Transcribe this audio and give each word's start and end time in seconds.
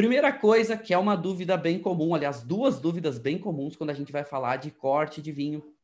Primeira 0.00 0.32
coisa 0.32 0.78
que 0.78 0.94
é 0.94 0.98
uma 0.98 1.14
dúvida 1.14 1.58
bem 1.58 1.78
comum, 1.78 2.14
aliás, 2.14 2.42
duas 2.42 2.80
dúvidas 2.80 3.18
bem 3.18 3.36
comuns 3.36 3.76
quando 3.76 3.90
a 3.90 3.94
gente 3.94 4.10
vai 4.10 4.24
falar 4.24 4.56
de 4.56 4.70
corte 4.70 5.20
de 5.20 5.30
vinho 5.30 5.74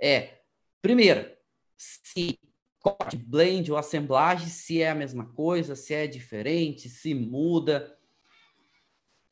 é, 0.00 0.38
primeiro, 0.80 1.30
se 1.76 2.38
corte, 2.80 3.14
blend 3.14 3.70
ou 3.70 3.76
assemblagem, 3.76 4.48
se 4.48 4.80
é 4.80 4.88
a 4.88 4.94
mesma 4.94 5.26
coisa, 5.34 5.76
se 5.76 5.92
é 5.92 6.06
diferente, 6.06 6.88
se 6.88 7.12
muda. 7.12 7.94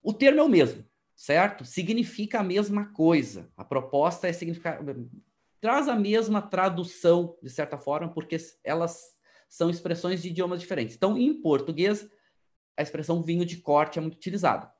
O 0.02 0.12
termo 0.12 0.40
é 0.40 0.42
o 0.42 0.50
mesmo, 0.50 0.84
certo? 1.14 1.64
Significa 1.64 2.40
a 2.40 2.44
mesma 2.44 2.92
coisa. 2.92 3.50
A 3.56 3.64
proposta 3.64 4.28
é 4.28 4.34
significar 4.34 4.84
traz 5.62 5.88
a 5.88 5.96
mesma 5.96 6.42
tradução 6.42 7.38
de 7.42 7.48
certa 7.48 7.78
forma, 7.78 8.12
porque 8.12 8.36
elas 8.62 9.16
são 9.48 9.70
expressões 9.70 10.20
de 10.20 10.28
idiomas 10.28 10.60
diferentes. 10.60 10.94
Então, 10.94 11.16
em 11.16 11.40
português, 11.40 12.06
a 12.76 12.82
expressão 12.82 13.22
vinho 13.22 13.44
de 13.44 13.56
corte 13.58 13.98
é 13.98 14.02
muito 14.02 14.16
utilizada. 14.16 14.70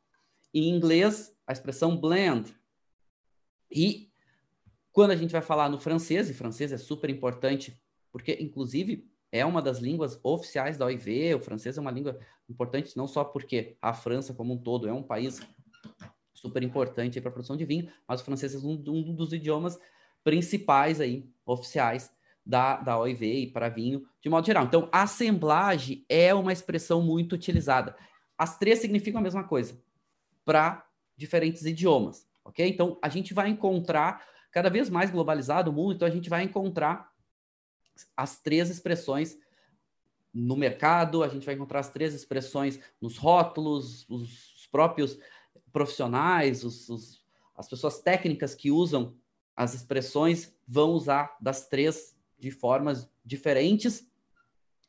Em 0.52 0.68
inglês, 0.68 1.34
a 1.46 1.52
expressão 1.52 1.96
blend. 1.96 2.55
E 3.70 4.10
quando 4.92 5.10
a 5.10 5.16
gente 5.16 5.32
vai 5.32 5.42
falar 5.42 5.69
no 5.69 5.78
francês, 5.78 6.30
e 6.30 6.34
francês 6.34 6.72
é 6.72 6.78
super 6.78 7.11
importante, 7.11 7.80
porque, 8.11 8.36
inclusive, 8.41 9.11
é 9.30 9.44
uma 9.44 9.61
das 9.61 9.78
línguas 9.78 10.19
oficiais 10.22 10.78
da 10.78 10.86
OIV, 10.86 11.34
o 11.34 11.41
francês 11.41 11.77
é 11.77 11.80
uma 11.80 11.91
língua 11.91 12.19
importante 12.48 12.97
não 12.97 13.06
só 13.06 13.24
porque 13.24 13.77
a 13.83 13.92
França 13.92 14.33
como 14.33 14.55
um 14.55 14.58
todo 14.58 14.89
é 14.89 14.92
um 14.92 15.02
país 15.02 15.41
super 16.33 16.62
importante 16.62 17.20
para 17.20 17.28
a 17.28 17.33
produção 17.33 17.56
de 17.56 17.64
vinho, 17.64 17.91
mas 18.06 18.20
o 18.20 18.24
francês 18.24 18.55
é 18.55 18.58
um, 18.58 18.83
um, 18.89 19.14
dos 19.14 19.33
idiomas 19.33 19.78
principais 20.22 21.00
aí, 21.00 21.28
oficiais 21.44 22.11
da, 22.47 22.77
da 22.77 22.97
OIV 22.97 23.42
e 23.42 23.47
para 23.48 23.69
vinho 23.69 24.06
de 24.22 24.28
modo 24.28 24.47
geral. 24.47 24.64
Então, 24.64 24.89
assemblagem 24.92 26.05
é 26.08 26.33
uma 26.33 26.52
expressão 26.52 27.02
muito 27.02 27.34
utilizada. 27.34 27.97
As 28.39 28.56
três 28.56 28.78
significam 28.78 29.19
a 29.19 29.22
mesma 29.22 29.42
coisa 29.42 29.77
para 30.44 30.86
diferentes 31.17 31.64
idiomas, 31.64 32.28
ok? 32.44 32.69
Então, 32.69 32.98
a 33.02 33.08
gente 33.08 33.34
vai 33.34 33.48
encontrar 33.48 34.24
cada 34.52 34.70
vez 34.70 34.89
mais 34.89 35.11
globalizado 35.11 35.70
o 35.70 35.74
mundo, 35.74 35.94
então 35.94 36.06
a 36.06 36.11
gente 36.11 36.30
vai 36.30 36.44
encontrar 36.44 37.11
as 38.17 38.39
três 38.39 38.70
expressões 38.70 39.36
no 40.33 40.56
mercado, 40.56 41.24
a 41.24 41.28
gente 41.28 41.44
vai 41.44 41.55
encontrar 41.55 41.80
as 41.80 41.91
três 41.91 42.14
expressões 42.14 42.78
nos 43.00 43.17
rótulos, 43.17 44.08
os 44.08 44.69
próprios 44.70 45.19
profissionais, 45.72 46.62
os, 46.62 46.89
os, 46.89 47.24
as 47.56 47.69
pessoas 47.69 47.98
técnicas 48.00 48.55
que 48.55 48.70
usam 48.70 49.17
as 49.56 49.74
expressões 49.74 50.55
vão 50.69 50.91
usar 50.91 51.36
das 51.41 51.69
três 51.69 52.16
de 52.39 52.51
formas 52.51 53.09
diferentes, 53.25 54.06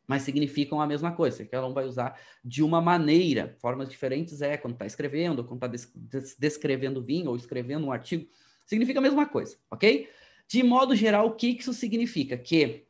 mas 0.07 0.21
significam 0.21 0.79
a 0.79 0.87
mesma 0.87 1.11
coisa, 1.11 1.45
que 1.45 1.53
ela 1.53 1.69
vai 1.73 1.85
usar 1.85 2.19
de 2.43 2.63
uma 2.63 2.81
maneira. 2.81 3.55
Formas 3.59 3.89
diferentes 3.89 4.41
é 4.41 4.55
quando 4.55 4.73
está 4.73 4.85
escrevendo, 4.85 5.43
quando 5.43 5.75
está 5.75 6.19
descrevendo 6.39 7.03
vinho 7.03 7.29
ou 7.29 7.35
escrevendo 7.35 7.87
um 7.87 7.91
artigo 7.91 8.27
significa 8.67 8.99
a 8.99 9.01
mesma 9.01 9.25
coisa, 9.25 9.57
ok? 9.71 10.09
De 10.47 10.61
modo 10.61 10.95
geral, 10.95 11.27
o 11.27 11.35
que 11.35 11.47
isso 11.47 11.73
significa? 11.73 12.37
Que 12.37 12.85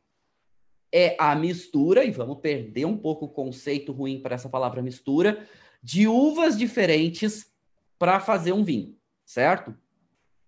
é 0.92 1.16
a 1.18 1.34
mistura, 1.34 2.04
e 2.04 2.10
vamos 2.10 2.40
perder 2.40 2.84
um 2.84 2.96
pouco 2.96 3.26
o 3.26 3.28
conceito 3.28 3.92
ruim 3.92 4.20
para 4.20 4.34
essa 4.34 4.48
palavra 4.48 4.82
mistura, 4.82 5.46
de 5.82 6.08
uvas 6.08 6.58
diferentes 6.58 7.52
para 7.98 8.20
fazer 8.20 8.52
um 8.52 8.64
vinho, 8.64 8.96
certo? 9.24 9.76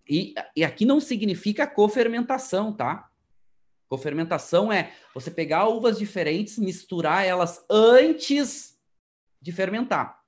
E, 0.08 0.34
e 0.56 0.64
aqui 0.64 0.84
não 0.84 1.00
significa 1.00 1.66
cofermentação, 1.66 2.72
tá? 2.72 3.09
Cofermentação 3.90 4.72
é 4.72 4.92
você 5.12 5.32
pegar 5.32 5.66
uvas 5.66 5.98
diferentes, 5.98 6.56
misturar 6.58 7.26
elas 7.26 7.66
antes 7.68 8.78
de 9.42 9.50
fermentar. 9.50 10.22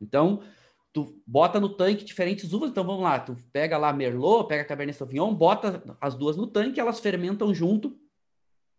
Então, 0.00 0.44
tu 0.92 1.20
bota 1.26 1.58
no 1.58 1.70
tanque 1.70 2.04
diferentes 2.04 2.52
uvas, 2.52 2.70
então 2.70 2.84
vamos 2.84 3.02
lá, 3.02 3.18
tu 3.18 3.36
pega 3.52 3.76
lá 3.76 3.92
Merlot, 3.92 4.46
pega 4.46 4.64
Cabernet 4.64 4.96
Sauvignon, 4.96 5.34
bota 5.34 5.82
as 6.00 6.14
duas 6.14 6.36
no 6.36 6.46
tanque, 6.46 6.78
elas 6.78 7.00
fermentam 7.00 7.52
junto 7.52 7.98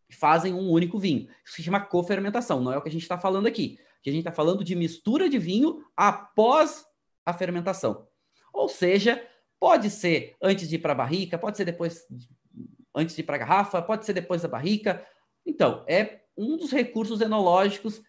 e 0.09 0.15
fazem 0.15 0.53
um 0.53 0.69
único 0.69 0.97
vinho. 0.97 1.27
Isso 1.43 1.55
se 1.55 1.63
chama 1.63 1.81
cofermentação, 1.81 2.61
não 2.61 2.71
é 2.71 2.77
o 2.77 2.81
que 2.81 2.87
a 2.87 2.91
gente 2.91 3.01
está 3.01 3.17
falando 3.17 3.47
aqui. 3.47 3.77
Que 4.01 4.09
a 4.09 4.13
gente 4.13 4.21
está 4.21 4.31
falando 4.31 4.63
de 4.63 4.75
mistura 4.75 5.27
de 5.27 5.37
vinho 5.37 5.83
após 5.97 6.85
a 7.25 7.33
fermentação. 7.33 8.07
Ou 8.53 8.69
seja, 8.69 9.21
pode 9.59 9.89
ser 9.89 10.37
antes 10.41 10.69
de 10.69 10.75
ir 10.75 10.79
para 10.79 10.93
a 10.93 10.95
barrica, 10.95 11.37
pode 11.37 11.57
ser 11.57 11.65
depois, 11.65 12.05
antes 12.95 13.15
de 13.15 13.21
ir 13.21 13.25
para 13.25 13.35
a 13.35 13.39
garrafa, 13.39 13.81
pode 13.81 14.05
ser 14.05 14.13
depois 14.13 14.41
da 14.41 14.47
barrica. 14.47 15.05
Então, 15.45 15.83
é 15.87 16.21
um 16.37 16.57
dos 16.57 16.71
recursos 16.71 17.21
enológicos 17.21 18.01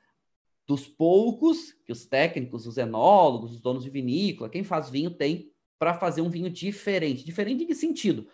dos 0.66 0.86
poucos 0.86 1.72
que 1.84 1.92
os 1.92 2.06
técnicos, 2.06 2.66
os 2.66 2.76
enólogos, 2.76 3.52
os 3.52 3.60
donos 3.60 3.84
de 3.84 3.90
vinícola, 3.90 4.50
quem 4.50 4.64
faz 4.64 4.90
vinho 4.90 5.10
tem 5.10 5.50
para 5.78 5.94
fazer 5.94 6.22
um 6.22 6.30
vinho 6.30 6.50
diferente. 6.50 7.24
Diferente 7.24 7.64
em 7.64 7.66
que 7.66 7.74
sentido? 7.74 8.26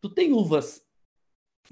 Tu 0.00 0.08
tem 0.08 0.32
uvas 0.32 0.84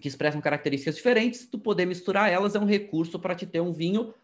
que 0.01 0.09
expressam 0.09 0.41
características 0.41 0.97
diferentes, 0.97 1.47
tu 1.47 1.59
poder 1.59 1.87
misturar 1.87 2.33
elas 2.33 2.55
é 2.55 2.59
um 2.59 2.65
recurso 2.65 3.19
para 3.19 3.35
te 3.35 3.47
ter 3.47 3.61
um 3.61 3.73
vinho 3.73 4.15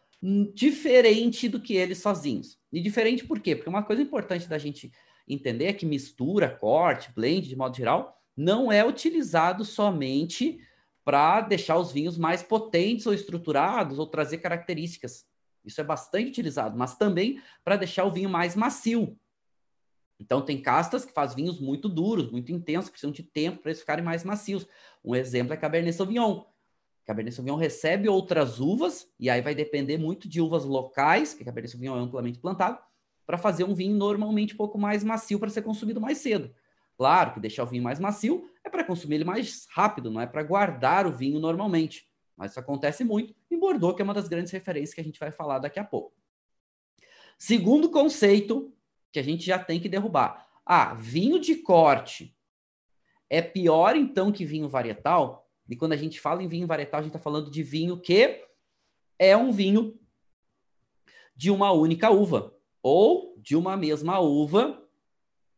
diferente 0.55 1.49
do 1.49 1.61
que 1.61 1.77
eles 1.77 1.99
sozinhos. 1.99 2.59
E 2.73 2.81
diferente 2.81 3.25
por 3.25 3.39
quê? 3.39 3.55
Porque 3.55 3.69
uma 3.69 3.83
coisa 3.83 4.03
importante 4.03 4.49
da 4.49 4.59
gente 4.59 4.91
entender 5.29 5.67
é 5.67 5.73
que 5.73 5.87
mistura, 5.87 6.51
corte, 6.51 7.13
blend, 7.13 7.47
de 7.47 7.55
modo 7.55 7.77
geral, 7.77 8.18
não 8.39 8.73
é 8.73 8.85
utilizado 8.85 9.65
somente 9.65 10.61
para 11.05 11.41
deixar 11.41 11.79
os 11.79 11.93
vinhos 11.93 12.17
mais 12.17 12.43
potentes 12.43 13.07
ou 13.07 13.13
estruturados 13.13 13.99
ou 13.99 14.07
trazer 14.07 14.39
características 14.39 15.29
isso 15.69 15.81
é 15.81 15.85
bastante 15.85 16.31
utilizado, 16.31 16.77
mas 16.77 16.97
também 16.97 17.41
para 17.63 17.77
deixar 17.77 18.05
o 18.05 18.11
vinho 18.11 18.31
mais 18.31 18.57
macio. 18.57 19.19
Então, 20.19 20.43
tem 20.43 20.61
castas 20.61 21.05
que 21.05 21.13
fazem 21.13 21.37
vinhos 21.37 21.61
muito 21.61 21.89
duros, 21.89 22.31
muito 22.31 22.51
intensos, 22.51 22.91
precisam 22.91 23.13
de 23.13 23.23
tempo 23.23 23.59
para 23.59 23.71
eles 23.71 23.81
ficarem 23.81 24.05
mais 24.05 24.25
macios. 24.25 24.67
Um 25.05 25.15
exemplo 25.15 25.53
é 25.53 25.57
Cabernet 25.57 25.95
Sauvignon. 25.95 26.45
Cabernet 27.05 27.37
Sauvignon 27.37 27.57
recebe 27.57 28.09
outras 28.09 28.59
uvas, 28.59 29.09
e 29.21 29.31
aí 29.31 29.41
vai 29.41 29.55
depender 29.55 29.97
muito 29.97 30.29
de 30.29 30.41
uvas 30.41 30.65
locais, 30.65 31.35
que 31.35 31.45
Cabernet 31.45 31.71
Sauvignon 31.71 31.97
é 31.97 32.01
amplamente 32.01 32.39
plantado, 32.39 32.79
para 33.25 33.39
fazer 33.39 33.65
um 33.65 33.75
vinho 33.75 33.97
normalmente 33.97 34.55
um 34.55 34.57
pouco 34.57 34.79
mais 34.79 35.05
macio 35.05 35.39
para 35.39 35.51
ser 35.51 35.63
consumido 35.63 36.01
mais 36.01 36.19
cedo. 36.19 36.53
Claro 36.99 37.33
que 37.33 37.39
deixar 37.39 37.63
o 37.63 37.67
vinho 37.67 37.83
mais 37.83 38.01
macio 38.01 38.51
é 38.65 38.69
para 38.69 38.83
consumir 38.83 39.15
ele 39.15 39.25
mais 39.25 39.69
rápido, 39.71 40.11
não 40.11 40.21
é 40.21 40.27
para 40.27 40.43
guardar 40.43 41.07
o 41.07 41.13
vinho 41.13 41.39
normalmente. 41.39 42.09
Mas 42.37 42.51
isso 42.51 42.61
acontece 42.61 43.05
muito 43.05 43.33
em 43.49 43.57
Bordeaux, 43.57 43.95
que 43.95 44.03
é 44.03 44.05
uma 44.05 44.13
das 44.13 44.27
grandes 44.27 44.51
referências 44.51 44.93
que 44.93 45.01
a 45.01 45.05
gente 45.05 45.21
vai 45.21 45.31
falar 45.31 45.61
daqui 45.61 45.79
a 45.79 45.85
pouco. 45.85 46.13
Segundo 47.39 47.89
conceito 47.89 48.75
que 49.13 49.21
a 49.21 49.23
gente 49.23 49.47
já 49.47 49.61
tem 49.61 49.79
que 49.79 49.89
derrubar. 49.89 50.49
Ah, 50.67 50.93
vinho 50.95 51.39
de 51.39 51.55
corte 51.55 52.37
é 53.31 53.41
pior 53.41 53.95
então 53.95 54.33
que 54.33 54.45
vinho 54.45 54.69
varietal? 54.69 55.49
E 55.69 55.77
quando 55.77 55.93
a 55.93 55.97
gente 55.97 56.19
fala 56.19 56.43
em 56.43 56.49
vinho 56.49 56.67
varietal, 56.67 56.99
a 56.99 57.03
gente 57.05 57.11
está 57.11 57.23
falando 57.23 57.49
de 57.49 57.63
vinho 57.63 58.01
que 58.01 58.45
é 59.17 59.37
um 59.37 59.53
vinho 59.53 59.97
de 61.37 61.49
uma 61.49 61.71
única 61.71 62.11
uva 62.11 62.53
ou 62.83 63.37
de 63.39 63.55
uma 63.55 63.77
mesma 63.77 64.19
uva 64.19 64.85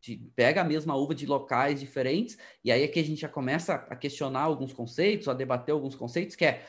de, 0.01 0.17
pega 0.35 0.61
a 0.61 0.65
mesma 0.65 0.95
uva 0.95 1.13
de 1.13 1.25
locais 1.25 1.79
diferentes, 1.79 2.37
e 2.63 2.71
aí 2.71 2.83
é 2.83 2.87
que 2.87 2.99
a 2.99 3.03
gente 3.03 3.21
já 3.21 3.29
começa 3.29 3.75
a 3.75 3.95
questionar 3.95 4.41
alguns 4.41 4.73
conceitos, 4.73 5.27
a 5.27 5.33
debater 5.33 5.73
alguns 5.73 5.95
conceitos, 5.95 6.35
que 6.35 6.45
é 6.45 6.65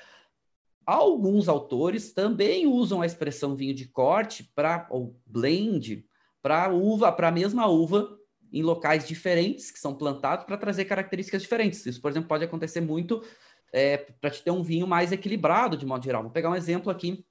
alguns 0.85 1.49
autores 1.49 2.13
também 2.13 2.67
usam 2.67 3.01
a 3.01 3.07
expressão 3.07 3.57
vinho 3.57 3.75
de 3.75 3.87
corte 3.87 4.45
para 4.55 4.87
ou 4.91 5.17
blend 5.25 6.05
para 6.43 6.71
uva, 6.71 7.13
para 7.13 7.29
a 7.29 7.33
mesma 7.33 7.67
uva 7.69 8.19
em 8.53 8.63
locais 8.63 9.07
diferentes 9.07 9.71
que 9.71 9.79
são 9.79 9.95
plantados 9.95 10.45
para 10.45 10.59
trazer 10.59 10.85
características 10.85 11.41
diferentes. 11.41 11.87
Isso, 11.87 12.01
por 12.01 12.11
exemplo, 12.11 12.29
pode 12.29 12.45
acontecer 12.45 12.81
muito 12.81 13.25
é, 13.73 13.97
para 13.97 14.29
te 14.29 14.43
ter 14.43 14.51
um 14.51 14.63
vinho 14.63 14.87
mais 14.87 15.13
equilibrado 15.13 15.77
de 15.77 15.87
modo 15.87 16.05
geral. 16.05 16.23
Vou 16.23 16.33
pegar 16.33 16.51
um 16.51 16.55
exemplo 16.55 16.91
aqui 16.91 17.25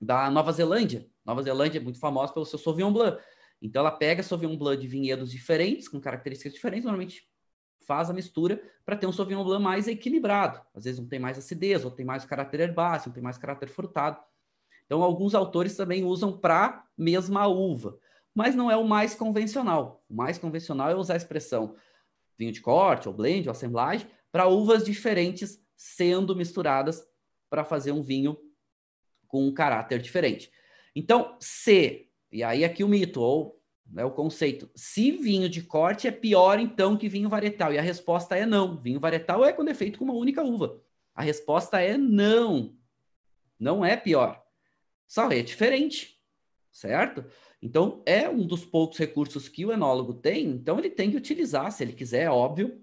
da 0.00 0.30
Nova 0.30 0.52
Zelândia. 0.52 1.06
Nova 1.24 1.42
Zelândia 1.42 1.78
é 1.78 1.82
muito 1.82 1.98
famosa 1.98 2.32
pelo 2.32 2.46
seu 2.46 2.58
Sauvignon 2.58 2.92
Blanc. 2.92 3.20
Então 3.60 3.80
ela 3.80 3.90
pega 3.90 4.22
Sauvignon 4.22 4.56
Blanc 4.56 4.80
de 4.80 4.86
vinhedos 4.86 5.30
diferentes, 5.30 5.88
com 5.88 6.00
características 6.00 6.52
diferentes, 6.52 6.84
normalmente 6.84 7.28
faz 7.86 8.10
a 8.10 8.12
mistura 8.12 8.62
para 8.84 8.96
ter 8.96 9.06
um 9.06 9.12
Sauvignon 9.12 9.44
Blanc 9.44 9.62
mais 9.62 9.88
equilibrado. 9.88 10.60
Às 10.74 10.84
vezes 10.84 11.00
um 11.00 11.08
tem 11.08 11.18
mais 11.18 11.38
acidez, 11.38 11.84
outro 11.84 11.96
tem 11.96 12.06
mais 12.06 12.24
caráter 12.24 12.60
herbáceo, 12.60 13.10
um 13.10 13.14
tem 13.14 13.22
mais 13.22 13.38
caráter 13.38 13.68
frutado. 13.68 14.22
Então 14.86 15.02
alguns 15.02 15.34
autores 15.34 15.76
também 15.76 16.04
usam 16.04 16.36
para 16.38 16.84
mesma 16.96 17.46
uva, 17.46 17.98
mas 18.34 18.54
não 18.54 18.70
é 18.70 18.76
o 18.76 18.86
mais 18.86 19.14
convencional. 19.14 20.04
O 20.08 20.14
mais 20.14 20.38
convencional 20.38 20.90
é 20.90 20.94
usar 20.94 21.14
a 21.14 21.18
expressão 21.18 21.74
vinho 22.38 22.52
de 22.52 22.60
corte, 22.60 23.08
ou 23.08 23.14
blend, 23.14 23.48
ou 23.48 23.52
assemblagem, 23.52 24.08
para 24.30 24.46
uvas 24.46 24.84
diferentes 24.84 25.60
sendo 25.76 26.36
misturadas 26.36 27.04
para 27.50 27.64
fazer 27.64 27.92
um 27.92 28.02
vinho 28.02 28.38
com 29.26 29.46
um 29.46 29.52
caráter 29.52 30.00
diferente. 30.00 30.50
Então, 30.94 31.36
se 31.40 32.07
e 32.30 32.42
aí 32.42 32.64
aqui 32.64 32.84
o 32.84 32.88
mito, 32.88 33.20
ou 33.20 33.60
né, 33.90 34.04
o 34.04 34.10
conceito. 34.10 34.68
Se 34.74 35.10
vinho 35.12 35.48
de 35.48 35.62
corte 35.62 36.06
é 36.06 36.10
pior, 36.10 36.58
então, 36.58 36.96
que 36.96 37.08
vinho 37.08 37.28
varietal? 37.28 37.72
E 37.72 37.78
a 37.78 37.82
resposta 37.82 38.36
é 38.36 38.44
não. 38.44 38.76
Vinho 38.76 39.00
varietal 39.00 39.44
é 39.44 39.52
quando 39.52 39.68
é 39.68 39.74
feito 39.74 39.98
com 39.98 40.04
uma 40.04 40.14
única 40.14 40.42
uva. 40.42 40.80
A 41.14 41.22
resposta 41.22 41.80
é 41.80 41.96
não. 41.96 42.76
Não 43.58 43.84
é 43.84 43.96
pior. 43.96 44.42
Só 45.06 45.30
é 45.30 45.42
diferente. 45.42 46.20
certo? 46.70 47.24
Então, 47.60 48.02
é 48.06 48.28
um 48.28 48.46
dos 48.46 48.64
poucos 48.64 48.98
recursos 48.98 49.48
que 49.48 49.66
o 49.66 49.72
enólogo 49.72 50.14
tem, 50.14 50.46
então 50.46 50.78
ele 50.78 50.90
tem 50.90 51.10
que 51.10 51.16
utilizar, 51.16 51.72
se 51.72 51.82
ele 51.82 51.92
quiser, 51.92 52.24
é 52.24 52.30
óbvio, 52.30 52.80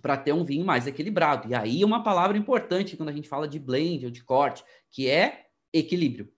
para 0.00 0.16
ter 0.16 0.32
um 0.32 0.44
vinho 0.44 0.64
mais 0.64 0.86
equilibrado. 0.86 1.48
E 1.50 1.54
aí 1.54 1.84
uma 1.84 2.02
palavra 2.02 2.38
importante 2.38 2.96
quando 2.96 3.10
a 3.10 3.12
gente 3.12 3.28
fala 3.28 3.46
de 3.46 3.58
blend 3.58 4.06
ou 4.06 4.10
de 4.10 4.24
corte, 4.24 4.64
que 4.90 5.10
é 5.10 5.46
equilíbrio. 5.72 6.32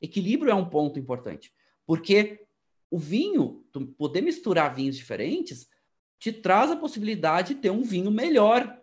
Equilíbrio 0.00 0.50
é 0.50 0.54
um 0.54 0.68
ponto 0.68 0.98
importante, 0.98 1.52
porque 1.86 2.46
o 2.90 2.98
vinho, 2.98 3.64
poder 3.96 4.20
misturar 4.20 4.74
vinhos 4.74 4.96
diferentes, 4.96 5.66
te 6.18 6.30
traz 6.32 6.70
a 6.70 6.76
possibilidade 6.76 7.54
de 7.54 7.60
ter 7.60 7.70
um 7.70 7.82
vinho 7.82 8.10
melhor. 8.10 8.78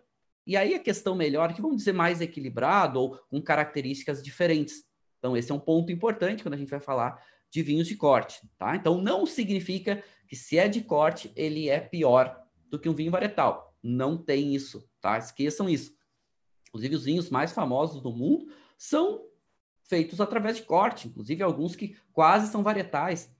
E 0.46 0.56
aí 0.56 0.74
a 0.74 0.78
questão 0.78 1.14
melhor, 1.14 1.54
que 1.54 1.62
vamos 1.62 1.76
dizer 1.78 1.92
mais 1.92 2.20
equilibrado 2.20 3.00
ou 3.00 3.16
com 3.30 3.40
características 3.40 4.22
diferentes. 4.22 4.84
Então 5.18 5.36
esse 5.36 5.52
é 5.52 5.54
um 5.54 5.60
ponto 5.60 5.92
importante 5.92 6.42
quando 6.42 6.54
a 6.54 6.56
gente 6.58 6.70
vai 6.70 6.80
falar 6.80 7.22
de 7.50 7.62
vinhos 7.62 7.86
de 7.86 7.96
corte, 7.96 8.40
tá? 8.58 8.76
Então 8.76 9.00
não 9.00 9.24
significa 9.26 10.02
que 10.28 10.36
se 10.36 10.58
é 10.58 10.68
de 10.68 10.80
corte, 10.82 11.32
ele 11.34 11.68
é 11.68 11.80
pior 11.80 12.40
do 12.68 12.78
que 12.78 12.88
um 12.88 12.94
vinho 12.94 13.10
varietal. 13.10 13.76
Não 13.82 14.16
tem 14.16 14.54
isso, 14.54 14.88
tá? 15.00 15.18
Esqueçam 15.18 15.68
isso. 15.68 15.94
Inclusive 16.68 16.96
os 16.96 17.04
vinhos 17.04 17.30
mais 17.30 17.52
famosos 17.52 18.00
do 18.00 18.12
mundo 18.12 18.52
são 18.76 19.24
feitos 19.90 20.20
através 20.20 20.56
de 20.56 20.62
corte, 20.62 21.08
inclusive 21.08 21.42
alguns 21.42 21.74
que 21.74 21.96
quase 22.12 22.50
são 22.50 22.62
varietais, 22.62 23.34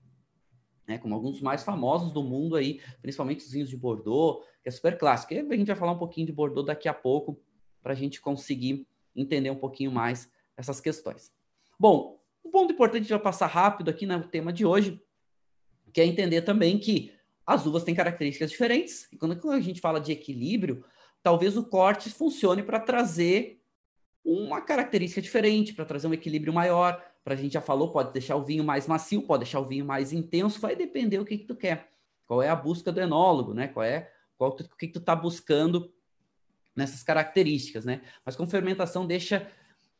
né? 0.85 0.97
Como 0.97 1.15
alguns 1.15 1.39
mais 1.39 1.63
famosos 1.63 2.11
do 2.11 2.21
mundo 2.21 2.57
aí, 2.57 2.81
principalmente 3.01 3.45
os 3.45 3.51
vinhos 3.51 3.69
de 3.69 3.77
Bordeaux, 3.77 4.45
que 4.61 4.67
é 4.67 4.71
super 4.71 4.97
clássico. 4.97 5.33
E 5.33 5.39
a 5.39 5.55
gente 5.55 5.67
vai 5.67 5.75
falar 5.77 5.93
um 5.93 5.97
pouquinho 5.97 6.27
de 6.27 6.33
Bordeaux 6.33 6.67
daqui 6.67 6.89
a 6.89 6.93
pouco 6.93 7.39
para 7.81 7.93
a 7.93 7.95
gente 7.95 8.19
conseguir 8.19 8.85
entender 9.15 9.49
um 9.49 9.55
pouquinho 9.55 9.91
mais 9.91 10.29
essas 10.57 10.81
questões. 10.81 11.31
Bom, 11.79 12.19
um 12.43 12.51
ponto 12.51 12.73
importante, 12.73 13.07
vai 13.07 13.19
passar 13.19 13.47
rápido 13.47 13.89
aqui 13.89 14.05
no 14.05 14.27
tema 14.27 14.51
de 14.51 14.65
hoje, 14.65 15.01
que 15.93 16.01
é 16.01 16.05
entender 16.05 16.41
também 16.41 16.77
que 16.77 17.13
as 17.45 17.65
uvas 17.65 17.83
têm 17.83 17.95
características 17.95 18.51
diferentes. 18.51 19.07
E 19.11 19.17
quando 19.17 19.51
a 19.51 19.59
gente 19.61 19.79
fala 19.79 20.01
de 20.01 20.11
equilíbrio, 20.11 20.83
talvez 21.23 21.55
o 21.55 21.63
corte 21.63 22.09
funcione 22.09 22.61
para 22.61 22.79
trazer 22.79 23.60
uma 24.23 24.61
característica 24.61 25.21
diferente, 25.21 25.73
para 25.73 25.85
trazer 25.85 26.07
um 26.07 26.13
equilíbrio 26.13 26.53
maior. 26.53 27.03
Para 27.23 27.33
a 27.33 27.37
gente 27.37 27.53
já 27.53 27.61
falou, 27.61 27.91
pode 27.91 28.13
deixar 28.13 28.35
o 28.35 28.43
vinho 28.43 28.63
mais 28.63 28.87
macio, 28.87 29.21
pode 29.23 29.43
deixar 29.43 29.59
o 29.59 29.65
vinho 29.65 29.85
mais 29.85 30.11
intenso, 30.13 30.59
vai 30.59 30.75
depender 30.75 31.19
o 31.19 31.25
que, 31.25 31.37
que 31.37 31.45
tu 31.45 31.55
quer. 31.55 31.91
Qual 32.25 32.41
é 32.41 32.49
a 32.49 32.55
busca 32.55 32.91
do 32.91 32.99
enólogo, 32.99 33.53
né? 33.53 33.67
Qual 33.67 33.83
é 33.83 34.11
qual, 34.37 34.51
o 34.51 34.55
que, 34.55 34.87
que 34.87 34.93
tu 34.93 34.99
está 34.99 35.15
buscando 35.15 35.93
nessas 36.75 37.03
características, 37.03 37.85
né? 37.85 38.01
Mas 38.25 38.35
com 38.35 38.47
fermentação 38.47 39.05
deixa 39.05 39.47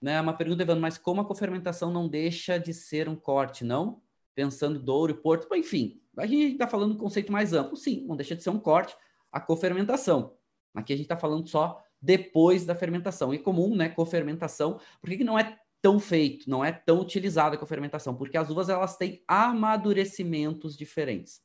né? 0.01 0.19
Uma 0.19 0.33
pergunta, 0.33 0.63
Evandro, 0.63 0.81
mas 0.81 0.97
como 0.97 1.21
a 1.21 1.25
cofermentação 1.25 1.91
não 1.91 2.07
deixa 2.07 2.57
de 2.57 2.73
ser 2.73 3.07
um 3.07 3.15
corte, 3.15 3.63
não? 3.63 4.01
Pensando 4.33 4.79
Douro 4.79 5.11
e 5.11 5.15
Porto, 5.15 5.53
enfim, 5.53 6.01
a 6.17 6.25
gente 6.25 6.53
está 6.53 6.67
falando 6.67 6.93
um 6.93 6.97
conceito 6.97 7.31
mais 7.31 7.53
amplo. 7.53 7.77
Sim, 7.77 8.05
não 8.07 8.15
deixa 8.15 8.35
de 8.35 8.41
ser 8.41 8.49
um 8.49 8.59
corte 8.59 8.95
a 9.31 9.39
cofermentação. 9.39 10.35
Aqui 10.73 10.93
a 10.93 10.95
gente 10.95 11.05
está 11.05 11.17
falando 11.17 11.47
só 11.47 11.83
depois 12.01 12.65
da 12.65 12.73
fermentação. 12.73 13.33
E 13.33 13.37
comum, 13.37 13.75
né? 13.75 13.89
Cofermentação. 13.89 14.79
Por 14.99 15.09
que, 15.09 15.17
que 15.17 15.23
não 15.23 15.37
é 15.37 15.57
tão 15.81 15.99
feito, 15.99 16.49
não 16.49 16.63
é 16.63 16.71
tão 16.71 16.99
utilizada 16.99 17.55
a 17.55 17.59
cofermentação? 17.59 18.15
Porque 18.15 18.37
as 18.37 18.49
uvas 18.49 18.69
elas 18.69 18.97
têm 18.97 19.23
amadurecimentos 19.27 20.75
diferentes. 20.75 21.41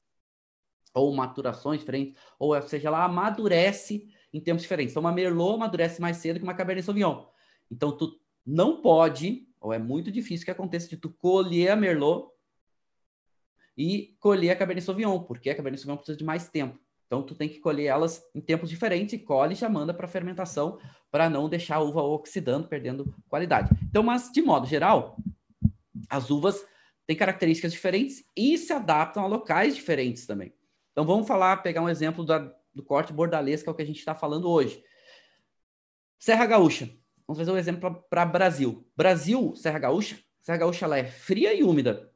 Ou 0.94 1.14
maturações 1.14 1.80
diferentes, 1.80 2.18
ou 2.38 2.60
seja, 2.62 2.88
ela 2.88 3.04
amadurece 3.04 4.08
em 4.32 4.40
tempos 4.40 4.62
diferentes. 4.62 4.92
Então, 4.92 5.02
uma 5.02 5.12
Merlot 5.12 5.54
amadurece 5.54 6.00
mais 6.00 6.16
cedo 6.16 6.38
que 6.38 6.42
uma 6.42 6.54
Cabernet 6.54 6.84
Sauvignon. 6.84 7.26
Então, 7.70 7.94
tu 7.94 8.18
não 8.44 8.80
pode, 8.80 9.46
ou 9.60 9.74
é 9.74 9.78
muito 9.78 10.10
difícil 10.10 10.46
que 10.46 10.50
aconteça 10.50 10.88
de 10.88 10.96
tu 10.96 11.10
colher 11.10 11.70
a 11.70 11.76
Merlot 11.76 12.30
e 13.76 14.16
colher 14.20 14.50
a 14.50 14.56
Cabernet 14.56 14.84
Sauvignon, 14.84 15.22
porque 15.24 15.50
a 15.50 15.54
Cabernet 15.54 15.80
Sauvignon 15.80 15.98
precisa 15.98 16.16
de 16.16 16.24
mais 16.24 16.48
tempo. 16.48 16.78
Então, 17.06 17.22
tu 17.22 17.34
tem 17.34 17.48
que 17.48 17.60
colher 17.60 17.86
elas 17.86 18.22
em 18.34 18.40
tempos 18.40 18.68
diferentes 18.68 19.14
e 19.14 19.18
colhe 19.18 19.52
e 19.52 19.56
já 19.56 19.68
manda 19.68 19.94
para 19.94 20.08
fermentação 20.08 20.78
para 21.10 21.30
não 21.30 21.48
deixar 21.48 21.76
a 21.76 21.80
uva 21.80 22.02
oxidando, 22.02 22.68
perdendo 22.68 23.14
qualidade. 23.28 23.70
Então, 23.88 24.02
mas 24.02 24.30
de 24.30 24.42
modo 24.42 24.66
geral, 24.66 25.16
as 26.10 26.30
uvas 26.30 26.64
têm 27.06 27.16
características 27.16 27.72
diferentes 27.72 28.24
e 28.36 28.58
se 28.58 28.72
adaptam 28.72 29.22
a 29.22 29.26
locais 29.26 29.76
diferentes 29.76 30.26
também. 30.26 30.52
Então, 30.92 31.06
vamos 31.06 31.28
falar, 31.28 31.58
pegar 31.58 31.82
um 31.82 31.88
exemplo 31.88 32.24
da, 32.24 32.38
do 32.74 32.82
corte 32.82 33.12
bordalês, 33.12 33.62
que 33.62 33.68
é 33.68 33.72
o 33.72 33.74
que 33.74 33.82
a 33.82 33.86
gente 33.86 33.98
está 33.98 34.14
falando 34.14 34.50
hoje. 34.50 34.82
Serra 36.18 36.46
Gaúcha. 36.46 36.90
Vamos 37.26 37.38
fazer 37.38 37.50
um 37.50 37.56
exemplo 37.56 38.04
para 38.08 38.24
Brasil. 38.24 38.88
Brasil, 38.96 39.54
Serra 39.56 39.78
Gaúcha, 39.78 40.18
Serra 40.42 40.58
Gaúcha 40.58 40.84
ela 40.84 40.96
é 40.96 41.04
fria 41.04 41.52
e 41.54 41.62
úmida. 41.62 42.10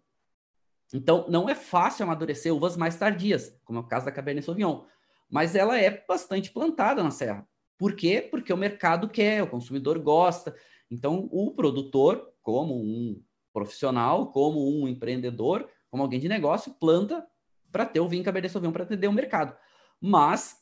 Então, 0.93 1.27
não 1.29 1.49
é 1.49 1.55
fácil 1.55 2.05
amadurecer 2.05 2.55
uvas 2.55 2.77
mais 2.77 2.97
tardias, 2.97 3.57
como 3.65 3.79
é 3.79 3.83
o 3.83 3.87
caso 3.87 4.07
da 4.07 4.13
Cabernet 4.13 4.45
Sauvignon. 4.45 4.85
Mas 5.31 5.55
ela 5.55 5.79
é 5.79 6.05
bastante 6.07 6.51
plantada 6.51 7.03
na 7.03 7.11
serra. 7.11 7.47
Por 7.79 7.95
quê? 7.95 8.27
Porque 8.31 8.53
o 8.53 8.57
mercado 8.57 9.09
quer, 9.09 9.43
o 9.43 9.47
consumidor 9.47 9.99
gosta. 9.99 10.55
Então, 10.91 11.29
o 11.31 11.53
produtor, 11.53 12.33
como 12.43 12.75
um 12.75 13.23
profissional, 13.53 14.33
como 14.33 14.81
um 14.81 14.89
empreendedor, 14.89 15.69
como 15.89 16.03
alguém 16.03 16.21
de 16.21 16.29
negócio, 16.29 16.75
planta 16.75 17.27
para 17.71 17.87
ter 17.87 18.01
o 18.01 18.09
vinho 18.09 18.25
Cabernet 18.25 18.53
Sauvignon 18.53 18.73
para 18.73 18.85
atender 18.85 19.07
o 19.07 19.13
mercado. 19.13 19.57
Mas 20.01 20.61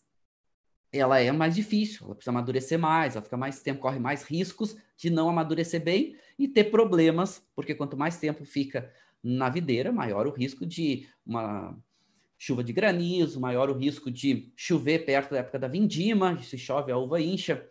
ela 0.92 1.18
é 1.18 1.30
mais 1.32 1.54
difícil, 1.54 2.06
ela 2.06 2.14
precisa 2.14 2.30
amadurecer 2.30 2.78
mais, 2.78 3.14
ela 3.14 3.24
fica 3.24 3.36
mais 3.36 3.62
tempo, 3.62 3.80
corre 3.80 3.98
mais 3.98 4.22
riscos 4.22 4.76
de 4.96 5.10
não 5.10 5.28
amadurecer 5.28 5.82
bem 5.82 6.16
e 6.38 6.48
ter 6.48 6.64
problemas, 6.64 7.46
porque 7.54 7.74
quanto 7.74 7.96
mais 7.96 8.18
tempo 8.18 8.44
fica 8.44 8.90
na 9.22 9.48
videira, 9.48 9.92
maior 9.92 10.26
o 10.26 10.32
risco 10.32 10.64
de 10.64 11.08
uma 11.26 11.76
chuva 12.38 12.62
de 12.62 12.72
granizo, 12.72 13.40
maior 13.40 13.68
o 13.68 13.76
risco 13.76 14.10
de 14.10 14.52
chover 14.56 15.04
perto 15.04 15.32
da 15.32 15.38
época 15.38 15.58
da 15.58 15.66
vindima, 15.66 16.40
se 16.42 16.56
chove 16.56 16.92
a 16.92 16.96
uva 16.96 17.20
incha, 17.20 17.68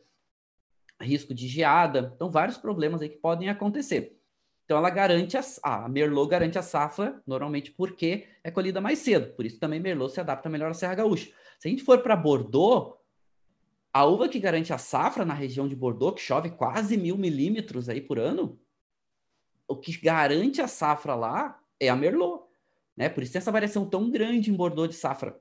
risco 1.02 1.34
de 1.34 1.48
geada, 1.48 2.12
então 2.16 2.30
vários 2.30 2.58
problemas 2.58 3.02
aí 3.02 3.10
que 3.10 3.18
podem 3.18 3.50
acontecer. 3.50 4.20
Então 4.66 4.78
ela 4.78 4.90
garante 4.90 5.38
a, 5.38 5.42
a 5.64 5.88
Merlot 5.88 6.30
garante 6.30 6.60
a 6.60 6.62
safra 6.62 7.22
normalmente 7.26 7.72
porque 7.72 8.28
é 8.44 8.52
colhida 8.52 8.82
mais 8.82 9.00
cedo, 9.00 9.34
por 9.34 9.46
isso 9.46 9.58
também 9.60 9.80
Merlot 9.80 10.14
se 10.14 10.20
adapta 10.20 10.50
melhor 10.50 10.72
à 10.72 10.74
Serra 10.74 10.96
Gaúcha. 10.96 11.32
Se 11.58 11.70
a 11.70 11.72
gente 11.72 11.84
for 11.84 12.00
para 12.00 12.16
Bordeaux, 12.18 12.98
a 13.94 14.06
uva 14.06 14.28
que 14.28 14.40
garante 14.40 14.74
a 14.74 14.78
safra 14.78 15.24
na 15.24 15.34
região 15.34 15.68
de 15.68 15.76
Bordeaux, 15.76 16.14
que 16.14 16.22
chove 16.22 16.52
quase 16.52 16.98
mil 16.98 17.18
milímetros 17.18 17.88
aí 17.88 18.02
por 18.02 18.20
ano, 18.20 18.60
o 19.68 19.76
que 19.76 19.98
garante 20.00 20.62
a 20.62 20.68
safra 20.68 21.16
lá 21.16 21.60
é 21.80 21.90
a 21.90 21.96
Merlot. 21.96 22.44
Né? 22.96 23.10
Por 23.10 23.24
isso 23.24 23.34
tem 23.34 23.40
essa 23.40 23.52
variação 23.52 23.88
tão 23.88 24.10
grande 24.10 24.50
em 24.50 24.54
Bordeaux 24.54 24.90
de 24.90 24.96
safra. 24.96 25.40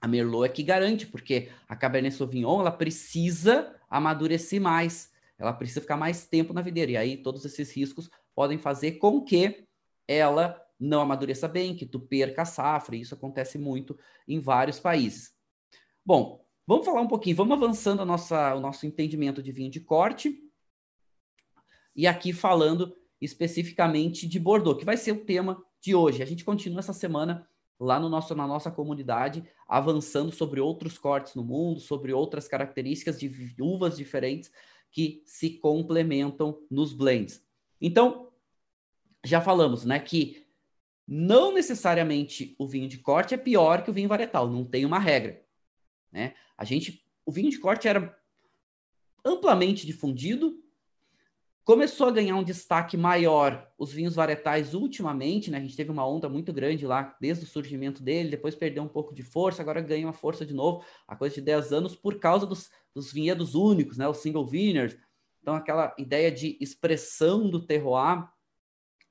A 0.00 0.06
Merlot 0.06 0.46
é 0.46 0.48
que 0.52 0.62
garante, 0.62 1.06
porque 1.06 1.50
a 1.68 1.74
Cabernet 1.74 2.14
Sauvignon 2.14 2.60
ela 2.60 2.70
precisa 2.70 3.74
amadurecer 3.88 4.60
mais, 4.60 5.12
ela 5.38 5.52
precisa 5.52 5.80
ficar 5.80 5.96
mais 5.96 6.26
tempo 6.26 6.52
na 6.52 6.62
videira. 6.62 6.92
E 6.92 6.96
aí 6.96 7.16
todos 7.16 7.44
esses 7.44 7.74
riscos 7.74 8.10
podem 8.34 8.58
fazer 8.58 8.92
com 8.92 9.22
que 9.22 9.66
ela 10.06 10.60
não 10.78 11.00
amadureça 11.00 11.48
bem, 11.48 11.74
que 11.74 11.86
tu 11.86 11.98
perca 11.98 12.42
a 12.42 12.44
safra. 12.44 12.96
E 12.96 13.00
isso 13.00 13.14
acontece 13.14 13.58
muito 13.58 13.98
em 14.26 14.38
vários 14.38 14.78
países. 14.78 15.32
Bom, 16.04 16.46
Vamos 16.68 16.84
falar 16.84 17.00
um 17.00 17.08
pouquinho, 17.08 17.34
vamos 17.34 17.56
avançando 17.56 18.04
nossa, 18.04 18.54
o 18.54 18.60
nosso 18.60 18.84
entendimento 18.84 19.42
de 19.42 19.50
vinho 19.50 19.70
de 19.70 19.80
corte. 19.80 20.38
E 21.96 22.06
aqui 22.06 22.30
falando 22.30 22.94
especificamente 23.20 24.26
de 24.26 24.38
Bordeaux, 24.38 24.78
que 24.78 24.84
vai 24.84 24.96
ser 24.96 25.12
o 25.12 25.24
tema 25.24 25.62
de 25.80 25.94
hoje. 25.94 26.22
A 26.22 26.26
gente 26.26 26.44
continua 26.44 26.80
essa 26.80 26.92
semana 26.92 27.48
lá 27.78 28.00
no 28.00 28.08
nosso, 28.08 28.34
na 28.34 28.46
nossa 28.46 28.70
comunidade, 28.70 29.44
avançando 29.68 30.32
sobre 30.32 30.60
outros 30.60 30.98
cortes 30.98 31.34
no 31.34 31.44
mundo, 31.44 31.80
sobre 31.80 32.12
outras 32.12 32.48
características 32.48 33.18
de 33.18 33.54
uvas 33.60 33.96
diferentes 33.96 34.50
que 34.90 35.22
se 35.24 35.50
complementam 35.50 36.58
nos 36.70 36.92
blends. 36.92 37.44
Então, 37.80 38.32
já 39.24 39.40
falamos, 39.40 39.84
né, 39.84 39.98
que 39.98 40.46
não 41.06 41.52
necessariamente 41.52 42.54
o 42.58 42.66
vinho 42.66 42.88
de 42.88 42.98
corte 42.98 43.34
é 43.34 43.38
pior 43.38 43.82
que 43.82 43.90
o 43.90 43.94
vinho 43.94 44.08
varietal, 44.08 44.48
não 44.48 44.64
tem 44.64 44.84
uma 44.84 44.98
regra. 44.98 45.42
Né? 46.10 46.34
A 46.56 46.64
gente, 46.64 47.04
o 47.24 47.32
vinho 47.32 47.50
de 47.50 47.58
corte 47.58 47.88
era 47.88 48.16
amplamente 49.24 49.86
difundido, 49.86 50.62
começou 51.68 52.08
a 52.08 52.10
ganhar 52.10 52.34
um 52.34 52.42
destaque 52.42 52.96
maior 52.96 53.70
os 53.76 53.92
vinhos 53.92 54.14
varietais 54.14 54.72
ultimamente, 54.72 55.50
né? 55.50 55.58
A 55.58 55.60
gente 55.60 55.76
teve 55.76 55.90
uma 55.90 56.08
onda 56.08 56.26
muito 56.26 56.50
grande 56.50 56.86
lá 56.86 57.14
desde 57.20 57.44
o 57.44 57.46
surgimento 57.46 58.02
dele, 58.02 58.30
depois 58.30 58.54
perdeu 58.54 58.82
um 58.82 58.88
pouco 58.88 59.14
de 59.14 59.22
força, 59.22 59.60
agora 59.60 59.82
ganha 59.82 60.06
uma 60.06 60.14
força 60.14 60.46
de 60.46 60.54
novo, 60.54 60.82
a 61.06 61.14
coisa 61.14 61.34
de 61.34 61.42
10 61.42 61.74
anos, 61.74 61.94
por 61.94 62.18
causa 62.18 62.46
dos, 62.46 62.70
dos 62.94 63.12
vinhedos 63.12 63.54
únicos, 63.54 63.98
né? 63.98 64.08
Os 64.08 64.16
single 64.16 64.46
vineyards. 64.46 64.96
Então, 65.42 65.54
aquela 65.54 65.94
ideia 65.98 66.32
de 66.32 66.56
expressão 66.58 67.50
do 67.50 67.60
terroir, 67.66 68.26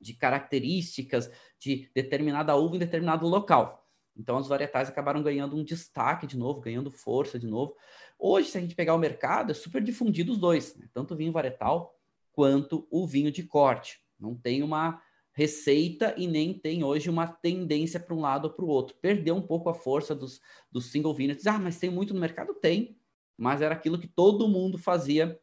de 0.01 0.15
características 0.15 1.29
de 1.59 1.91
determinada 1.93 2.55
uva 2.55 2.75
em 2.75 2.79
determinado 2.79 3.27
local. 3.27 3.87
Então, 4.15 4.35
os 4.35 4.47
varietais 4.47 4.89
acabaram 4.89 5.21
ganhando 5.21 5.55
um 5.55 5.63
destaque 5.63 6.25
de 6.25 6.35
novo, 6.35 6.59
ganhando 6.59 6.89
força 6.89 7.37
de 7.37 7.45
novo. 7.45 7.75
Hoje, 8.17 8.49
se 8.49 8.57
a 8.57 8.61
gente 8.61 8.73
pegar 8.73 8.95
o 8.95 8.97
mercado, 8.97 9.51
é 9.51 9.53
super 9.53 9.79
difundido 9.79 10.31
os 10.31 10.39
dois, 10.39 10.75
né? 10.75 10.87
tanto 10.91 11.13
o 11.13 11.17
vinho 11.17 11.31
varietal 11.31 11.93
quanto 12.37 12.87
o 12.91 13.07
vinho 13.07 13.31
de 13.31 13.41
corte. 13.41 13.99
Não 14.19 14.35
tem 14.35 14.61
uma 14.61 15.01
receita 15.33 16.13
e 16.15 16.27
nem 16.27 16.53
tem 16.53 16.83
hoje 16.83 17.09
uma 17.09 17.25
tendência 17.25 17.99
para 17.99 18.13
um 18.13 18.21
lado 18.21 18.45
ou 18.45 18.53
para 18.53 18.63
o 18.63 18.67
outro. 18.67 18.95
Perdeu 19.01 19.35
um 19.35 19.41
pouco 19.41 19.69
a 19.69 19.73
força 19.73 20.13
dos, 20.13 20.39
dos 20.71 20.91
single 20.91 21.15
vinhos. 21.15 21.47
Ah, 21.47 21.57
mas 21.57 21.79
tem 21.79 21.89
muito 21.89 22.13
no 22.13 22.19
mercado? 22.19 22.53
Tem, 22.53 22.95
mas 23.35 23.59
era 23.59 23.73
aquilo 23.73 23.97
que 23.97 24.05
todo 24.05 24.47
mundo 24.47 24.77
fazia 24.77 25.39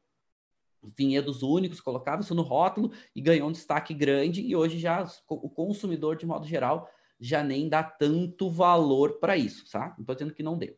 vinhedos 0.97 1.43
únicos, 1.43 1.81
colocava 1.81 2.23
isso 2.23 2.35
no 2.35 2.43
rótulo 2.43 2.93
e 3.13 3.21
ganhou 3.21 3.49
um 3.49 3.53
destaque 3.53 3.93
grande, 3.93 4.41
e 4.41 4.55
hoje 4.55 4.79
já 4.79 5.05
o 5.29 5.51
consumidor, 5.51 6.15
de 6.15 6.27
modo 6.27 6.47
geral, 6.47 6.89
já 7.19 7.43
nem 7.43 7.69
dá 7.69 7.83
tanto 7.83 8.49
valor 8.49 9.19
para 9.19 9.37
isso, 9.37 9.69
tá? 9.69 9.95
Não 9.97 10.03
estou 10.03 10.15
dizendo 10.15 10.35
que 10.35 10.45
não 10.45 10.57
deu. 10.57 10.77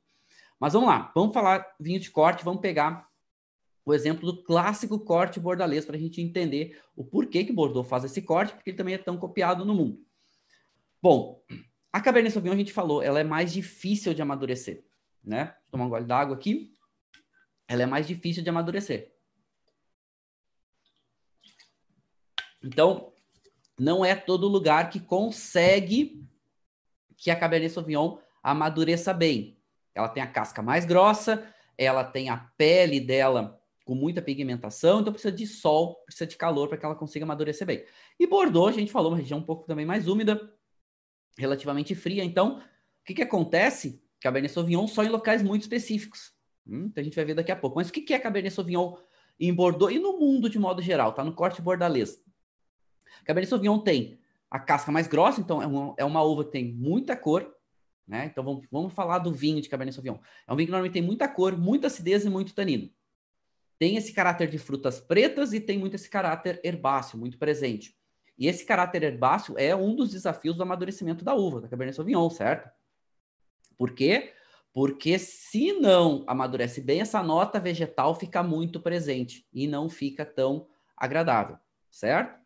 Mas 0.59 0.73
vamos 0.73 0.89
lá, 0.89 1.13
vamos 1.15 1.35
falar 1.35 1.75
vinho 1.79 2.01
de 2.01 2.11
corte, 2.11 2.43
vamos 2.43 2.63
pegar 2.63 3.06
o 3.87 3.95
exemplo 3.95 4.31
do 4.31 4.43
clássico 4.43 4.99
corte 4.99 5.39
bordalês 5.39 5.85
para 5.87 5.97
a 5.97 5.99
gente 5.99 6.21
entender 6.21 6.83
o 6.97 7.05
porquê 7.05 7.45
que 7.45 7.53
Bordeaux 7.53 7.89
faz 7.89 8.03
esse 8.03 8.21
corte, 8.21 8.53
porque 8.53 8.71
ele 8.71 8.77
também 8.77 8.95
é 8.95 8.99
tão 8.99 9.17
copiado 9.17 9.65
no 9.65 9.77
mundo. 9.77 10.05
Bom, 11.01 11.41
a 11.93 12.01
Cabernet 12.01 12.35
Sauvignon 12.35 12.55
a 12.55 12.59
gente 12.59 12.73
falou, 12.73 13.01
ela 13.01 13.21
é 13.21 13.25
mais 13.25 13.53
difícil 13.53 14.13
de 14.13 14.21
amadurecer, 14.21 14.85
né? 15.23 15.55
Vou 15.63 15.71
tomar 15.71 15.85
um 15.85 15.89
gole 15.89 16.05
d'água 16.05 16.35
aqui. 16.35 16.75
Ela 17.69 17.85
é 17.85 17.87
mais 17.87 18.09
difícil 18.09 18.43
de 18.43 18.51
amadurecer. 18.51 19.15
Então, 22.65 23.13
não 23.79 24.05
é 24.05 24.17
todo 24.17 24.49
lugar 24.49 24.91
que 24.91 24.99
consegue 24.99 26.27
que 27.17 27.31
a 27.31 27.37
Cabernet 27.39 27.73
Sauvignon 27.73 28.19
amadureça 28.43 29.15
bem. 29.15 29.61
Ela 29.95 30.09
tem 30.09 30.25
a 30.25 30.27
casca 30.27 30.61
mais 30.61 30.85
grossa, 30.85 31.47
ela 31.79 32.03
tem 32.03 32.29
a 32.29 32.37
pele 32.37 32.99
dela 32.99 33.61
com 33.87 33.95
muita 33.95 34.21
pigmentação, 34.21 35.01
então 35.01 35.13
precisa 35.13 35.33
de 35.33 35.47
sol, 35.47 36.03
precisa 36.05 36.27
de 36.27 36.37
calor 36.37 36.69
para 36.69 36.77
que 36.77 36.85
ela 36.85 36.97
consiga 36.97 37.25
amadurecer 37.25 37.65
bem. 37.65 37.85
E 38.19 38.27
Bordeaux, 38.27 38.75
a 38.75 38.79
gente 38.79 38.91
falou, 38.91 39.13
uma 39.13 39.17
região 39.17 39.39
um 39.39 39.45
pouco 39.45 39.65
também 39.65 39.87
mais 39.87 40.09
úmida, 40.09 40.53
relativamente 41.39 41.95
fria. 41.95 42.25
Então, 42.25 42.59
o 42.59 43.05
que, 43.05 43.15
que 43.15 43.23
acontece? 43.23 44.03
Cabernet 44.21 44.53
Sauvignon 44.53 44.89
só 44.89 45.05
em 45.05 45.09
locais 45.09 45.41
muito 45.41 45.63
específicos. 45.63 46.33
Hum, 46.67 46.87
então 46.87 47.01
a 47.01 47.05
gente 47.05 47.15
vai 47.15 47.25
ver 47.25 47.35
daqui 47.35 47.53
a 47.53 47.57
pouco. 47.57 47.77
Mas 47.77 47.89
o 47.89 47.93
que, 47.93 48.01
que 48.01 48.13
é 48.13 48.19
Cabernet 48.19 48.53
Sauvignon 48.53 48.97
em 49.39 49.55
Bordeaux 49.55 49.95
e 49.95 50.01
no 50.01 50.19
mundo 50.19 50.51
de 50.51 50.59
modo 50.59 50.83
geral? 50.83 51.13
Tá 51.13 51.23
no 51.23 51.33
corte 51.33 51.63
bordalês. 51.63 52.21
Cabernet 53.25 53.49
Sauvignon 53.49 53.79
tem 53.79 54.19
a 54.51 54.59
casca 54.59 54.91
mais 54.91 55.07
grossa, 55.07 55.41
então 55.41 55.63
é 55.63 55.67
uma, 55.67 55.95
é 55.97 56.05
uma 56.05 56.23
uva 56.23 56.45
que 56.45 56.51
tem 56.51 56.73
muita 56.73 57.17
cor, 57.17 57.55
né? 58.05 58.27
Então 58.27 58.43
vamos, 58.43 58.67
vamos 58.69 58.93
falar 58.93 59.21
do 59.21 59.33
vinho 59.33 59.61
de 59.63 59.69
Cabernet 59.69 59.95
Sauvignon. 59.95 60.19
É 60.45 60.53
um 60.53 60.57
vinho 60.57 60.67
que 60.67 60.73
normalmente 60.73 60.95
tem 60.95 61.03
muita 61.03 61.29
cor, 61.29 61.57
muita 61.57 61.87
acidez 61.87 62.25
e 62.25 62.29
muito 62.29 62.53
tanino. 62.53 62.91
Tem 63.79 63.97
esse 63.97 64.13
caráter 64.13 64.49
de 64.49 64.59
frutas 64.59 65.01
pretas 65.01 65.53
e 65.53 65.61
tem 65.61 65.79
muito 65.79 65.95
esse 65.95 66.09
caráter 66.09 66.61
herbáceo, 66.65 67.19
muito 67.19 67.39
presente. 67.39 67.97
E 68.39 68.47
esse 68.47 68.65
caráter 68.65 69.03
herbáceo 69.03 69.55
é 69.59 69.75
um 69.75 69.95
dos 69.95 70.11
desafios 70.11 70.57
do 70.57 70.63
amadurecimento 70.63 71.25
da 71.25 71.35
uva, 71.35 71.61
da 71.61 71.69
Cabernet 71.69 71.97
Sauvignon, 71.97 72.29
certo? 72.31 72.71
Por 73.77 73.93
quê? 73.93 74.33
Porque 74.73 75.19
se 75.19 75.73
não 75.73 76.23
amadurece 76.27 76.81
bem, 76.81 77.01
essa 77.01 77.23
nota 77.23 77.59
vegetal 77.59 78.15
fica 78.15 78.43
muito 78.43 78.81
presente 78.81 79.47
e 79.53 79.67
não 79.67 79.89
fica 79.89 80.25
tão 80.25 80.67
agradável, 80.97 81.57
certo? 81.91 82.39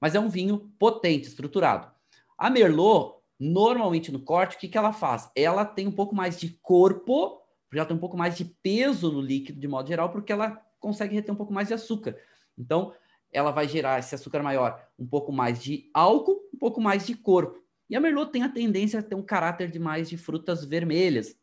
Mas 0.00 0.14
é 0.14 0.20
um 0.20 0.28
vinho 0.28 0.72
potente, 0.78 1.28
estruturado. 1.28 1.90
A 2.38 2.48
Merlot, 2.50 3.16
normalmente 3.38 4.12
no 4.12 4.20
corte, 4.20 4.56
o 4.56 4.58
que, 4.60 4.68
que 4.68 4.78
ela 4.78 4.92
faz? 4.92 5.30
Ela 5.34 5.64
tem 5.64 5.86
um 5.86 5.92
pouco 5.92 6.14
mais 6.14 6.38
de 6.38 6.50
corpo, 6.62 7.40
já 7.72 7.84
tem 7.84 7.96
um 7.96 8.00
pouco 8.00 8.16
mais 8.16 8.36
de 8.36 8.44
peso 8.44 9.10
no 9.10 9.20
líquido, 9.20 9.60
de 9.60 9.66
modo 9.66 9.88
geral, 9.88 10.10
porque 10.10 10.32
ela 10.32 10.60
consegue 10.82 11.14
reter 11.14 11.32
um 11.32 11.36
pouco 11.36 11.52
mais 11.52 11.68
de 11.68 11.74
açúcar. 11.74 12.18
Então, 12.58 12.92
ela 13.32 13.50
vai 13.50 13.66
gerar 13.66 13.98
esse 13.98 14.14
açúcar 14.14 14.42
maior, 14.42 14.86
um 14.98 15.06
pouco 15.06 15.32
mais 15.32 15.62
de 15.62 15.90
álcool, 15.94 16.42
um 16.52 16.58
pouco 16.58 16.80
mais 16.80 17.06
de 17.06 17.14
corpo. 17.14 17.62
E 17.88 17.96
a 17.96 18.00
Merlot 18.00 18.30
tem 18.30 18.42
a 18.42 18.48
tendência 18.48 19.00
a 19.00 19.02
ter 19.02 19.14
um 19.14 19.22
caráter 19.22 19.70
de 19.70 19.78
mais 19.78 20.08
de 20.08 20.18
frutas 20.18 20.64
vermelhas. 20.64 21.34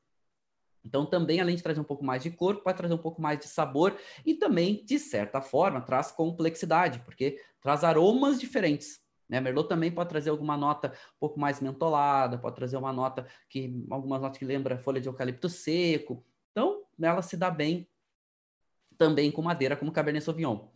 Então, 0.86 1.06
também, 1.06 1.42
além 1.42 1.56
de 1.56 1.64
trazer 1.64 1.80
um 1.80 1.84
pouco 1.84 2.06
mais 2.06 2.24
de 2.24 2.32
corpo, 2.32 2.64
vai 2.64 2.74
trazer 2.74 2.94
um 2.94 3.00
pouco 3.00 3.22
mais 3.22 3.40
de 3.40 3.48
sabor 3.48 3.98
e 4.26 4.34
também, 4.34 4.84
de 4.86 4.98
certa 4.98 5.42
forma, 5.42 5.82
traz 5.82 6.12
complexidade, 6.12 7.00
porque 7.00 7.42
traz 7.62 7.84
aromas 7.84 8.40
diferentes. 8.40 9.02
Né? 9.28 9.42
Merlot 9.42 9.68
também 9.68 9.92
pode 9.92 10.10
trazer 10.10 10.30
alguma 10.30 10.56
nota 10.56 10.90
um 10.90 11.20
pouco 11.20 11.40
mais 11.40 11.60
mentolada, 11.60 12.38
pode 12.38 12.56
trazer 12.56 12.78
uma 12.78 12.94
nota 12.94 13.28
que, 13.50 13.86
algumas 13.90 14.22
notas 14.22 14.38
que 14.38 14.46
lembra 14.46 14.80
folha 14.80 15.02
de 15.02 15.08
eucalipto 15.10 15.50
seco. 15.50 16.24
Então, 16.52 16.84
ela 17.00 17.22
se 17.22 17.36
dá 17.36 17.52
bem 17.52 17.88
também 19.00 19.32
com 19.32 19.42
madeira, 19.42 19.76
como 19.76 19.92
Cabernet 19.92 20.24
Sauvignon. 20.24 20.68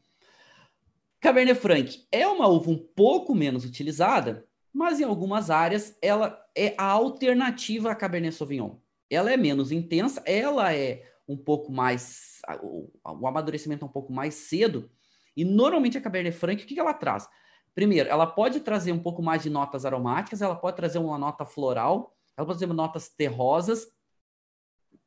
Cabernet 1.22 1.60
Franc 1.60 2.08
é 2.12 2.28
uma 2.28 2.48
uva 2.48 2.72
um 2.72 2.78
pouco 2.78 3.36
menos 3.36 3.64
utilizada, 3.64 4.48
mas 4.74 5.00
em 5.00 5.04
algumas 5.04 5.52
áreas 5.52 5.96
ela 6.02 6.44
é 6.58 6.74
a 6.76 6.86
alternativa 6.86 7.92
à 7.92 7.96
Cabernet 7.96 8.36
Sauvignon 8.36 8.78
ela 9.16 9.32
é 9.32 9.38
menos 9.38 9.72
intensa, 9.72 10.22
ela 10.26 10.74
é 10.74 11.04
um 11.28 11.38
pouco 11.38 11.72
mais. 11.72 12.42
O, 12.62 12.92
amadurecimento 13.28 13.86
é 13.86 13.88
um 13.88 13.92
pouco 13.92 14.12
mais 14.12 14.34
cedo. 14.34 14.90
E 15.36 15.46
normalmente 15.46 15.98
a 15.98 16.02
Cabernet 16.02 16.36
Franc, 16.36 16.64
o 16.64 16.68
que 16.68 16.80
ela 16.80 16.94
traz? 16.94 17.28
Primeiro, 17.74 18.10
ela 18.10 18.28
pode 18.28 18.60
trazer 18.60 18.92
um 18.92 19.00
pouco 19.00 19.22
mais 19.22 19.42
de 19.42 19.50
notas 19.50 19.86
aromáticas, 19.86 20.42
ela 20.42 20.56
pode 20.56 20.76
trazer 20.76 21.00
uma 21.00 21.18
nota 21.18 21.46
floral, 21.46 22.16
ela 22.38 22.46
pode 22.46 22.60
trazer 22.60 22.72
notas 22.72 23.10
terrosas, 23.10 23.88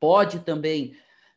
pode 0.01 0.41
também, 0.41 0.97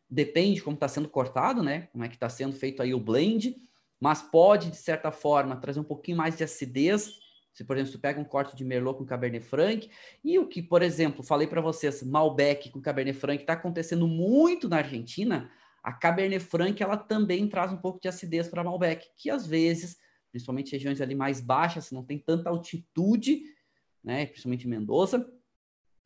depende 0.10 0.62
como 0.62 0.76
está 0.76 0.88
sendo 0.88 1.08
cortado, 1.08 1.62
né? 1.62 1.88
Como 1.92 2.04
é 2.04 2.10
que 2.10 2.16
está 2.16 2.30
sendo 2.30 2.56
feito 2.56 2.82
aí 2.82 2.94
o 2.94 3.00
blend, 3.00 3.56
mas 4.00 4.22
pode, 4.22 4.72
de 4.72 4.78
certa 4.78 5.12
forma, 5.12 5.56
trazer 5.58 5.80
um 5.80 5.84
pouquinho 5.84 6.18
mais 6.18 6.36
de 6.36 6.44
acidez, 6.44 7.20
se, 7.54 7.64
por 7.64 7.76
exemplo, 7.76 7.92
você 7.92 7.98
pega 7.98 8.20
um 8.20 8.24
corte 8.24 8.56
de 8.56 8.64
Merlot 8.64 8.98
com 8.98 9.06
Cabernet 9.06 9.46
Franc, 9.46 9.90
e 10.24 10.40
o 10.40 10.48
que, 10.48 10.62
por 10.62 10.82
exemplo, 10.82 11.24
falei 11.24 11.48
para 11.48 11.62
vocês, 11.62 12.02
Malbec 12.02 12.70
com 12.70 12.82
Cabernet 12.82 13.18
Franc 13.18 13.42
está 13.42 13.54
acontecendo 13.54 14.08
muito 14.08 14.70
na 14.70 14.78
Argentina, 14.78 15.52
a 15.84 15.94
Cabernet 15.94 16.44
Franc 16.44 16.82
ela 16.82 16.98
também 16.98 17.48
traz 17.48 17.72
um 17.72 17.78
pouco 17.78 18.00
de 18.02 18.08
acidez 18.08 18.48
para 18.48 18.64
Malbec, 18.64 19.10
que 19.18 19.30
às 19.30 19.46
vezes, 19.46 19.98
principalmente 20.32 20.72
regiões 20.72 21.02
ali 21.02 21.16
mais 21.16 21.42
baixas, 21.42 21.92
não 21.92 22.04
tem 22.04 22.18
tanta 22.18 22.50
altitude, 22.50 23.44
né, 24.04 24.26
principalmente 24.28 24.68
Mendoza, 24.68 25.30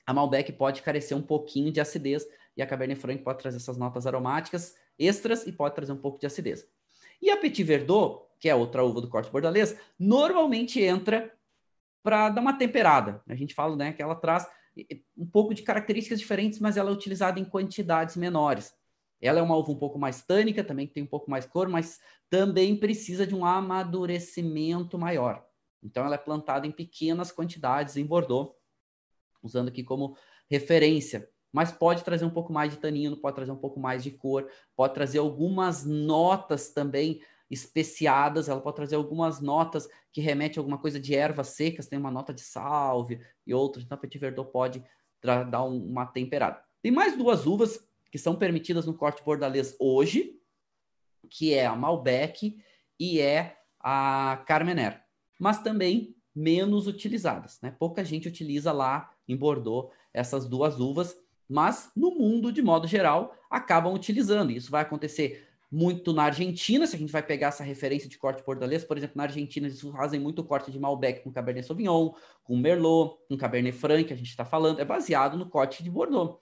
a 0.05 0.13
Malbec 0.13 0.51
pode 0.53 0.81
carecer 0.81 1.15
um 1.15 1.21
pouquinho 1.21 1.71
de 1.71 1.79
acidez 1.79 2.25
e 2.55 2.61
a 2.61 2.67
Cabernet 2.67 2.99
Franc 2.99 3.21
pode 3.23 3.39
trazer 3.39 3.57
essas 3.57 3.77
notas 3.77 4.05
aromáticas 4.05 4.75
extras 4.97 5.45
e 5.47 5.51
pode 5.51 5.75
trazer 5.75 5.91
um 5.91 5.97
pouco 5.97 6.19
de 6.19 6.25
acidez. 6.25 6.67
E 7.21 7.29
a 7.29 7.37
Petit 7.37 7.63
Verdot, 7.63 8.25
que 8.39 8.49
é 8.49 8.55
outra 8.55 8.83
uva 8.83 9.01
do 9.01 9.09
corte 9.09 9.31
bordalês, 9.31 9.77
normalmente 9.97 10.81
entra 10.81 11.33
para 12.03 12.29
dar 12.29 12.41
uma 12.41 12.57
temperada. 12.57 13.23
A 13.27 13.35
gente 13.35 13.53
fala 13.53 13.75
né, 13.75 13.93
que 13.93 14.01
ela 14.01 14.15
traz 14.15 14.45
um 15.17 15.25
pouco 15.25 15.53
de 15.53 15.61
características 15.63 16.19
diferentes, 16.19 16.59
mas 16.59 16.77
ela 16.77 16.89
é 16.89 16.93
utilizada 16.93 17.39
em 17.39 17.45
quantidades 17.45 18.17
menores. 18.17 18.73
Ela 19.21 19.39
é 19.39 19.41
uma 19.41 19.55
uva 19.55 19.71
um 19.71 19.77
pouco 19.77 19.97
mais 19.97 20.21
tânica, 20.23 20.63
também 20.63 20.85
tem 20.85 21.03
um 21.03 21.07
pouco 21.07 21.31
mais 21.31 21.45
cor, 21.45 21.69
mas 21.69 21.99
também 22.29 22.75
precisa 22.75 23.25
de 23.25 23.33
um 23.33 23.45
amadurecimento 23.45 24.97
maior. 24.97 25.45
Então, 25.81 26.05
ela 26.05 26.15
é 26.15 26.17
plantada 26.17 26.67
em 26.67 26.71
pequenas 26.71 27.31
quantidades 27.31 27.95
em 27.95 28.05
Bordeaux, 28.05 28.53
usando 29.41 29.69
aqui 29.69 29.83
como 29.83 30.17
referência. 30.49 31.29
Mas 31.53 31.71
pode 31.71 32.03
trazer 32.03 32.25
um 32.25 32.31
pouco 32.31 32.51
mais 32.51 32.71
de 32.71 32.79
tanino, 32.79 33.15
pode 33.15 33.35
trazer 33.35 33.51
um 33.51 33.57
pouco 33.57 33.79
mais 33.79 34.03
de 34.03 34.11
cor, 34.11 34.49
pode 34.75 34.93
trazer 34.95 35.19
algumas 35.19 35.85
notas 35.85 36.71
também 36.71 37.21
especiadas, 37.49 38.49
ela 38.49 38.59
pode 38.59 38.75
trazer 38.75 38.95
algumas 38.95 39.39
notas 39.39 39.87
que 40.11 40.19
remetem 40.19 40.57
a 40.57 40.61
alguma 40.61 40.79
coisa 40.79 40.99
de 40.99 41.13
ervas 41.13 41.49
secas, 41.49 41.87
tem 41.87 41.99
uma 41.99 42.09
nota 42.09 42.33
de 42.33 42.41
salve 42.41 43.21
e 43.45 43.53
outras, 43.53 43.85
então 43.85 43.95
a 43.95 44.01
Petit 44.01 44.17
Verdot 44.17 44.51
pode 44.51 44.83
dar 45.21 45.63
uma 45.63 46.07
temperada. 46.07 46.61
Tem 46.81 46.91
mais 46.91 47.15
duas 47.15 47.45
uvas 47.45 47.87
que 48.11 48.17
são 48.17 48.35
permitidas 48.35 48.85
no 48.85 48.93
corte 48.93 49.23
bordalês 49.23 49.75
hoje, 49.79 50.39
que 51.29 51.53
é 51.53 51.65
a 51.65 51.75
Malbec 51.75 52.59
e 52.99 53.19
é 53.19 53.57
a 53.79 54.43
Carmener, 54.47 55.03
mas 55.39 55.61
também 55.61 56.15
menos 56.35 56.87
utilizadas, 56.87 57.59
né? 57.61 57.75
Pouca 57.77 58.03
gente 58.03 58.27
utiliza 58.27 58.71
lá 58.71 59.13
em 59.27 59.37
Bordeaux 59.37 59.93
essas 60.13 60.47
duas 60.47 60.79
uvas, 60.79 61.15
mas 61.49 61.91
no 61.95 62.11
mundo, 62.11 62.51
de 62.51 62.61
modo 62.61 62.87
geral, 62.87 63.35
acabam 63.49 63.93
utilizando. 63.93 64.51
Isso 64.51 64.71
vai 64.71 64.81
acontecer 64.81 65.47
muito 65.73 66.13
na 66.13 66.25
Argentina, 66.25 66.85
se 66.85 66.95
a 66.95 66.99
gente 66.99 67.11
vai 67.11 67.23
pegar 67.23 67.47
essa 67.47 67.63
referência 67.63 68.07
de 68.07 68.15
corte 68.15 68.43
bordalês, 68.45 68.83
por 68.83 68.95
exemplo, 68.95 69.17
na 69.17 69.23
Argentina 69.23 69.65
eles 69.65 69.81
fazem 69.81 70.19
muito 70.19 70.43
corte 70.43 70.71
de 70.71 70.79
Malbec 70.79 71.23
com 71.23 71.31
Cabernet 71.31 71.65
Sauvignon, 71.65 72.13
com 72.43 72.55
Merlot, 72.55 73.17
com 73.27 73.35
Cabernet 73.35 73.75
Franc, 73.75 74.03
que 74.03 74.13
a 74.13 74.15
gente 74.15 74.29
está 74.29 74.45
falando, 74.45 74.79
é 74.79 74.85
baseado 74.85 75.35
no 75.35 75.49
corte 75.49 75.83
de 75.83 75.89
Bordeaux. 75.89 76.37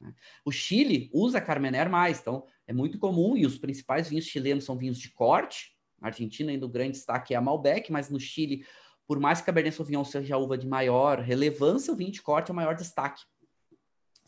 Né? 0.00 0.14
O 0.46 0.50
Chile 0.50 1.10
usa 1.12 1.42
Carmener 1.42 1.90
mais, 1.90 2.20
então 2.20 2.46
é 2.66 2.72
muito 2.72 2.98
comum, 2.98 3.36
e 3.36 3.44
os 3.44 3.58
principais 3.58 4.08
vinhos 4.08 4.24
chilenos 4.24 4.64
são 4.64 4.78
vinhos 4.78 4.98
de 4.98 5.10
corte, 5.10 5.76
na 6.00 6.08
Argentina 6.08 6.50
ainda 6.50 6.64
o 6.64 6.70
grande 6.70 6.92
destaque 6.92 7.34
é 7.34 7.36
a 7.36 7.40
Malbec, 7.42 7.92
mas 7.92 8.08
no 8.08 8.18
Chile, 8.18 8.64
por 9.06 9.20
mais 9.20 9.40
que 9.40 9.46
Cabernet 9.46 9.76
Sauvignon 9.76 10.04
seja 10.04 10.36
a 10.36 10.38
uva 10.38 10.56
de 10.56 10.66
maior 10.66 11.18
relevância, 11.18 11.92
o 11.92 11.96
vinho 11.96 12.10
de 12.10 12.22
corte 12.22 12.50
é 12.50 12.52
o 12.52 12.56
maior 12.56 12.74
destaque, 12.74 13.22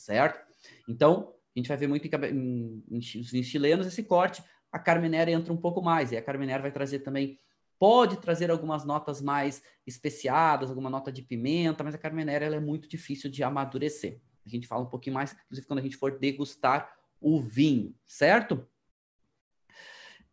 certo? 0.05 0.41
Então, 0.89 1.35
a 1.55 1.59
gente 1.59 1.69
vai 1.69 1.77
ver 1.77 1.87
muito 1.87 2.07
em, 2.07 2.85
em, 2.91 2.99
em 2.99 3.43
chilenos 3.43 3.87
esse 3.87 4.03
corte. 4.03 4.43
A 4.71 4.79
Carmenera 4.79 5.31
entra 5.31 5.53
um 5.53 5.57
pouco 5.57 5.83
mais, 5.83 6.13
e 6.13 6.17
a 6.17 6.23
Carmenera 6.23 6.63
vai 6.63 6.73
trazer 6.73 7.01
também 7.01 7.39
pode 7.83 8.19
trazer 8.19 8.49
algumas 8.49 8.85
notas 8.85 9.21
mais 9.21 9.61
especiadas, 9.85 10.71
alguma 10.71 10.89
nota 10.89 11.11
de 11.11 11.21
pimenta, 11.21 11.83
mas 11.83 11.97
a 11.97 11.99
Carmenère 11.99 12.45
ela 12.45 12.55
é 12.55 12.61
muito 12.61 12.89
difícil 12.89 13.29
de 13.29 13.43
amadurecer. 13.43 14.21
A 14.47 14.49
gente 14.49 14.69
fala 14.69 14.85
um 14.85 14.89
pouquinho 14.89 15.15
mais, 15.15 15.33
inclusive 15.33 15.67
quando 15.67 15.81
a 15.81 15.83
gente 15.83 15.97
for 15.97 16.17
degustar 16.17 16.95
o 17.21 17.41
vinho, 17.41 17.93
certo? 18.07 18.65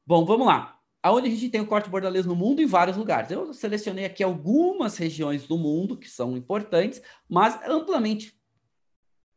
Bom, 0.05 0.25
vamos 0.25 0.45
lá. 0.45 0.79
Aonde 1.01 1.27
a 1.27 1.31
gente 1.31 1.49
tem 1.49 1.59
o 1.59 1.65
corte 1.65 1.89
bordalês 1.89 2.27
no 2.27 2.35
mundo? 2.35 2.61
Em 2.61 2.67
vários 2.67 2.97
lugares. 2.97 3.31
Eu 3.31 3.51
selecionei 3.51 4.05
aqui 4.05 4.21
algumas 4.23 4.95
regiões 4.97 5.47
do 5.47 5.57
mundo 5.57 5.97
que 5.97 6.07
são 6.07 6.37
importantes, 6.37 7.01
mas 7.27 7.59
amplamente 7.67 8.38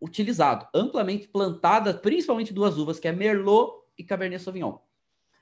utilizado, 0.03 0.67
amplamente 0.75 1.29
plantada, 1.29 1.95
principalmente 1.95 2.53
duas 2.53 2.77
uvas, 2.77 2.99
que 2.99 3.07
é 3.07 3.13
Merlot 3.13 3.85
e 3.97 4.03
Cabernet 4.03 4.43
Sauvignon. 4.43 4.79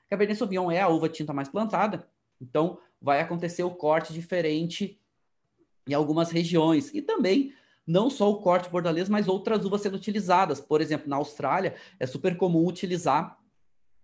Cabernet 0.07 0.37
Sauvignon 0.37 0.69
é 0.69 0.79
a 0.79 0.87
uva 0.87 1.09
tinta 1.09 1.33
mais 1.33 1.49
plantada, 1.49 2.07
então 2.39 2.77
vai 3.01 3.19
acontecer 3.19 3.63
o 3.63 3.71
corte 3.71 4.13
diferente 4.13 5.01
em 5.87 5.93
algumas 5.95 6.29
regiões. 6.29 6.93
E 6.93 7.01
também 7.01 7.53
não 7.87 8.07
só 8.07 8.29
o 8.29 8.39
corte 8.39 8.69
bordalês, 8.69 9.09
mas 9.09 9.27
outras 9.27 9.65
uvas 9.65 9.81
sendo 9.81 9.95
utilizadas. 9.95 10.61
Por 10.61 10.79
exemplo, 10.79 11.09
na 11.09 11.15
Austrália 11.15 11.75
é 11.99 12.05
super 12.05 12.37
comum 12.37 12.67
utilizar 12.67 13.39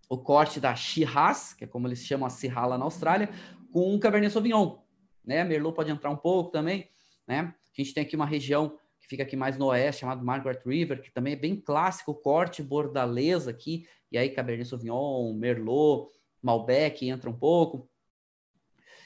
o 0.09 0.17
corte 0.17 0.59
da 0.59 0.73
Shiraz, 0.73 1.53
que 1.53 1.65
é 1.65 1.67
como 1.67 1.87
eles 1.87 1.99
chamam 1.99 2.25
a 2.25 2.31
Syrah 2.31 2.65
lá 2.65 2.77
na 2.79 2.85
Austrália, 2.85 3.29
com 3.71 3.93
o 3.93 3.99
Cabernet 3.99 4.33
Sauvignon. 4.33 4.79
Né? 5.23 5.43
Merlot 5.43 5.75
pode 5.75 5.91
entrar 5.91 6.09
um 6.09 6.17
pouco 6.17 6.49
também. 6.49 6.89
Né? 7.27 7.53
A 7.77 7.81
gente 7.81 7.93
tem 7.93 8.03
aqui 8.03 8.15
uma 8.15 8.25
região 8.25 8.79
que 9.07 9.11
fica 9.11 9.23
aqui 9.23 9.37
mais 9.37 9.57
no 9.57 9.67
oeste, 9.67 10.01
chamado 10.01 10.23
Margaret 10.23 10.59
River, 10.65 11.01
que 11.01 11.11
também 11.11 11.33
é 11.33 11.37
bem 11.37 11.55
clássico, 11.55 12.13
corte 12.13 12.61
bordalês 12.61 13.47
aqui, 13.47 13.87
e 14.11 14.17
aí 14.17 14.29
Cabernet 14.29 14.67
Sauvignon, 14.67 15.33
Merlot, 15.33 16.11
Malbec 16.41 17.07
entra 17.07 17.29
um 17.29 17.37
pouco. 17.37 17.89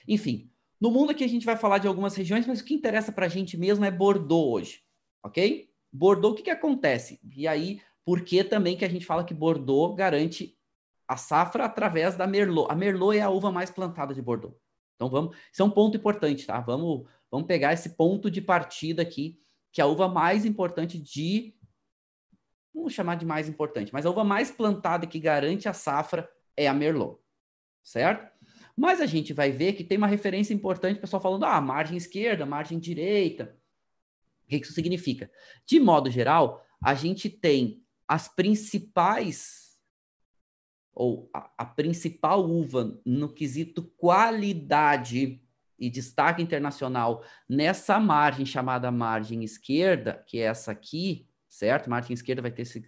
Enfim, 0.07 0.49
no 0.79 0.89
mundo 0.89 1.11
aqui 1.11 1.23
a 1.23 1.29
gente 1.29 1.45
vai 1.45 1.55
falar 1.55 1.77
de 1.77 1.87
algumas 1.87 2.15
regiões, 2.15 2.47
mas 2.47 2.59
o 2.59 2.65
que 2.65 2.73
interessa 2.73 3.11
para 3.11 3.27
a 3.27 3.29
gente 3.29 3.55
mesmo 3.55 3.85
é 3.85 3.91
Bordeaux 3.91 4.51
hoje, 4.51 4.83
ok? 5.23 5.69
Bordeaux, 5.93 6.33
o 6.33 6.35
que, 6.35 6.43
que 6.43 6.49
acontece? 6.49 7.19
E 7.35 7.47
aí, 7.47 7.79
por 8.03 8.21
que 8.21 8.43
também 8.43 8.75
que 8.75 8.85
a 8.85 8.89
gente 8.89 9.05
fala 9.05 9.23
que 9.23 9.35
Bordeaux 9.35 9.95
garante 9.95 10.57
a 11.07 11.15
safra 11.15 11.65
através 11.65 12.15
da 12.15 12.25
Merlot? 12.25 12.71
A 12.71 12.75
Merlot 12.75 13.15
é 13.15 13.21
a 13.21 13.29
uva 13.29 13.51
mais 13.51 13.69
plantada 13.69 14.15
de 14.15 14.21
Bordeaux. 14.21 14.55
Então 14.95 15.09
vamos, 15.09 15.35
isso 15.51 15.61
é 15.61 15.65
um 15.65 15.69
ponto 15.69 15.97
importante, 15.97 16.45
tá? 16.45 16.59
Vamos, 16.59 17.07
vamos 17.29 17.45
pegar 17.45 17.73
esse 17.73 17.95
ponto 17.95 18.31
de 18.31 18.41
partida 18.41 19.01
aqui, 19.01 19.39
que 19.71 19.81
a 19.81 19.85
uva 19.85 20.07
mais 20.07 20.45
importante 20.45 20.99
de 20.99 21.55
vamos 22.73 22.93
chamar 22.93 23.15
de 23.15 23.25
mais 23.25 23.49
importante, 23.49 23.91
mas 23.91 24.05
a 24.05 24.09
uva 24.09 24.23
mais 24.23 24.49
plantada 24.49 25.05
que 25.05 25.19
garante 25.19 25.67
a 25.67 25.73
safra 25.73 26.29
é 26.55 26.67
a 26.67 26.73
Merlot, 26.73 27.19
certo? 27.83 28.31
Mas 28.75 29.01
a 29.01 29.05
gente 29.05 29.33
vai 29.33 29.51
ver 29.51 29.73
que 29.73 29.83
tem 29.83 29.97
uma 29.97 30.07
referência 30.07 30.53
importante, 30.53 30.97
o 30.97 31.01
pessoal 31.01 31.21
falando, 31.21 31.45
ah, 31.45 31.59
margem 31.59 31.97
esquerda, 31.97 32.45
margem 32.45 32.79
direita. 32.79 33.57
O 34.45 34.47
que 34.47 34.55
isso 34.57 34.73
significa? 34.73 35.29
De 35.65 35.79
modo 35.79 36.09
geral, 36.09 36.65
a 36.81 36.93
gente 36.93 37.29
tem 37.29 37.83
as 38.07 38.27
principais, 38.27 39.77
ou 40.93 41.29
a, 41.33 41.51
a 41.57 41.65
principal 41.65 42.49
uva 42.49 42.99
no 43.05 43.33
quesito 43.33 43.83
qualidade 43.97 45.41
e 45.81 45.89
destaque 45.89 46.43
internacional 46.43 47.25
nessa 47.49 47.99
margem 47.99 48.45
chamada 48.45 48.91
margem 48.91 49.43
esquerda, 49.43 50.23
que 50.27 50.37
é 50.37 50.43
essa 50.43 50.71
aqui, 50.71 51.27
certo? 51.49 51.89
Margem 51.89 52.13
esquerda 52.13 52.39
vai 52.39 52.51
ter 52.51 52.61
esse, 52.61 52.85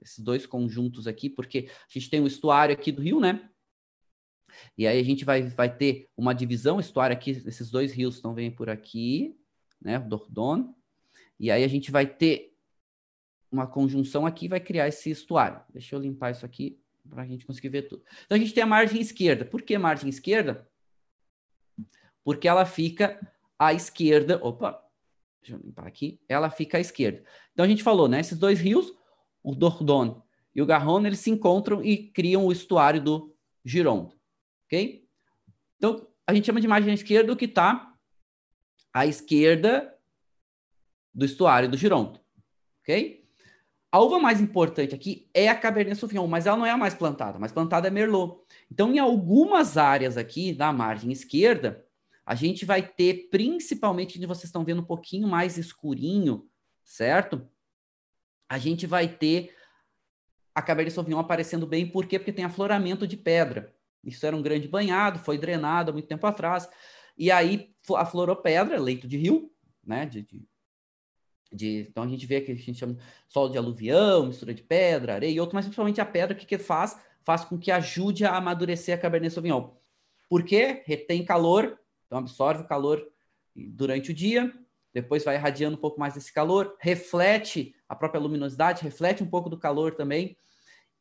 esses 0.00 0.18
dois 0.18 0.46
conjuntos 0.46 1.06
aqui, 1.06 1.28
porque 1.28 1.68
a 1.68 1.92
gente 1.92 2.08
tem 2.08 2.22
o 2.22 2.26
estuário 2.26 2.72
aqui 2.74 2.90
do 2.90 3.02
rio, 3.02 3.20
né? 3.20 3.50
E 4.78 4.86
aí 4.86 4.98
a 4.98 5.04
gente 5.04 5.26
vai, 5.26 5.42
vai 5.42 5.76
ter 5.76 6.08
uma 6.16 6.32
divisão, 6.32 6.80
estuário 6.80 7.14
aqui, 7.14 7.42
esses 7.46 7.70
dois 7.70 7.92
rios 7.92 8.14
estão 8.14 8.32
vêm 8.32 8.50
por 8.50 8.70
aqui, 8.70 9.38
né? 9.78 9.98
O 9.98 10.08
Dordogne. 10.08 10.74
E 11.38 11.50
aí 11.50 11.62
a 11.62 11.68
gente 11.68 11.90
vai 11.90 12.06
ter 12.06 12.56
uma 13.50 13.66
conjunção 13.66 14.24
aqui, 14.24 14.48
vai 14.48 14.60
criar 14.60 14.88
esse 14.88 15.10
estuário. 15.10 15.60
Deixa 15.70 15.94
eu 15.94 16.00
limpar 16.00 16.30
isso 16.30 16.46
aqui 16.46 16.80
para 17.10 17.22
a 17.24 17.26
gente 17.26 17.44
conseguir 17.44 17.68
ver 17.68 17.82
tudo. 17.82 18.02
Então 18.24 18.36
a 18.36 18.40
gente 18.40 18.54
tem 18.54 18.62
a 18.62 18.66
margem 18.66 19.02
esquerda. 19.02 19.44
Por 19.44 19.60
que 19.60 19.76
margem 19.76 20.08
esquerda? 20.08 20.66
Porque 22.24 22.48
ela 22.48 22.64
fica 22.64 23.18
à 23.58 23.72
esquerda. 23.72 24.40
Opa, 24.42 24.82
deixa 25.40 25.56
eu 25.56 25.60
limpar 25.64 25.86
aqui. 25.86 26.20
Ela 26.28 26.50
fica 26.50 26.78
à 26.78 26.80
esquerda. 26.80 27.22
Então 27.52 27.64
a 27.64 27.68
gente 27.68 27.82
falou, 27.82 28.08
né? 28.08 28.20
Esses 28.20 28.38
dois 28.38 28.60
rios, 28.60 28.92
o 29.42 29.54
Dordogne 29.54 30.20
e 30.54 30.62
o 30.62 30.66
Garonne, 30.66 31.08
eles 31.08 31.18
se 31.20 31.30
encontram 31.30 31.82
e 31.82 31.96
criam 31.96 32.46
o 32.46 32.52
estuário 32.52 33.02
do 33.02 33.34
Gironde 33.64 34.14
ok? 34.72 35.06
Então, 35.76 36.06
a 36.26 36.34
gente 36.34 36.46
chama 36.46 36.60
de 36.60 36.68
margem 36.68 36.94
esquerda 36.94 37.32
o 37.32 37.36
que 37.36 37.44
está 37.44 37.92
à 38.92 39.06
esquerda 39.06 39.94
do 41.14 41.26
estuário 41.26 41.68
do 41.68 41.76
Gironde, 41.76 42.18
ok? 42.80 43.22
A 43.90 44.00
uva 44.00 44.18
mais 44.18 44.40
importante 44.40 44.94
aqui 44.94 45.28
é 45.34 45.48
a 45.48 45.54
Cabernet 45.54 45.98
Sauvignon, 45.98 46.26
mas 46.26 46.46
ela 46.46 46.56
não 46.56 46.64
é 46.64 46.70
a 46.70 46.78
mais 46.78 46.94
plantada. 46.94 47.36
A 47.36 47.40
mais 47.40 47.52
plantada 47.52 47.88
é 47.88 47.90
Merlot. 47.90 48.40
Então, 48.70 48.90
em 48.90 48.98
algumas 48.98 49.76
áreas 49.76 50.16
aqui 50.16 50.54
da 50.54 50.72
margem 50.72 51.12
esquerda, 51.12 51.84
a 52.24 52.34
gente 52.34 52.64
vai 52.64 52.86
ter, 52.86 53.28
principalmente 53.30 54.16
onde 54.16 54.26
vocês 54.26 54.44
estão 54.44 54.64
vendo 54.64 54.80
um 54.80 54.86
pouquinho 54.86 55.26
mais 55.26 55.58
escurinho, 55.58 56.48
certo? 56.84 57.48
A 58.48 58.58
gente 58.58 58.86
vai 58.86 59.08
ter 59.08 59.54
a 60.54 60.62
Cabernet 60.62 60.94
Sauvignon 60.94 61.18
aparecendo 61.18 61.66
bem, 61.66 61.86
por 61.86 62.06
quê? 62.06 62.18
Porque 62.18 62.32
tem 62.32 62.44
afloramento 62.44 63.06
de 63.06 63.16
pedra. 63.16 63.74
Isso 64.04 64.24
era 64.26 64.36
um 64.36 64.42
grande 64.42 64.68
banhado, 64.68 65.18
foi 65.18 65.38
drenado 65.38 65.90
há 65.90 65.92
muito 65.92 66.08
tempo 66.08 66.26
atrás. 66.26 66.68
E 67.16 67.30
aí 67.30 67.74
aflorou 67.96 68.36
pedra, 68.36 68.80
leito 68.80 69.08
de 69.08 69.16
rio, 69.16 69.50
né? 69.84 70.06
De, 70.06 70.22
de, 70.22 70.44
de, 71.52 71.86
então 71.88 72.04
a 72.04 72.08
gente 72.08 72.26
vê 72.26 72.40
que 72.40 72.52
a 72.52 72.54
gente 72.54 72.74
chama 72.74 72.96
solo 73.28 73.50
de 73.50 73.58
aluvião, 73.58 74.26
mistura 74.26 74.54
de 74.54 74.62
pedra, 74.62 75.14
areia 75.14 75.30
e 75.30 75.40
outro, 75.40 75.54
mas 75.54 75.64
principalmente 75.64 76.00
a 76.00 76.06
pedra, 76.06 76.36
o 76.36 76.38
que, 76.38 76.46
que 76.46 76.58
faz? 76.58 76.98
Faz 77.24 77.44
com 77.44 77.58
que 77.58 77.70
ajude 77.70 78.24
a 78.24 78.36
amadurecer 78.36 78.96
a 78.96 79.00
Cabernet 79.00 79.32
Sauvignon. 79.32 79.70
Por 80.28 80.42
quê? 80.44 80.82
Retém 80.86 81.24
calor, 81.24 81.78
então 82.12 82.18
absorve 82.18 82.62
o 82.62 82.66
calor 82.66 83.02
durante 83.56 84.10
o 84.10 84.14
dia, 84.14 84.52
depois 84.92 85.24
vai 85.24 85.36
irradiando 85.36 85.78
um 85.78 85.80
pouco 85.80 85.98
mais 85.98 86.12
desse 86.12 86.30
calor, 86.30 86.76
reflete 86.78 87.74
a 87.88 87.96
própria 87.96 88.20
luminosidade, 88.20 88.82
reflete 88.82 89.22
um 89.22 89.26
pouco 89.26 89.48
do 89.48 89.58
calor 89.58 89.94
também 89.94 90.36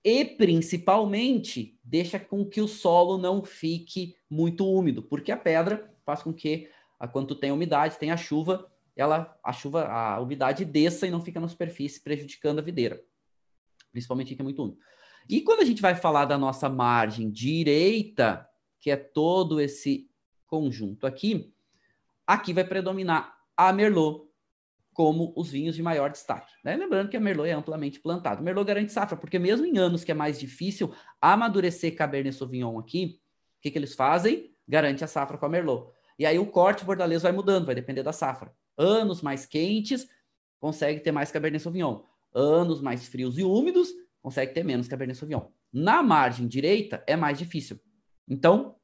e 0.06 0.24
principalmente 0.24 1.78
deixa 1.84 2.17
com 2.17 2.45
que 2.45 2.62
o 2.62 2.67
solo 2.67 3.17
não 3.17 3.43
fique 3.43 4.15
muito 4.30 4.65
úmido, 4.65 5.04
porque 5.04 5.34
a 5.34 5.38
pedra 5.38 5.93
faz 6.06 6.24
com 6.24 6.34
que, 6.34 6.69
quando 7.12 7.36
tem 7.36 7.52
umidade, 7.52 8.00
tem 8.00 8.10
a 8.10 8.15
chuva, 8.15 8.71
ela 8.95 9.38
a 9.43 9.52
chuva, 9.52 9.88
a 9.88 10.17
umidade 10.21 10.63
desça 10.63 11.06
e 11.06 11.12
não 11.12 11.19
fica 11.19 11.41
na 11.41 11.50
superfície 11.50 12.02
prejudicando 12.02 12.60
a 12.60 12.63
videira, 12.63 13.04
principalmente 13.91 14.34
que 14.34 14.41
é 14.41 14.45
muito 14.45 14.63
úmido. 14.63 14.80
E 15.28 15.41
quando 15.41 15.60
a 15.60 15.65
gente 15.65 15.82
vai 15.82 15.93
falar 15.93 16.24
da 16.24 16.38
nossa 16.38 16.69
margem 16.69 17.30
direita, 17.30 18.47
que 18.80 18.89
é 18.89 18.95
todo 18.95 19.60
esse 19.60 20.10
conjunto 20.52 21.08
aqui, 21.08 21.54
aqui 22.28 22.52
vai 22.52 22.66
predominar 22.66 23.34
a 23.56 23.72
Merlot, 23.72 24.30
como 24.94 25.32
os 25.38 25.50
vinhos 25.50 25.74
de 25.74 25.82
maior 25.82 26.12
destaque. 26.12 26.52
Né? 26.66 26.76
Lembrando 26.76 27.08
que 27.10 27.16
a 27.16 27.20
Merlot 27.20 27.48
é 27.48 27.54
amplamente 27.54 28.02
plantado. 28.02 28.44
Merlot 28.44 28.68
garante 28.68 28.92
safra, 28.92 29.16
porque 29.16 29.40
mesmo 29.40 29.66
em 29.66 29.78
anos 29.78 30.04
que 30.04 30.12
é 30.12 30.14
mais 30.14 30.38
difícil 30.38 30.94
amadurecer 31.22 31.96
Cabernet 31.96 32.36
Sauvignon 32.36 32.78
aqui, 32.78 33.22
o 33.58 33.62
que, 33.62 33.72
que 33.72 33.78
eles 33.78 33.96
fazem? 33.96 34.54
Garante 34.68 35.02
a 35.04 35.08
safra 35.08 35.38
com 35.38 35.46
a 35.46 35.50
Merlot. 35.50 35.90
E 36.20 36.26
aí 36.26 36.38
o 36.38 36.46
corte 36.46 36.84
bordalês 36.84 37.22
vai 37.22 37.32
mudando, 37.32 37.66
vai 37.66 37.74
depender 37.74 38.04
da 38.04 38.12
safra. 38.12 38.54
Anos 38.78 39.22
mais 39.22 39.46
quentes, 39.46 40.08
consegue 40.60 41.00
ter 41.00 41.14
mais 41.14 41.32
Cabernet 41.32 41.64
Sauvignon. 41.64 42.02
Anos 42.34 42.82
mais 42.82 43.08
frios 43.08 43.38
e 43.38 43.44
úmidos, 43.44 43.90
consegue 44.22 44.54
ter 44.54 44.64
menos 44.64 44.90
Cabernet 44.90 45.18
Sauvignon. 45.18 45.48
Na 45.72 46.04
margem 46.04 46.48
direita, 46.48 47.02
é 47.08 47.16
mais 47.16 47.38
difícil. 47.38 47.80
Então, 48.28 48.76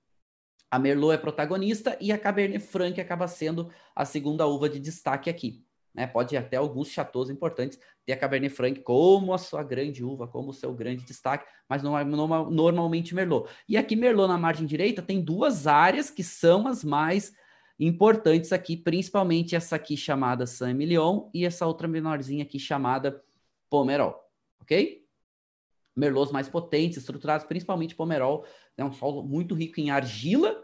a 0.69 0.79
Merlot 0.79 1.13
é 1.13 1.17
protagonista 1.17 1.97
e 2.01 2.11
a 2.11 2.17
Cabernet 2.17 2.65
Franc 2.65 2.99
acaba 2.99 3.27
sendo 3.27 3.69
a 3.95 4.05
segunda 4.05 4.45
uva 4.47 4.69
de 4.69 4.79
destaque 4.79 5.29
aqui 5.29 5.65
né? 5.97 6.05
Pode 6.05 6.37
até 6.37 6.57
alguns 6.57 6.89
chateaus 6.89 7.27
importantes 7.27 7.79
ter 8.05 8.13
a 8.13 8.17
Cabernet 8.17 8.53
Franc 8.53 8.79
como 8.81 9.33
a 9.33 9.37
sua 9.39 9.63
grande 9.63 10.05
uva, 10.05 10.27
como 10.27 10.51
o 10.51 10.53
seu 10.53 10.71
grande 10.71 11.03
destaque, 11.03 11.47
mas 11.67 11.81
não, 11.81 11.91
não, 12.05 12.51
normalmente 12.51 13.15
Merlot. 13.15 13.49
E 13.67 13.75
aqui 13.75 13.95
Merlot 13.95 14.27
na 14.27 14.37
margem 14.37 14.67
direita 14.67 15.01
tem 15.01 15.19
duas 15.19 15.65
áreas 15.65 16.11
que 16.11 16.23
são 16.23 16.67
as 16.67 16.83
mais 16.83 17.33
importantes 17.79 18.53
aqui, 18.53 18.77
principalmente 18.77 19.55
essa 19.55 19.75
aqui 19.75 19.97
chamada 19.97 20.45
Saint-Emilion 20.45 21.29
e 21.33 21.43
essa 21.43 21.65
outra 21.65 21.87
menorzinha 21.87 22.43
aqui 22.43 22.59
chamada 22.59 23.23
Pomerol, 23.67 24.15
ok? 24.61 25.03
Merlots 25.97 26.31
mais 26.31 26.47
potentes, 26.47 26.97
estruturados 26.97 27.45
principalmente 27.45 27.95
Pomerol, 27.95 28.45
é 28.77 28.85
um 28.85 28.93
solo 28.93 29.23
muito 29.23 29.55
rico 29.55 29.79
em 29.79 29.89
argila, 29.89 30.63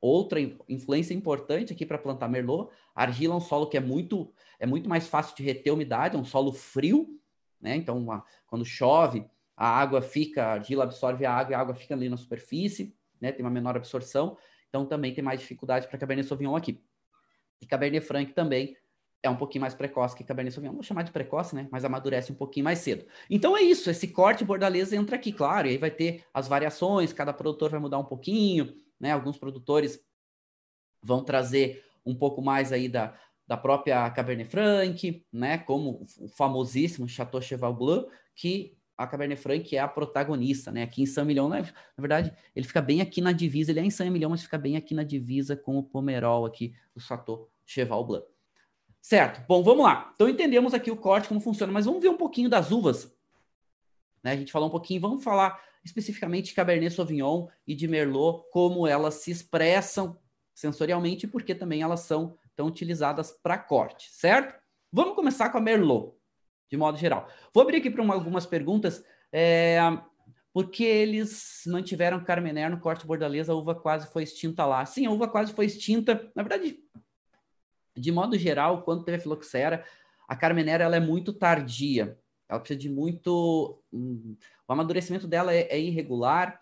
Outra 0.00 0.40
influência 0.66 1.12
importante 1.12 1.74
aqui 1.74 1.84
para 1.84 1.98
plantar 1.98 2.26
merlot, 2.26 2.72
argila 2.94 3.34
é 3.34 3.36
um 3.36 3.40
solo 3.40 3.66
que 3.66 3.76
é 3.76 3.80
muito 3.80 4.32
é 4.58 4.66
muito 4.66 4.88
mais 4.88 5.06
fácil 5.06 5.36
de 5.36 5.42
reter 5.42 5.74
umidade, 5.74 6.16
é 6.16 6.18
um 6.18 6.24
solo 6.24 6.52
frio, 6.52 7.20
né? 7.60 7.76
Então, 7.76 8.06
quando 8.46 8.64
chove, 8.64 9.26
a 9.54 9.68
água 9.68 10.00
fica, 10.00 10.42
a 10.42 10.52
argila 10.52 10.84
absorve 10.84 11.26
a 11.26 11.32
água 11.32 11.52
e 11.52 11.54
a 11.54 11.60
água 11.60 11.74
fica 11.74 11.94
ali 11.94 12.08
na 12.08 12.16
superfície, 12.16 12.96
né? 13.20 13.30
Tem 13.30 13.44
uma 13.44 13.50
menor 13.50 13.76
absorção. 13.76 14.38
então 14.70 14.86
também 14.86 15.12
tem 15.12 15.22
mais 15.22 15.40
dificuldade 15.40 15.86
para 15.86 15.98
Cabernet 15.98 16.26
Sauvignon 16.26 16.56
aqui. 16.56 16.82
E 17.60 17.66
Cabernet 17.66 18.04
Franc 18.04 18.32
também 18.32 18.74
é 19.22 19.28
um 19.28 19.36
pouquinho 19.36 19.62
mais 19.62 19.74
precoce 19.74 20.16
que 20.16 20.24
Cabernet 20.24 20.54
Sauvignon. 20.54 20.74
Vou 20.74 20.82
chamar 20.82 21.02
de 21.02 21.10
precoce, 21.10 21.54
né? 21.54 21.68
Mas 21.70 21.84
amadurece 21.84 22.32
um 22.32 22.34
pouquinho 22.34 22.64
mais 22.64 22.78
cedo. 22.78 23.04
Então 23.28 23.56
é 23.56 23.62
isso, 23.62 23.90
esse 23.90 24.08
corte 24.08 24.44
bordalês 24.44 24.92
entra 24.92 25.16
aqui, 25.16 25.32
claro, 25.32 25.66
e 25.68 25.72
aí 25.72 25.78
vai 25.78 25.90
ter 25.90 26.24
as 26.32 26.48
variações, 26.48 27.12
cada 27.12 27.32
produtor 27.32 27.70
vai 27.70 27.80
mudar 27.80 27.98
um 27.98 28.04
pouquinho, 28.04 28.74
né? 28.98 29.12
Alguns 29.12 29.36
produtores 29.36 30.00
vão 31.02 31.22
trazer 31.22 31.84
um 32.04 32.14
pouco 32.14 32.40
mais 32.40 32.72
aí 32.72 32.88
da, 32.88 33.14
da 33.46 33.56
própria 33.56 34.08
Cabernet 34.10 34.50
Franc, 34.50 35.26
né? 35.32 35.58
Como 35.58 36.06
o 36.18 36.28
famosíssimo 36.28 37.08
Chateau 37.08 37.42
Cheval 37.42 37.74
Bleu, 37.74 38.08
que 38.34 38.76
a 38.96 39.06
Cabernet 39.06 39.40
Franc 39.40 39.76
é 39.76 39.80
a 39.80 39.88
protagonista, 39.88 40.70
né? 40.70 40.82
Aqui 40.82 41.02
em 41.02 41.06
Saint-Emilion, 41.06 41.48
né? 41.48 41.62
na 41.62 42.00
verdade, 42.00 42.32
ele 42.54 42.66
fica 42.66 42.80
bem 42.80 43.00
aqui 43.00 43.20
na 43.20 43.32
divisa, 43.32 43.70
ele 43.70 43.80
é 43.80 43.84
em 43.84 43.90
Saint-Emilion, 43.90 44.30
mas 44.30 44.42
fica 44.42 44.58
bem 44.58 44.76
aqui 44.76 44.94
na 44.94 45.02
divisa 45.02 45.56
com 45.56 45.78
o 45.78 45.82
Pomerol 45.82 46.46
aqui, 46.46 46.74
do 46.94 47.00
Chateau 47.00 47.50
Cheval 47.64 48.06
Blanc. 48.06 48.29
Certo, 49.00 49.44
bom, 49.46 49.62
vamos 49.62 49.84
lá. 49.84 50.12
Então 50.14 50.28
entendemos 50.28 50.74
aqui 50.74 50.90
o 50.90 50.96
corte, 50.96 51.28
como 51.28 51.40
funciona, 51.40 51.72
mas 51.72 51.86
vamos 51.86 52.02
ver 52.02 52.08
um 52.08 52.16
pouquinho 52.16 52.48
das 52.48 52.70
uvas. 52.70 53.12
Né? 54.22 54.32
A 54.32 54.36
gente 54.36 54.52
falou 54.52 54.68
um 54.68 54.70
pouquinho, 54.70 55.00
vamos 55.00 55.24
falar 55.24 55.60
especificamente 55.84 56.46
de 56.46 56.54
Cabernet 56.54 56.94
Sauvignon 56.94 57.48
e 57.66 57.74
de 57.74 57.88
Merlot, 57.88 58.44
como 58.52 58.86
elas 58.86 59.14
se 59.14 59.30
expressam 59.30 60.18
sensorialmente 60.54 61.24
e 61.24 61.28
porque 61.28 61.54
também 61.54 61.80
elas 61.80 62.00
são 62.00 62.36
tão 62.54 62.66
utilizadas 62.66 63.32
para 63.42 63.56
corte, 63.56 64.10
certo? 64.12 64.54
Vamos 64.92 65.14
começar 65.14 65.48
com 65.48 65.56
a 65.56 65.60
Merlot, 65.60 66.12
de 66.68 66.76
modo 66.76 66.98
geral. 66.98 67.28
Vou 67.54 67.62
abrir 67.62 67.78
aqui 67.78 67.90
para 67.90 68.04
algumas 68.12 68.44
perguntas. 68.44 69.02
É, 69.32 69.78
porque 70.52 70.82
eles 70.82 71.62
mantiveram 71.66 72.24
Carmener 72.24 72.68
no 72.70 72.80
corte 72.80 73.06
bordalês, 73.06 73.48
a 73.48 73.54
uva 73.54 73.74
quase 73.74 74.08
foi 74.08 74.24
extinta 74.24 74.66
lá. 74.66 74.84
Sim, 74.84 75.06
a 75.06 75.10
uva 75.10 75.28
quase 75.28 75.52
foi 75.52 75.66
extinta. 75.66 76.30
Na 76.34 76.42
verdade, 76.42 76.78
de 78.00 78.10
modo 78.10 78.38
geral, 78.38 78.82
quando 78.82 79.04
teve 79.04 79.18
a 79.18 79.20
filoxera, 79.20 79.84
a 80.26 80.36
Carmenera 80.36 80.84
ela 80.84 80.96
é 80.96 81.00
muito 81.00 81.32
tardia. 81.32 82.18
Ela 82.48 82.58
precisa 82.58 82.78
de 82.78 82.88
muito. 82.88 83.82
Um, 83.92 84.36
o 84.66 84.72
amadurecimento 84.72 85.26
dela 85.28 85.54
é, 85.54 85.68
é, 85.70 85.80
irregular. 85.80 86.60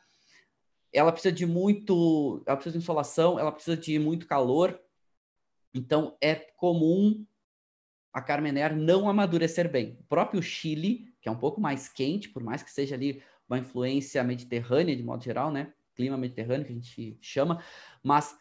Ela 0.92 1.12
precisa 1.12 1.32
de 1.32 1.46
muito. 1.46 2.42
Ela 2.46 2.56
precisa 2.56 2.72
de 2.72 2.82
insolação, 2.82 3.38
ela 3.38 3.52
precisa 3.52 3.76
de 3.76 3.98
muito 3.98 4.26
calor. 4.26 4.80
Então, 5.74 6.16
é 6.20 6.34
comum 6.34 7.24
a 8.12 8.20
Carmenera 8.20 8.74
não 8.74 9.08
amadurecer 9.08 9.70
bem. 9.70 9.96
O 10.00 10.04
próprio 10.04 10.42
Chile, 10.42 11.14
que 11.20 11.28
é 11.28 11.32
um 11.32 11.38
pouco 11.38 11.60
mais 11.60 11.88
quente, 11.88 12.28
por 12.28 12.42
mais 12.42 12.62
que 12.62 12.70
seja 12.70 12.94
ali 12.94 13.22
uma 13.48 13.58
influência 13.58 14.22
mediterrânea, 14.24 14.96
de 14.96 15.02
modo 15.02 15.22
geral, 15.22 15.50
né? 15.50 15.72
Clima 15.94 16.16
mediterrâneo, 16.16 16.66
que 16.66 16.72
a 16.72 16.74
gente 16.74 17.18
chama, 17.20 17.62
mas 18.02 18.38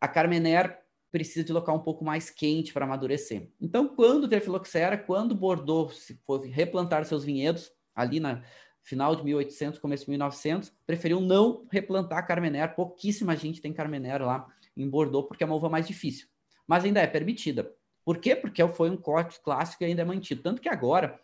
a 0.00 0.06
Carmener 0.06 0.80
precisa 1.10 1.44
de 1.44 1.52
local 1.52 1.76
um 1.76 1.82
pouco 1.82 2.04
mais 2.04 2.30
quente 2.30 2.72
para 2.72 2.84
amadurecer. 2.84 3.50
Então, 3.60 3.88
quando 3.88 4.28
ter 4.28 4.40
filoxera, 4.40 4.96
quando 4.96 5.34
Bordeaux 5.34 5.96
se 5.96 6.20
for 6.26 6.40
replantar 6.44 7.04
seus 7.04 7.24
vinhedos, 7.24 7.72
ali 7.94 8.20
na 8.20 8.42
final 8.82 9.14
de 9.14 9.24
1800, 9.24 9.78
começo 9.78 10.04
de 10.04 10.10
1900, 10.10 10.72
preferiu 10.86 11.20
não 11.20 11.66
replantar 11.70 12.26
Carmener. 12.26 12.74
Pouquíssima 12.74 13.36
gente 13.36 13.60
tem 13.60 13.72
Carmener 13.72 14.22
lá 14.22 14.46
em 14.76 14.88
Bordeaux, 14.88 15.26
porque 15.26 15.42
é 15.42 15.46
uma 15.46 15.56
uva 15.56 15.68
mais 15.68 15.86
difícil. 15.86 16.28
Mas 16.66 16.84
ainda 16.84 17.00
é 17.00 17.06
permitida. 17.06 17.72
Por 18.04 18.18
quê? 18.18 18.34
Porque 18.34 18.66
foi 18.68 18.88
um 18.90 18.96
corte 18.96 19.40
clássico 19.40 19.82
e 19.82 19.86
ainda 19.86 20.02
é 20.02 20.04
mantido. 20.04 20.42
Tanto 20.42 20.62
que 20.62 20.68
agora, 20.68 21.20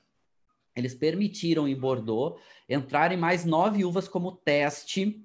eles 0.77 0.95
permitiram 0.95 1.67
em 1.69 1.75
Bordeaux 1.79 2.41
entrarem 2.69 3.17
mais 3.17 3.45
nove 3.45 3.85
uvas 3.85 4.09
como 4.09 4.33
teste 4.33 5.25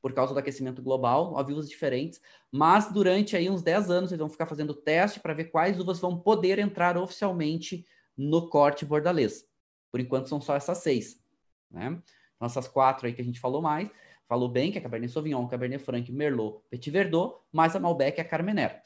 por 0.00 0.12
causa 0.12 0.32
do 0.32 0.40
aquecimento 0.40 0.82
global, 0.82 1.34
uvas 1.34 1.68
diferentes, 1.68 2.20
mas 2.50 2.92
durante 2.92 3.36
aí 3.36 3.50
uns 3.50 3.62
10 3.62 3.90
anos 3.90 4.10
eles 4.10 4.20
vão 4.20 4.28
ficar 4.28 4.46
fazendo 4.46 4.74
teste 4.74 5.20
para 5.20 5.34
ver 5.34 5.44
quais 5.44 5.78
uvas 5.78 6.00
vão 6.00 6.18
poder 6.18 6.58
entrar 6.58 6.96
oficialmente 6.96 7.84
no 8.16 8.48
corte 8.48 8.84
bordalês. 8.84 9.46
Por 9.90 10.00
enquanto 10.00 10.28
são 10.28 10.40
só 10.40 10.56
essas 10.56 10.78
seis, 10.78 11.22
né? 11.70 12.00
Então 12.36 12.46
essas 12.46 12.66
quatro 12.68 13.06
aí 13.06 13.12
que 13.12 13.20
a 13.20 13.24
gente 13.24 13.40
falou 13.40 13.60
mais, 13.60 13.90
falou 14.26 14.48
bem 14.48 14.72
que 14.72 14.78
é 14.78 14.80
Cabernet 14.80 15.12
Sauvignon, 15.12 15.46
Cabernet 15.48 15.84
Franc, 15.84 16.10
Merlot, 16.10 16.62
Petit 16.70 16.90
Verdot, 16.90 17.36
mais 17.52 17.76
a 17.76 17.80
Malbec 17.80 18.18
e 18.18 18.22
a 18.22 18.24
Carmener. 18.24 18.82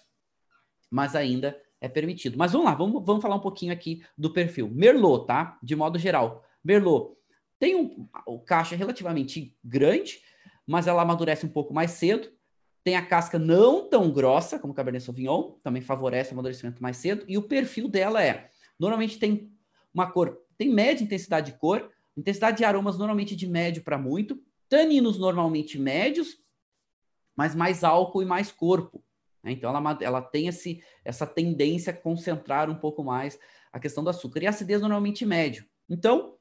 Mas 0.91 1.15
ainda 1.15 1.61
é 1.81 1.89
permitido. 1.89 2.37
Mas 2.37 2.53
vamos 2.53 2.67
lá, 2.67 2.75
vamos, 2.75 3.05
vamos 3.05 3.23
falar 3.23 3.37
um 3.37 3.41
pouquinho 3.41 3.73
aqui 3.73 4.03
do 4.17 4.33
perfil. 4.33 4.69
Merlot, 4.71 5.27
tá? 5.27 5.59
De 5.63 5.77
modo 5.77 5.99
geral. 5.99 6.45
Merlot 6.65 7.15
tem 7.59 7.77
um, 7.77 8.09
o 8.27 8.41
caixa 8.41 8.75
relativamente 8.75 9.57
grande, 9.63 10.21
mas 10.67 10.87
ela 10.87 11.03
amadurece 11.03 11.45
um 11.47 11.49
pouco 11.49 11.73
mais 11.75 11.93
cedo. 11.93 12.33
Tem 12.83 12.97
a 12.97 13.07
casca 13.07 13.39
não 13.39 13.89
tão 13.89 14.11
grossa 14.11 14.59
como 14.59 14.73
o 14.73 14.77
Cabernet 14.77 15.05
Sauvignon, 15.05 15.53
também 15.63 15.83
favorece 15.83 16.31
o 16.31 16.35
amadurecimento 16.35 16.83
mais 16.83 16.97
cedo. 16.97 17.25
E 17.27 17.39
o 17.39 17.43
perfil 17.43 17.89
dela 17.89 18.23
é, 18.23 18.51
normalmente 18.79 19.19
tem 19.19 19.53
uma 19.93 20.11
cor, 20.11 20.39
tem 20.59 20.69
média 20.69 21.05
intensidade 21.05 21.53
de 21.53 21.59
cor, 21.59 21.91
intensidade 22.17 22.59
de 22.59 22.65
aromas 22.65 22.99
normalmente 22.99 23.35
de 23.35 23.47
médio 23.47 23.83
para 23.83 23.99
muito, 23.99 24.43
taninos 24.69 25.19
normalmente 25.19 25.79
médios, 25.79 26.37
mas 27.37 27.55
mais 27.55 27.83
álcool 27.83 28.23
e 28.23 28.27
mais 28.27 28.53
corpo. 28.53 29.03
Né? 29.43 29.53
Então 29.53 29.71
ela, 29.75 29.99
ela 30.01 30.23
tem 30.23 30.49
esse, 30.49 30.83
essa 31.05 31.27
tendência 31.27 31.93
a 31.93 31.97
concentrar 31.97 32.71
um 32.71 32.75
pouco 32.75 33.03
mais 33.03 33.39
a 33.73 33.81
questão 33.81 34.05
do 34.05 34.11
açúcar. 34.11 34.43
E 34.43 34.47
acidez 34.47 34.81
normalmente 34.81 35.27
médio. 35.27 35.67
Então, 35.89 36.37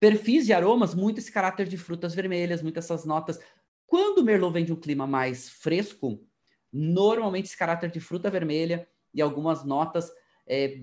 perfis 0.00 0.46
de 0.46 0.52
aromas, 0.52 0.94
muito 0.94 1.18
esse 1.18 1.32
caráter 1.32 1.66
de 1.66 1.76
frutas 1.76 2.14
vermelhas, 2.14 2.62
muitas 2.62 2.84
essas 2.84 3.04
notas. 3.04 3.38
Quando 3.86 4.18
o 4.18 4.24
Merlot 4.24 4.52
vem 4.52 4.64
de 4.64 4.72
um 4.72 4.76
clima 4.76 5.06
mais 5.06 5.48
fresco, 5.48 6.20
normalmente 6.72 7.46
esse 7.46 7.56
caráter 7.56 7.90
de 7.90 8.00
fruta 8.00 8.30
vermelha 8.30 8.88
e 9.12 9.22
algumas 9.22 9.64
notas 9.64 10.12
é, 10.46 10.80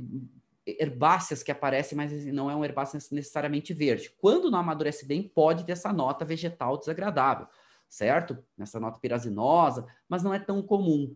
herbáceas 0.65 1.43
que 1.43 1.51
aparecem, 1.51 1.95
mas 1.95 2.25
não 2.25 2.49
é 2.49 2.55
um 2.55 2.65
herbáceo 2.65 2.99
necessariamente 3.11 3.73
verde. 3.73 4.11
Quando 4.17 4.49
não 4.49 4.59
amadurece 4.59 5.05
bem, 5.05 5.23
pode 5.23 5.63
ter 5.63 5.73
essa 5.73 5.93
nota 5.93 6.25
vegetal 6.25 6.77
desagradável, 6.77 7.47
certo? 7.87 8.43
Essa 8.59 8.79
nota 8.79 8.99
pirazinosa, 8.99 9.85
mas 10.09 10.23
não 10.23 10.33
é 10.33 10.39
tão 10.39 10.61
comum. 10.61 11.15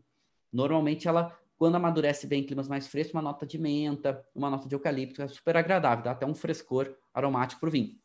Normalmente 0.54 1.08
ela 1.08 1.38
quando 1.60 1.76
amadurece 1.76 2.26
bem 2.26 2.42
em 2.42 2.46
climas 2.46 2.70
mais 2.70 2.88
frescos, 2.88 3.14
uma 3.14 3.22
nota 3.22 3.46
de 3.46 3.58
menta, 3.58 4.26
uma 4.34 4.50
nota 4.50 4.66
de 4.66 4.74
eucalipto, 4.74 5.22
é 5.22 5.28
super 5.28 5.58
agradável, 5.58 6.06
dá 6.06 6.12
até 6.12 6.26
um 6.26 6.34
frescor 6.34 6.96
aromático 7.14 7.60
para 7.60 7.68
o 7.68 7.72
vinho. 7.72 7.98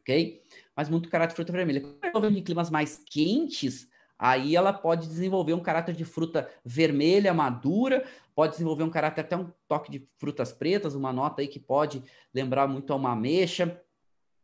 Ok? 0.00 0.40
Mas 0.74 0.88
muito 0.88 1.08
caráter 1.08 1.32
de 1.32 1.34
fruta 1.34 1.50
vermelha. 1.50 1.82
Quando 2.12 2.30
em 2.30 2.42
climas 2.44 2.70
mais 2.70 3.02
quentes, 3.04 3.88
aí 4.16 4.54
ela 4.54 4.72
pode 4.72 5.08
desenvolver 5.08 5.52
um 5.52 5.60
caráter 5.60 5.96
de 5.96 6.04
fruta 6.04 6.48
vermelha, 6.64 7.34
madura, 7.34 8.06
pode 8.36 8.52
desenvolver 8.52 8.84
um 8.84 8.90
caráter 8.90 9.22
até 9.22 9.36
um 9.36 9.50
toque 9.66 9.90
de 9.90 10.08
frutas 10.16 10.52
pretas, 10.52 10.94
uma 10.94 11.12
nota 11.12 11.42
aí 11.42 11.48
que 11.48 11.58
pode 11.58 12.04
lembrar 12.32 12.68
muito 12.68 12.92
a 12.92 12.96
uma 12.96 13.10
ameixa, 13.10 13.82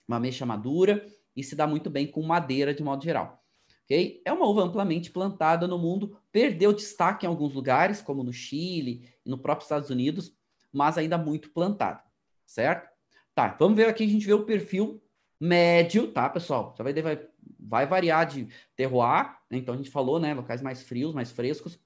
uma 0.06 0.16
ameixa 0.16 0.44
madura, 0.44 1.06
e 1.36 1.44
se 1.44 1.54
dá 1.54 1.64
muito 1.64 1.88
bem 1.88 2.08
com 2.08 2.22
madeira 2.22 2.74
de 2.74 2.82
modo 2.82 3.04
geral. 3.04 3.45
Okay? 3.86 4.20
É 4.24 4.32
uma 4.32 4.46
uva 4.46 4.64
amplamente 4.64 5.10
plantada 5.10 5.66
no 5.66 5.78
mundo, 5.78 6.18
perdeu 6.32 6.72
destaque 6.72 7.24
em 7.24 7.28
alguns 7.28 7.54
lugares, 7.54 8.02
como 8.02 8.22
no 8.22 8.32
Chile 8.32 9.08
e 9.24 9.30
no 9.30 9.38
próprio 9.38 9.64
Estados 9.64 9.90
Unidos, 9.90 10.36
mas 10.72 10.98
ainda 10.98 11.16
muito 11.16 11.50
plantada, 11.50 12.02
certo? 12.44 12.90
Tá, 13.34 13.56
vamos 13.58 13.76
ver 13.76 13.88
aqui, 13.88 14.04
a 14.04 14.08
gente 14.08 14.26
vê 14.26 14.32
o 14.32 14.44
perfil 14.44 15.00
médio, 15.38 16.10
tá, 16.10 16.28
pessoal? 16.28 16.74
Você 16.74 16.82
vai, 16.82 16.92
vai, 16.94 17.28
vai 17.60 17.86
variar 17.86 18.26
de 18.26 18.48
terroir, 18.74 19.38
né? 19.48 19.58
então 19.58 19.74
a 19.74 19.76
gente 19.76 19.90
falou, 19.90 20.18
né, 20.18 20.34
locais 20.34 20.60
mais 20.60 20.82
frios, 20.82 21.14
mais 21.14 21.30
frescos, 21.30 21.78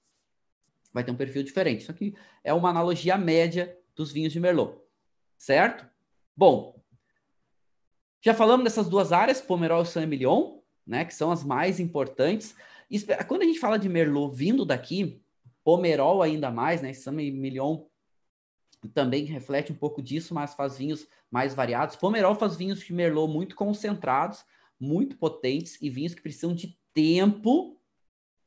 vai 0.92 1.04
ter 1.04 1.10
um 1.10 1.16
perfil 1.16 1.42
diferente. 1.42 1.82
Isso 1.82 1.90
aqui 1.90 2.14
é 2.42 2.54
uma 2.54 2.70
analogia 2.70 3.18
média 3.18 3.76
dos 3.94 4.10
vinhos 4.10 4.32
de 4.32 4.40
Merlot, 4.40 4.78
certo? 5.36 5.86
Bom, 6.34 6.80
já 8.22 8.32
falamos 8.32 8.64
dessas 8.64 8.88
duas 8.88 9.12
áreas, 9.12 9.40
Pomerol 9.40 9.82
e 9.82 9.86
Saint-Emilion, 9.86 10.59
né, 10.86 11.04
que 11.04 11.14
são 11.14 11.30
as 11.30 11.44
mais 11.44 11.80
importantes. 11.80 12.54
Quando 13.28 13.42
a 13.42 13.44
gente 13.44 13.58
fala 13.58 13.78
de 13.78 13.88
Merlot 13.88 14.34
vindo 14.34 14.64
daqui, 14.64 15.22
Pomerol 15.62 16.22
ainda 16.22 16.50
mais, 16.50 16.82
né, 16.82 16.92
Saint-Emilion 16.92 17.84
também 18.94 19.24
reflete 19.24 19.72
um 19.72 19.76
pouco 19.76 20.00
disso, 20.00 20.34
mas 20.34 20.54
faz 20.54 20.78
vinhos 20.78 21.06
mais 21.30 21.54
variados. 21.54 21.96
Pomerol 21.96 22.34
faz 22.34 22.56
vinhos 22.56 22.80
de 22.80 22.92
Merlot 22.92 23.30
muito 23.30 23.54
concentrados, 23.54 24.44
muito 24.78 25.16
potentes 25.16 25.80
e 25.82 25.90
vinhos 25.90 26.14
que 26.14 26.22
precisam 26.22 26.54
de 26.54 26.78
tempo 26.94 27.78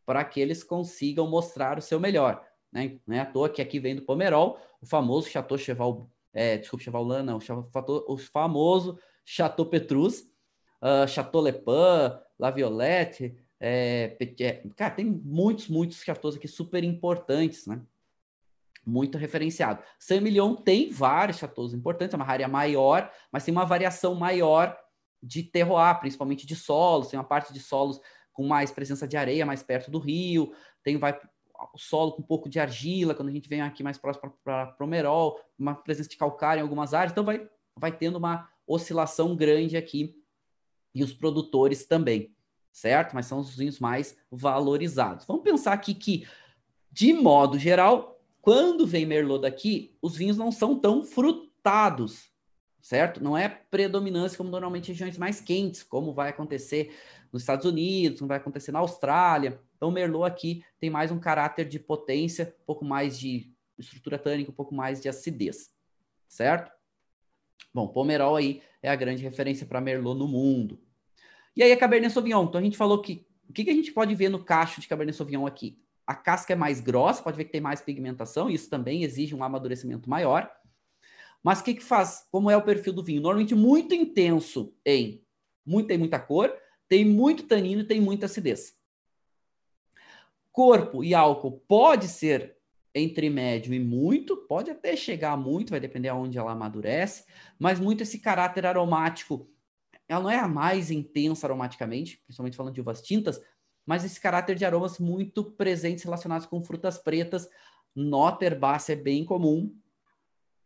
para 0.05 0.23
que 0.25 0.39
eles 0.39 0.63
consigam 0.63 1.27
mostrar 1.27 1.77
o 1.77 1.81
seu 1.81 1.99
melhor. 1.99 2.45
Né? 2.71 2.99
Não 3.05 3.15
é 3.15 3.19
à 3.19 3.25
toa 3.25 3.49
que 3.49 3.61
aqui 3.61 3.79
vem 3.79 3.95
do 3.95 4.01
Pomerol 4.01 4.59
o 4.81 4.85
famoso 4.85 5.29
Chateau 5.29 5.57
Cheval, 5.57 6.09
é, 6.33 6.57
desculpa, 6.57 6.83
Cheval 6.83 7.05
não, 7.05 7.39
o 8.07 8.17
famoso 8.17 8.99
Chateau 9.23 9.65
Petrus, 9.65 10.25
uh, 10.83 11.07
Chateau 11.07 11.41
Le 11.41 11.53
La 12.37 12.51
Violette, 12.51 13.35
é, 13.65 14.17
cara, 14.75 14.93
tem 14.93 15.05
muitos, 15.05 15.69
muitos 15.69 16.03
chateaus 16.03 16.35
aqui 16.35 16.49
super 16.49 16.83
importantes, 16.83 17.65
né? 17.65 17.81
Muito 18.85 19.17
referenciado. 19.17 19.81
Saint-Emilion 19.97 20.55
tem 20.55 20.91
vários 20.91 21.37
chateaus 21.37 21.73
importantes, 21.73 22.13
é 22.13 22.17
uma 22.17 22.27
área 22.27 22.49
maior, 22.49 23.09
mas 23.31 23.45
tem 23.45 23.53
uma 23.53 23.63
variação 23.63 24.15
maior 24.15 24.77
de 25.21 25.41
terroir, 25.41 25.97
principalmente 26.01 26.45
de 26.45 26.57
solos, 26.57 27.07
tem 27.07 27.17
uma 27.17 27.23
parte 27.25 27.53
de 27.53 27.61
solos 27.61 28.01
com 28.33 28.45
mais 28.45 28.69
presença 28.69 29.07
de 29.07 29.15
areia, 29.15 29.45
mais 29.45 29.63
perto 29.63 29.89
do 29.89 29.99
rio, 29.99 30.53
tem 30.83 30.97
vai 30.97 31.17
o 31.73 31.77
solo 31.77 32.11
com 32.11 32.21
um 32.21 32.25
pouco 32.25 32.49
de 32.49 32.59
argila, 32.59 33.15
quando 33.15 33.29
a 33.29 33.31
gente 33.31 33.47
vem 33.47 33.61
aqui 33.61 33.81
mais 33.81 33.97
próximo 33.97 34.33
para 34.43 34.65
Promerol, 34.73 35.39
uma 35.57 35.73
presença 35.73 36.09
de 36.09 36.17
calcário 36.17 36.59
em 36.59 36.63
algumas 36.63 36.93
áreas, 36.93 37.13
então 37.13 37.23
vai, 37.23 37.47
vai 37.77 37.95
tendo 37.95 38.17
uma 38.17 38.49
oscilação 38.67 39.33
grande 39.33 39.77
aqui, 39.77 40.21
e 40.93 41.03
os 41.03 41.13
produtores 41.13 41.85
também, 41.85 42.33
certo? 42.71 43.13
Mas 43.13 43.25
são 43.25 43.39
os 43.39 43.55
vinhos 43.55 43.79
mais 43.79 44.17
valorizados. 44.31 45.25
Vamos 45.25 45.43
pensar 45.43 45.73
aqui 45.73 45.93
que, 45.93 46.27
de 46.91 47.13
modo 47.13 47.57
geral, 47.57 48.21
quando 48.41 48.85
vem 48.85 49.05
Merlot 49.05 49.41
daqui, 49.41 49.95
os 50.01 50.15
vinhos 50.15 50.37
não 50.37 50.51
são 50.51 50.77
tão 50.77 51.03
frutados, 51.03 52.29
certo? 52.81 53.23
Não 53.23 53.37
é 53.37 53.47
predominância 53.47 54.37
como 54.37 54.49
normalmente 54.49 54.89
regiões 54.89 55.17
mais 55.17 55.39
quentes, 55.39 55.81
como 55.81 56.13
vai 56.13 56.29
acontecer 56.29 56.93
nos 57.31 57.41
Estados 57.41 57.65
Unidos, 57.65 58.19
como 58.19 58.27
vai 58.27 58.37
acontecer 58.37 58.71
na 58.71 58.79
Austrália. 58.79 59.59
Então, 59.75 59.89
Merlot 59.89 60.25
aqui 60.25 60.63
tem 60.79 60.89
mais 60.89 61.11
um 61.11 61.19
caráter 61.19 61.67
de 61.67 61.79
potência, 61.79 62.55
um 62.61 62.65
pouco 62.65 62.85
mais 62.85 63.17
de 63.17 63.51
estrutura 63.77 64.19
tânica, 64.19 64.51
um 64.51 64.55
pouco 64.55 64.75
mais 64.75 65.01
de 65.01 65.09
acidez, 65.09 65.71
certo? 66.27 66.71
Bom, 67.73 67.87
Pomerol 67.87 68.35
aí 68.35 68.61
é 68.81 68.89
a 68.89 68.95
grande 68.95 69.21
referência 69.21 69.65
para 69.65 69.81
Merlot 69.81 70.17
no 70.17 70.27
mundo. 70.27 70.79
E 71.55 71.61
aí 71.61 71.71
a 71.71 71.77
Cabernet 71.77 72.13
Sauvignon. 72.13 72.45
Então 72.45 72.59
a 72.59 72.63
gente 72.63 72.77
falou 72.77 73.01
que 73.01 73.25
o 73.47 73.53
que, 73.53 73.63
que 73.63 73.69
a 73.69 73.73
gente 73.73 73.91
pode 73.91 74.15
ver 74.15 74.29
no 74.29 74.43
cacho 74.43 74.81
de 74.81 74.87
Cabernet 74.87 75.15
Sauvignon 75.15 75.45
aqui? 75.45 75.79
A 76.05 76.15
casca 76.15 76.53
é 76.53 76.55
mais 76.55 76.81
grossa, 76.81 77.21
pode 77.21 77.37
ver 77.37 77.45
que 77.45 77.51
tem 77.51 77.61
mais 77.61 77.81
pigmentação, 77.81 78.49
isso 78.49 78.69
também 78.69 79.03
exige 79.03 79.35
um 79.35 79.43
amadurecimento 79.43 80.09
maior. 80.09 80.51
Mas 81.41 81.59
o 81.59 81.63
que, 81.63 81.75
que 81.75 81.83
faz? 81.83 82.25
Como 82.31 82.49
é 82.49 82.57
o 82.57 82.61
perfil 82.61 82.93
do 82.93 83.03
vinho? 83.03 83.21
Normalmente 83.21 83.53
muito 83.53 83.93
intenso 83.93 84.73
em 84.85 85.23
muito, 85.65 85.87
tem 85.87 85.97
muita 85.97 86.19
cor, 86.19 86.53
tem 86.87 87.05
muito 87.05 87.43
tanino 87.43 87.81
e 87.81 87.85
tem 87.85 88.01
muita 88.01 88.25
acidez. 88.25 88.77
Corpo 90.51 91.03
e 91.03 91.13
álcool 91.13 91.63
pode 91.67 92.07
ser 92.07 92.52
entre 92.95 93.29
médio 93.29 93.73
e 93.73 93.79
muito, 93.79 94.37
pode 94.37 94.69
até 94.69 94.95
chegar 94.95 95.35
muito, 95.35 95.71
vai 95.71 95.79
depender 95.79 96.09
aonde 96.09 96.37
ela 96.37 96.51
amadurece, 96.51 97.25
mas 97.57 97.79
muito 97.79 98.03
esse 98.03 98.19
caráter 98.19 98.65
aromático, 98.65 99.49
ela 100.07 100.23
não 100.23 100.29
é 100.29 100.37
a 100.37 100.47
mais 100.47 100.91
intensa 100.91 101.47
aromaticamente, 101.47 102.21
principalmente 102.25 102.57
falando 102.57 102.73
de 102.73 102.81
uvas 102.81 103.01
tintas, 103.01 103.41
mas 103.85 104.05
esse 104.05 104.19
caráter 104.19 104.55
de 104.55 104.63
aromas 104.63 104.99
muito 104.99 105.43
presentes 105.43 106.03
relacionados 106.03 106.45
com 106.45 106.63
frutas 106.63 106.97
pretas, 106.97 107.49
nota 107.95 108.45
herbácea 108.45 108.93
é 108.93 108.97
bem 108.97 109.25
comum. 109.25 109.75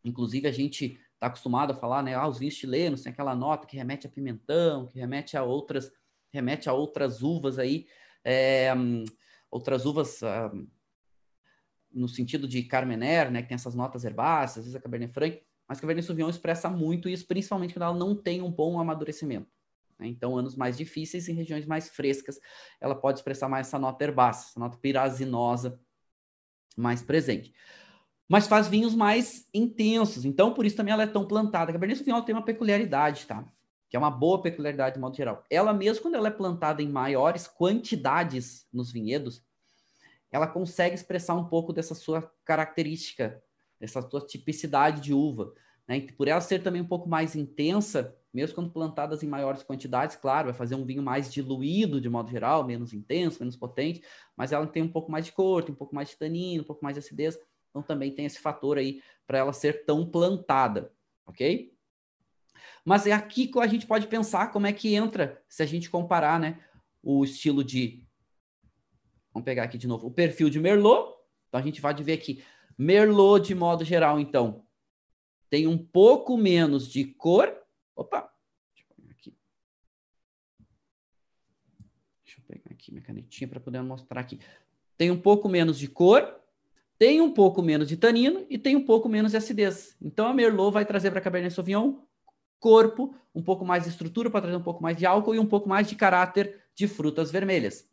Inclusive 0.04 0.48
a 0.48 0.52
gente 0.52 1.00
está 1.14 1.28
acostumado 1.28 1.72
a 1.72 1.76
falar, 1.76 2.04
né, 2.04 2.14
ah, 2.14 2.28
os 2.28 2.40
vinhos 2.40 2.54
chilenos 2.54 3.02
tem 3.02 3.12
aquela 3.12 3.36
nota 3.36 3.66
que 3.66 3.76
remete 3.76 4.06
a 4.06 4.10
pimentão, 4.10 4.86
que 4.88 5.00
remete 5.00 5.36
a 5.36 5.44
outras, 5.44 5.92
remete 6.32 6.70
a 6.70 6.74
outras 6.74 7.24
uvas 7.24 7.58
aí, 7.58 7.88
é, 8.24 8.72
outras 9.50 9.86
uvas 9.86 10.22
ah, 10.22 10.52
no 11.98 12.08
sentido 12.08 12.48
de 12.48 12.64
Carmener, 12.64 13.32
né, 13.32 13.42
que 13.42 13.50
tem 13.50 13.56
essas 13.56 13.74
notas 13.74 14.06
herbáceas, 14.06 14.60
às 14.60 14.64
vezes 14.66 14.76
a 14.76 14.82
Cabernet 14.82 15.14
Franc, 15.14 15.42
mas 15.68 15.82
Cabernet 15.82 16.06
Sauvignon 16.06 16.30
expressa 16.30 16.70
muito 16.70 17.10
isso, 17.10 17.28
principalmente 17.28 17.74
quando 17.74 17.84
ela 17.84 17.98
não 17.98 18.16
tem 18.16 18.42
um 18.42 18.52
bom 18.52 18.80
amadurecimento. 18.80 19.52
Né? 20.00 20.08
Então, 20.08 20.38
anos 20.38 20.56
mais 20.56 20.78
difíceis, 20.78 21.28
em 21.28 21.34
regiões 21.34 21.66
mais 21.66 21.90
frescas, 21.90 22.40
ela 22.80 22.96
pode 22.96 23.20
expressar 23.20 23.50
mais 23.50 23.68
essa 23.68 23.78
nota 23.78 24.04
herbácea, 24.04 24.50
essa 24.52 24.60
nota 24.60 24.78
pirazinosa 24.78 25.80
mais 26.76 27.02
presente. 27.02 27.54
Mas 28.30 28.48
faz 28.48 28.68
vinhos 28.68 28.94
mais 28.94 29.48
intensos, 29.54 30.26
então 30.26 30.54
por 30.54 30.66
isso 30.66 30.76
também 30.76 30.94
ela 30.94 31.04
é 31.04 31.08
tão 31.08 31.26
plantada. 31.26 31.72
A 31.72 31.74
Cabernet 31.74 31.98
Sauvignon 31.98 32.22
tem 32.22 32.36
uma 32.36 32.46
peculiaridade, 32.46 33.26
tá? 33.26 33.46
Que 33.90 33.96
é 33.96 34.00
uma 34.00 34.12
boa 34.12 34.42
peculiaridade 34.42 34.96
de 34.96 35.02
modo 35.02 35.16
geral. 35.16 35.44
Ela 35.50 35.74
mesmo 35.74 36.02
quando 36.02 36.16
ela 36.16 36.28
é 36.28 36.32
plantada 36.32 36.82
em 36.82 36.90
maiores 36.90 37.48
quantidades 37.48 38.68
nos 38.72 38.92
vinhedos, 38.92 39.44
ela 40.32 40.48
consegue 40.48 40.96
expressar 40.96 41.36
um 41.36 41.46
pouco 41.46 41.72
dessa 41.72 41.96
sua 41.96 42.22
característica, 42.44 43.42
dessa 43.80 44.02
sua 44.02 44.26
tipicidade 44.26 45.02
de 45.02 45.14
uva. 45.14 45.54
Né? 45.88 46.02
Por 46.18 46.28
ela 46.28 46.42
ser 46.42 46.62
também 46.62 46.82
um 46.82 46.88
pouco 46.88 47.08
mais 47.08 47.36
intensa, 47.36 48.16
mesmo 48.34 48.56
quando 48.56 48.72
plantadas 48.72 49.24
em 49.24 49.28
maiores 49.28 49.64
quantidades, 49.64 50.16
claro, 50.16 50.48
vai 50.48 50.54
fazer 50.54 50.76
um 50.76 50.86
vinho 50.86 51.02
mais 51.02 51.32
diluído 51.32 52.02
de 52.02 52.10
modo 52.10 52.30
geral, 52.30 52.64
menos 52.66 52.94
intenso, 52.94 53.40
menos 53.40 53.56
potente, 53.56 54.04
mas 54.36 54.52
ela 54.52 54.68
tem 54.68 54.84
um 54.84 54.92
pouco 54.92 55.12
mais 55.12 55.26
de 55.26 55.32
cor, 55.32 55.64
tem 55.64 55.74
um 55.74 55.78
pouco 55.78 55.96
mais 55.96 56.10
de 56.10 56.18
tanino, 56.18 56.62
um 56.62 56.66
pouco 56.66 56.84
mais 56.84 56.96
de 56.96 57.00
acidez, 57.00 57.40
então 57.70 57.82
também 57.82 58.12
tem 58.12 58.26
esse 58.26 58.40
fator 58.40 58.78
aí 58.78 59.02
para 59.26 59.38
ela 59.38 59.54
ser 59.54 59.86
tão 59.86 60.06
plantada, 60.06 60.92
ok? 61.26 61.74
Mas 62.84 63.06
é 63.06 63.12
aqui 63.12 63.48
que 63.48 63.60
a 63.60 63.68
gente 63.68 63.88
pode 63.88 64.08
pensar 64.08 64.52
como 64.52 64.68
é 64.68 64.74
que 64.74 64.94
entra, 64.94 65.42
se 65.48 65.64
a 65.64 65.66
gente 65.66 65.90
comparar, 65.90 66.40
né, 66.40 66.60
o 67.02 67.24
estilo 67.24 67.64
de 67.64 68.07
Vamos 69.38 69.46
pegar 69.46 69.64
aqui 69.66 69.78
de 69.78 69.88
novo 69.88 70.08
o 70.08 70.12
perfil 70.12 70.50
de 70.50 70.60
Merlot. 70.60 71.14
Então 71.48 71.60
a 71.60 71.64
gente 71.64 71.80
vai 71.80 71.94
ver 71.94 72.14
aqui. 72.14 72.44
Merlot, 72.76 73.46
de 73.46 73.54
modo 73.54 73.86
geral, 73.86 74.20
então, 74.20 74.66
tem 75.48 75.68
um 75.68 75.78
pouco 75.78 76.36
menos 76.36 76.90
de 76.90 77.06
cor. 77.06 77.56
Opa! 77.96 78.34
Deixa 78.74 78.90
eu 78.90 78.96
pegar 78.96 79.12
aqui. 79.12 79.38
Deixa 82.26 82.40
eu 82.40 82.44
pegar 82.48 82.72
aqui 82.72 82.92
minha 82.92 83.04
canetinha 83.04 83.48
para 83.48 83.60
poder 83.60 83.80
mostrar 83.84 84.22
aqui. 84.22 84.40
Tem 84.98 85.12
um 85.12 85.22
pouco 85.22 85.48
menos 85.48 85.78
de 85.78 85.88
cor, 85.88 86.28
tem 86.98 87.22
um 87.22 87.32
pouco 87.32 87.62
menos 87.62 87.88
de 87.88 87.96
tanino 87.96 88.44
e 88.50 88.58
tem 88.58 88.76
um 88.76 88.84
pouco 88.84 89.08
menos 89.08 89.34
de 89.34 89.38
acidez. 89.38 89.96
Então 90.02 90.26
a 90.26 90.34
Merlot 90.34 90.74
vai 90.74 90.84
trazer 90.84 91.12
para 91.12 91.20
a 91.20 91.24
Cabernet 91.24 91.54
Sauvignon 91.54 91.94
corpo, 92.60 93.16
um 93.36 93.44
pouco 93.44 93.64
mais 93.64 93.84
de 93.84 93.90
estrutura 93.90 94.32
para 94.32 94.42
trazer 94.42 94.58
um 94.58 94.64
pouco 94.64 94.82
mais 94.82 94.98
de 94.98 95.06
álcool 95.06 95.36
e 95.36 95.40
um 95.40 95.46
pouco 95.46 95.70
mais 95.70 95.88
de 95.88 95.96
caráter 95.96 96.60
de 96.74 96.88
frutas 96.88 97.30
vermelhas. 97.30 97.88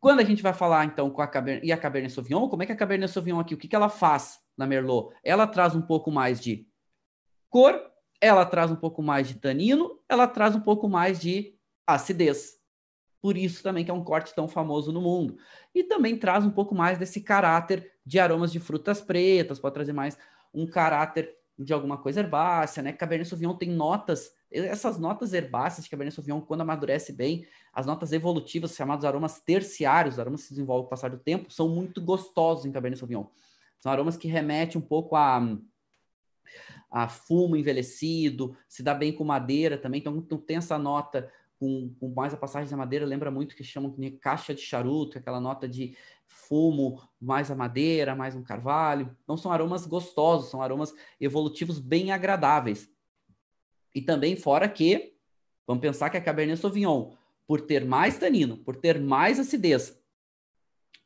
Quando 0.00 0.20
a 0.20 0.24
gente 0.24 0.42
vai 0.42 0.54
falar, 0.54 0.86
então, 0.86 1.10
com 1.10 1.20
a 1.20 1.26
Cabernet, 1.26 1.66
e 1.66 1.70
a 1.70 1.76
Cabernet 1.76 2.12
Sauvignon, 2.12 2.48
como 2.48 2.62
é 2.62 2.66
que 2.66 2.72
a 2.72 2.76
Cabernet 2.76 3.12
Sauvignon 3.12 3.38
aqui, 3.38 3.54
o 3.54 3.58
que, 3.58 3.68
que 3.68 3.76
ela 3.76 3.90
faz 3.90 4.40
na 4.56 4.66
Merlot? 4.66 5.14
Ela 5.22 5.46
traz 5.46 5.74
um 5.74 5.82
pouco 5.82 6.10
mais 6.10 6.40
de 6.40 6.66
cor, 7.50 7.78
ela 8.18 8.46
traz 8.46 8.70
um 8.70 8.76
pouco 8.76 9.02
mais 9.02 9.28
de 9.28 9.34
tanino, 9.34 10.00
ela 10.08 10.26
traz 10.26 10.56
um 10.56 10.60
pouco 10.60 10.88
mais 10.88 11.20
de 11.20 11.54
acidez. 11.86 12.58
Por 13.20 13.36
isso 13.36 13.62
também 13.62 13.84
que 13.84 13.90
é 13.90 13.94
um 13.94 14.02
corte 14.02 14.34
tão 14.34 14.48
famoso 14.48 14.90
no 14.90 15.02
mundo. 15.02 15.36
E 15.74 15.84
também 15.84 16.16
traz 16.16 16.44
um 16.46 16.50
pouco 16.50 16.74
mais 16.74 16.96
desse 16.96 17.20
caráter 17.20 17.92
de 18.04 18.18
aromas 18.18 18.50
de 18.50 18.58
frutas 18.58 19.02
pretas, 19.02 19.58
pode 19.58 19.74
trazer 19.74 19.92
mais 19.92 20.16
um 20.54 20.66
caráter 20.66 21.30
de 21.58 21.74
alguma 21.74 21.98
coisa 21.98 22.20
herbácea, 22.20 22.82
né? 22.82 22.92
Cabernet 22.92 23.28
Sauvignon 23.28 23.54
tem 23.54 23.68
notas 23.68 24.32
essas 24.50 24.98
notas 24.98 25.32
herbáceas 25.32 25.84
de 25.84 25.90
Cabernet 25.90 26.14
Sauvignon, 26.14 26.40
quando 26.40 26.62
amadurece 26.62 27.12
bem, 27.12 27.46
as 27.72 27.86
notas 27.86 28.12
evolutivas, 28.12 28.74
chamados 28.74 29.04
aromas 29.04 29.40
terciários, 29.40 30.18
aromas 30.18 30.42
que 30.42 30.48
se 30.48 30.54
desenvolvem 30.54 30.84
com 30.84 30.86
o 30.88 30.90
passar 30.90 31.10
do 31.10 31.18
tempo, 31.18 31.52
são 31.52 31.68
muito 31.68 32.00
gostosos 32.00 32.66
em 32.66 32.72
Cabernet 32.72 32.98
Sauvignon. 32.98 33.26
São 33.78 33.92
aromas 33.92 34.16
que 34.16 34.28
remetem 34.28 34.80
um 34.80 34.84
pouco 34.84 35.14
a, 35.14 35.40
a 36.90 37.08
fumo 37.08 37.56
envelhecido, 37.56 38.56
se 38.68 38.82
dá 38.82 38.94
bem 38.94 39.12
com 39.12 39.24
madeira 39.24 39.78
também, 39.78 40.00
então 40.00 40.20
tem 40.38 40.56
essa 40.56 40.76
nota 40.78 41.30
com, 41.58 41.94
com, 42.00 42.08
mais 42.08 42.32
a 42.32 42.38
passagem 42.38 42.70
da 42.70 42.76
madeira, 42.76 43.04
lembra 43.04 43.30
muito 43.30 43.54
que 43.54 43.62
chamam 43.62 43.90
de 43.90 44.10
caixa 44.12 44.54
de 44.54 44.62
charuto, 44.62 45.18
aquela 45.18 45.38
nota 45.38 45.68
de 45.68 45.96
fumo, 46.26 47.02
mais 47.20 47.50
a 47.50 47.54
madeira, 47.54 48.16
mais 48.16 48.34
um 48.34 48.42
carvalho. 48.42 49.14
Então 49.22 49.36
são 49.36 49.52
aromas 49.52 49.86
gostosos, 49.86 50.50
são 50.50 50.62
aromas 50.62 50.94
evolutivos 51.20 51.78
bem 51.78 52.12
agradáveis. 52.12 52.90
E 53.94 54.00
também 54.00 54.36
fora 54.36 54.68
que, 54.68 55.14
vamos 55.66 55.80
pensar 55.80 56.10
que 56.10 56.16
a 56.16 56.20
Cabernet 56.20 56.60
Sauvignon, 56.60 57.12
por 57.46 57.60
ter 57.60 57.84
mais 57.84 58.18
tanino, 58.18 58.56
por 58.58 58.76
ter 58.76 59.00
mais 59.00 59.38
acidez, 59.38 60.00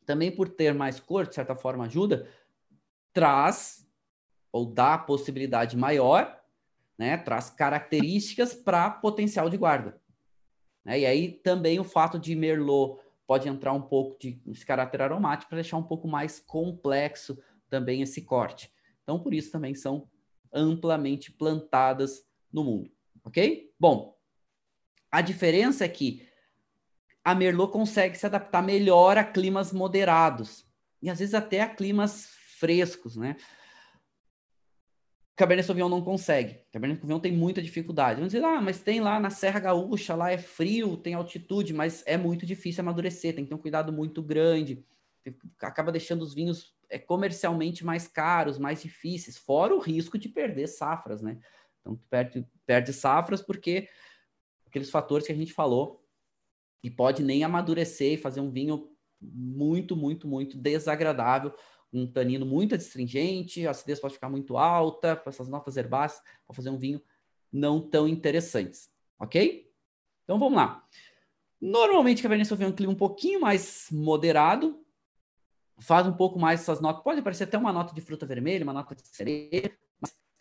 também 0.05 0.31
por 0.31 0.49
ter 0.49 0.75
mais 0.75 1.01
cor, 1.01 1.27
de 1.27 1.35
certa 1.35 1.55
forma 1.55 1.87
ajuda, 1.87 2.29
traz 3.13 3.89
ou 4.53 4.67
dá 4.67 4.99
possibilidade 4.99 5.77
maior, 5.77 6.41
né, 6.99 7.17
traz 7.17 7.51
características 7.51 8.55
para 8.55 8.91
potencial 8.91 9.49
de 9.49 9.57
guarda. 9.57 10.01
Né? 10.85 11.01
E 11.01 11.07
aí 11.07 11.33
também 11.33 11.81
o 11.81 11.85
fato 11.85 12.19
de 12.19 12.35
Merlot 12.37 13.01
pode 13.27 13.49
entrar 13.49 13.73
um 13.73 13.83
pouco 13.83 14.19
de 14.19 14.41
esse 14.47 14.65
caráter 14.65 15.03
aromático 15.03 15.49
para 15.49 15.57
deixar 15.57 15.77
um 15.77 15.83
pouco 15.83 16.07
mais 16.07 16.39
complexo 16.39 17.39
também 17.69 18.03
esse 18.03 18.23
corte. 18.23 18.71
Então, 19.03 19.19
por 19.19 19.35
isso 19.35 19.51
também 19.51 19.75
são 19.75 20.09
amplamente 20.53 21.33
plantadas 21.33 22.25
no 22.55 22.63
mundo, 22.63 22.91
ok? 23.25 23.73
Bom, 23.79 24.17
a 25.11 25.21
diferença 25.21 25.85
é 25.85 25.89
que 25.89 26.27
a 27.25 27.35
Merlot 27.35 27.73
consegue 27.73 28.17
se 28.17 28.25
adaptar 28.25 28.63
melhor 28.63 29.19
a 29.19 29.25
climas 29.25 29.73
moderados 29.73 30.65
e 31.03 31.11
às 31.11 31.19
vezes 31.19 31.35
até 31.35 31.61
a 31.61 31.69
climas 31.69 32.29
frescos, 32.59 33.17
né? 33.17 33.37
Cabernet 35.37 35.67
Sauvignon 35.67 35.89
não 35.89 36.01
consegue. 36.01 36.61
Cabernet 36.73 37.01
Sauvignon 37.01 37.19
tem 37.19 37.33
muita 37.33 37.61
dificuldade. 37.61 38.21
Vamos 38.21 38.33
dizer, 38.33 38.45
ah, 38.45 38.61
mas 38.61 38.81
tem 38.81 39.01
lá 39.01 39.19
na 39.19 39.31
Serra 39.31 39.59
Gaúcha, 39.59 40.15
lá 40.15 40.31
é 40.31 40.39
frio, 40.39 40.97
tem 40.97 41.15
altitude, 41.15 41.75
mas 41.75 42.05
é 42.07 42.17
muito 42.17 42.47
difícil 42.47 42.83
amadurecer, 42.83 43.35
tem 43.35 43.45
que 43.45 43.49
ter 43.49 43.57
um 43.57 43.59
cuidado 43.59 43.93
muito 43.93 44.23
grande. 44.23 44.87
Acaba 45.61 45.91
deixando 45.91 46.23
os 46.23 46.33
vinhos 46.33 46.73
é, 46.89 47.01
comercialmente 47.01 47.85
mais 47.85 48.07
caros, 48.07 48.59
mais 48.59 48.81
difíceis, 48.81 49.37
fora 49.37 49.75
o 49.75 49.81
risco 49.81 50.17
de 50.17 50.29
perder 50.29 50.69
safras, 50.69 51.21
né? 51.21 51.41
Então, 51.85 51.97
tu 51.97 52.07
perde, 52.09 52.47
perde 52.65 52.93
safras 52.95 53.43
porque 53.43 53.89
aqueles 54.67 54.91
fatores 54.91 55.27
que 55.27 55.33
a 55.33 55.37
gente 55.37 55.53
falou 55.53 56.03
e 56.83 56.91
pode 56.91 57.23
nem 57.23 57.45
amadurecer 57.45 58.15
e 58.15 58.17
fazer 58.17 58.41
um 58.41 58.51
vinho 58.51 58.91
muito, 59.21 59.95
muito, 59.95 60.27
muito 60.27 60.57
desagradável, 60.57 61.55
um 61.93 62.07
tanino 62.07 62.45
muito 62.45 62.75
astringente, 62.75 63.67
a 63.67 63.71
acidez 63.71 64.01
pode 64.01 64.15
ficar 64.15 64.29
muito 64.29 64.57
alta, 64.57 65.15
com 65.15 65.31
essas 65.31 65.49
notas 65.49 65.77
herbáceas, 65.77 66.23
para 66.47 66.55
fazer 66.55 66.71
um 66.71 66.79
vinho 66.79 67.01
não 67.53 67.81
tão 67.81 68.09
interessantes, 68.09 68.91
ok? 69.19 69.71
Então 70.25 70.39
vamos 70.39 70.57
lá. 70.57 70.85
Normalmente, 71.61 72.23
Cabernet 72.23 72.49
Sauvignon 72.49 72.71
é 72.71 72.73
um 72.73 72.77
clima 72.77 72.93
um 72.93 72.97
pouquinho 72.97 73.41
mais 73.41 73.89
moderado, 73.91 74.85
faz 75.79 76.07
um 76.07 76.13
pouco 76.13 76.39
mais 76.39 76.61
essas 76.61 76.81
notas. 76.81 77.03
Pode 77.03 77.21
aparecer 77.21 77.45
até 77.45 77.57
uma 77.57 77.73
nota 77.73 77.95
de 77.95 78.01
fruta 78.01 78.27
vermelha, 78.27 78.65
uma 78.65 78.73
nota 78.73 78.95
de 78.95 79.07
cereja, 79.07 79.73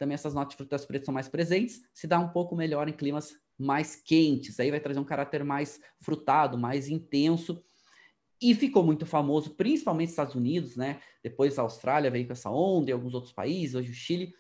também 0.04 0.16
essas 0.16 0.34
notas 0.34 0.52
de 0.52 0.58
frutas 0.58 0.86
pretas 0.86 1.06
são 1.06 1.13
mais 1.13 1.30
presentes. 1.30 1.82
Se 1.94 2.06
dá 2.06 2.20
um 2.20 2.28
pouco 2.28 2.58
melhor 2.58 2.89
em 2.89 2.92
climas 2.94 3.38
mais 3.58 3.96
quentes. 3.96 4.60
Aí 4.60 4.70
vai 4.70 4.82
trazer 4.82 5.00
um 5.00 5.06
caráter 5.06 5.46
mais 5.46 5.80
frutado, 6.02 6.58
mais 6.58 6.89
intenso. 6.89 7.63
E 8.42 8.54
ficou 8.54 8.84
muito 8.84 9.06
famoso, 9.06 9.52
principalmente 9.52 10.08
nos 10.08 10.13
Estados 10.13 10.36
Unidos, 10.36 10.76
né? 10.76 11.00
Depois 11.24 11.58
a 11.58 11.62
Austrália 11.62 12.12
veio 12.12 12.28
com 12.28 12.34
essa 12.34 12.50
onda 12.50 12.89
e 12.89 12.94
alguns 12.94 13.13
outros 13.13 13.32
países, 13.32 13.76
hoje 13.76 13.92
o 13.92 13.96
Chile, 13.96 14.36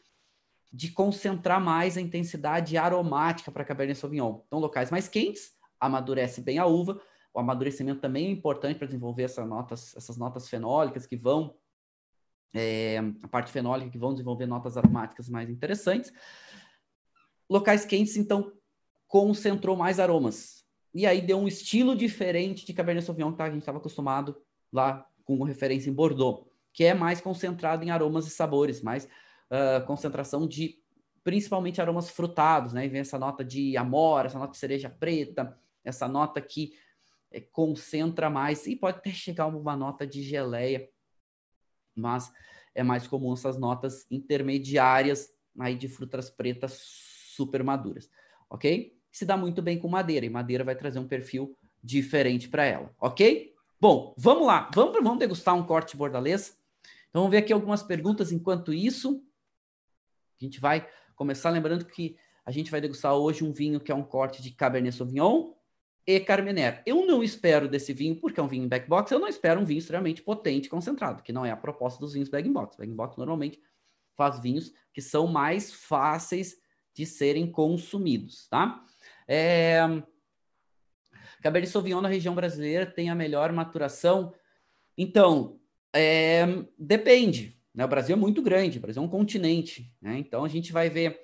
de 0.69 0.91
concentrar 0.91 1.61
mais 1.61 1.95
a 1.95 2.01
intensidade 2.01 2.75
aromática 2.75 3.49
para 3.49 3.63
Cabernet 3.63 3.97
Sauvignon. 3.97 4.41
Então, 4.45 4.59
locais 4.59 4.91
mais 4.91 5.07
quentes, 5.07 5.53
amadurece 5.79 6.41
bem 6.41 6.57
a 6.57 6.65
uva. 6.65 7.01
O 7.33 7.39
amadurecimento 7.39 8.01
também 8.01 8.25
é 8.25 8.31
importante 8.31 8.77
para 8.77 8.87
desenvolver 8.87 9.23
essas 9.23 9.47
notas, 9.47 9.95
essas 9.95 10.17
notas 10.17 10.49
fenólicas 10.49 11.05
que 11.05 11.15
vão, 11.15 11.55
é, 12.53 12.99
a 13.21 13.27
parte 13.27 13.51
fenólica 13.51 13.89
que 13.89 13.97
vão 13.97 14.13
desenvolver 14.13 14.45
notas 14.45 14.77
aromáticas 14.77 15.27
mais 15.27 15.49
interessantes. 15.49 16.13
Locais 17.49 17.85
quentes, 17.85 18.15
então, 18.15 18.51
concentrou 19.07 19.75
mais 19.75 19.99
aromas. 19.99 20.63
E 20.93 21.05
aí 21.07 21.21
deu 21.21 21.37
um 21.37 21.47
estilo 21.47 21.95
diferente 21.95 22.65
de 22.65 22.73
Cabernet 22.73 23.05
Sauvignon 23.05 23.33
que 23.33 23.41
a 23.41 23.49
gente 23.49 23.59
estava 23.59 23.79
acostumado 23.79 24.35
lá 24.71 25.07
com 25.25 25.41
referência 25.43 25.89
em 25.89 25.93
Bordeaux, 25.93 26.47
que 26.71 26.83
é 26.83 26.93
mais 26.93 27.19
concentrado 27.19 27.83
em 27.83 27.89
aromas 27.89 28.27
e 28.27 28.29
sabores, 28.29 28.81
mais 28.81 29.05
uh, 29.05 29.85
concentração 29.85 30.47
de 30.47 30.77
principalmente 31.23 31.81
aromas 31.81 32.09
frutados, 32.09 32.73
né? 32.73 32.85
E 32.85 32.89
vem 32.89 33.01
essa 33.01 33.17
nota 33.17 33.43
de 33.43 33.77
amora, 33.77 34.27
essa 34.27 34.37
nota 34.37 34.51
de 34.51 34.57
cereja 34.57 34.89
preta, 34.89 35.57
essa 35.83 36.07
nota 36.07 36.41
que 36.41 36.73
é, 37.31 37.39
concentra 37.39 38.29
mais, 38.29 38.67
e 38.67 38.75
pode 38.75 38.97
até 38.97 39.09
chegar 39.11 39.47
uma 39.47 39.75
nota 39.75 40.05
de 40.05 40.21
geleia, 40.21 40.89
mas 41.95 42.31
é 42.75 42.83
mais 42.83 43.07
comum 43.07 43.33
essas 43.33 43.57
notas 43.57 44.05
intermediárias 44.09 45.31
aí 45.59 45.75
de 45.75 45.87
frutas 45.87 46.29
pretas 46.29 46.79
super 47.35 47.63
maduras, 47.63 48.09
ok? 48.49 48.97
se 49.13 49.25
dá 49.25 49.37
muito 49.37 49.61
bem 49.61 49.77
com 49.77 49.87
madeira, 49.87 50.25
e 50.25 50.29
madeira 50.29 50.63
vai 50.63 50.75
trazer 50.75 50.97
um 50.97 51.07
perfil 51.07 51.55
diferente 51.83 52.49
para 52.49 52.65
ela, 52.65 52.91
ok? 52.99 53.53
Bom, 53.79 54.15
vamos 54.17 54.47
lá, 54.47 54.71
vamos, 54.73 54.93
vamos 55.03 55.19
degustar 55.19 55.53
um 55.53 55.63
corte 55.63 55.95
bordalês. 55.95 56.57
Então, 57.09 57.21
vamos 57.21 57.29
ver 57.29 57.37
aqui 57.37 57.53
algumas 57.53 57.83
perguntas 57.83 58.31
enquanto 58.31 58.73
isso. 58.73 59.23
A 60.41 60.43
gente 60.43 60.59
vai 60.59 60.89
começar 61.15 61.51
lembrando 61.51 61.85
que 61.85 62.17
a 62.43 62.49
gente 62.49 62.71
vai 62.71 62.81
degustar 62.81 63.13
hoje 63.13 63.43
um 63.43 63.53
vinho 63.53 63.79
que 63.79 63.91
é 63.91 63.95
um 63.95 64.03
corte 64.03 64.41
de 64.41 64.49
Cabernet 64.49 64.97
Sauvignon 64.97 65.53
e 66.05 66.19
Carmener. 66.19 66.81
Eu 66.85 67.05
não 67.05 67.23
espero 67.23 67.67
desse 67.67 67.93
vinho, 67.93 68.15
porque 68.15 68.39
é 68.39 68.43
um 68.43 68.47
vinho 68.47 68.67
back 68.67 68.87
box, 68.87 69.11
eu 69.11 69.19
não 69.19 69.27
espero 69.27 69.59
um 69.59 69.65
vinho 69.65 69.79
extremamente 69.79 70.21
potente 70.21 70.65
e 70.65 70.69
concentrado, 70.69 71.23
que 71.23 71.31
não 71.31 71.45
é 71.45 71.51
a 71.51 71.57
proposta 71.57 71.99
dos 71.99 72.13
vinhos 72.13 72.29
bag 72.29 72.47
box. 72.49 72.77
Bag 72.77 72.91
box 72.91 73.17
normalmente 73.17 73.61
faz 74.15 74.39
vinhos 74.39 74.73
que 74.93 75.01
são 75.01 75.27
mais 75.27 75.71
fáceis 75.73 76.57
de 76.93 77.05
serem 77.05 77.49
consumidos, 77.49 78.47
tá? 78.47 78.85
É... 79.27 79.81
Cabernet 81.41 81.71
Sauvignon 81.71 82.01
na 82.01 82.09
região 82.09 82.35
brasileira 82.35 82.85
tem 82.85 83.09
a 83.09 83.15
melhor 83.15 83.51
maturação? 83.51 84.33
Então, 84.97 85.59
é... 85.93 86.45
depende. 86.77 87.59
Né? 87.73 87.83
O 87.85 87.87
Brasil 87.87 88.15
é 88.15 88.19
muito 88.19 88.41
grande, 88.41 88.77
o 88.77 88.81
Brasil 88.81 89.01
é 89.01 89.05
um 89.05 89.09
continente. 89.09 89.91
Né? 90.01 90.19
Então, 90.19 90.45
a 90.45 90.49
gente 90.49 90.71
vai 90.71 90.89
ver 90.89 91.19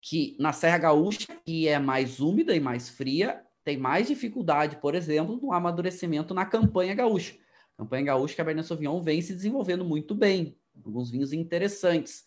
que 0.00 0.36
na 0.38 0.52
Serra 0.52 0.78
Gaúcha, 0.78 1.28
que 1.44 1.68
é 1.68 1.78
mais 1.78 2.20
úmida 2.20 2.54
e 2.54 2.60
mais 2.60 2.88
fria, 2.88 3.42
tem 3.64 3.76
mais 3.76 4.08
dificuldade, 4.08 4.76
por 4.76 4.94
exemplo, 4.94 5.38
no 5.40 5.52
amadurecimento 5.52 6.34
na 6.34 6.44
campanha 6.44 6.94
gaúcha. 6.94 7.36
Campanha 7.76 8.04
gaúcha, 8.04 8.36
Cabernet 8.36 8.66
Sauvignon 8.66 9.00
vem 9.00 9.20
se 9.22 9.34
desenvolvendo 9.34 9.84
muito 9.84 10.14
bem, 10.14 10.56
alguns 10.84 11.10
vinhos 11.10 11.32
interessantes. 11.32 12.24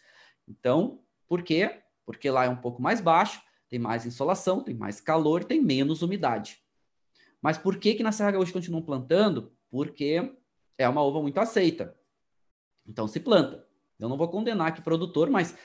Então, 0.48 1.00
por 1.28 1.44
quê? 1.44 1.82
Porque 2.06 2.30
lá 2.30 2.46
é 2.46 2.50
um 2.50 2.56
pouco 2.56 2.82
mais 2.82 3.02
baixo, 3.02 3.42
tem 3.70 3.80
mais 3.80 4.06
insolação, 4.06 4.64
tem 4.64 4.76
mais 4.76 5.02
calor, 5.02 5.44
tem 5.44 5.62
menos 5.62 6.02
umidade. 6.02 6.64
Mas 7.42 7.58
por 7.58 7.78
que 7.78 7.96
que 7.96 8.04
na 8.04 8.12
Serra 8.12 8.32
Gaúcha 8.32 8.54
continuam 8.54 8.82
plantando? 8.82 9.52
Porque 9.70 10.34
é 10.78 10.88
uma 10.88 11.04
uva 11.04 11.22
muito 11.22 11.40
aceita. 11.40 11.96
Então 12.88 13.08
se 13.08 13.20
planta. 13.20 13.68
Eu 14.00 14.10
não 14.10 14.18
vou 14.18 14.28
condenar 14.28 14.68
aqui 14.68 14.82
produtor, 14.82 15.30
mas 15.30 15.56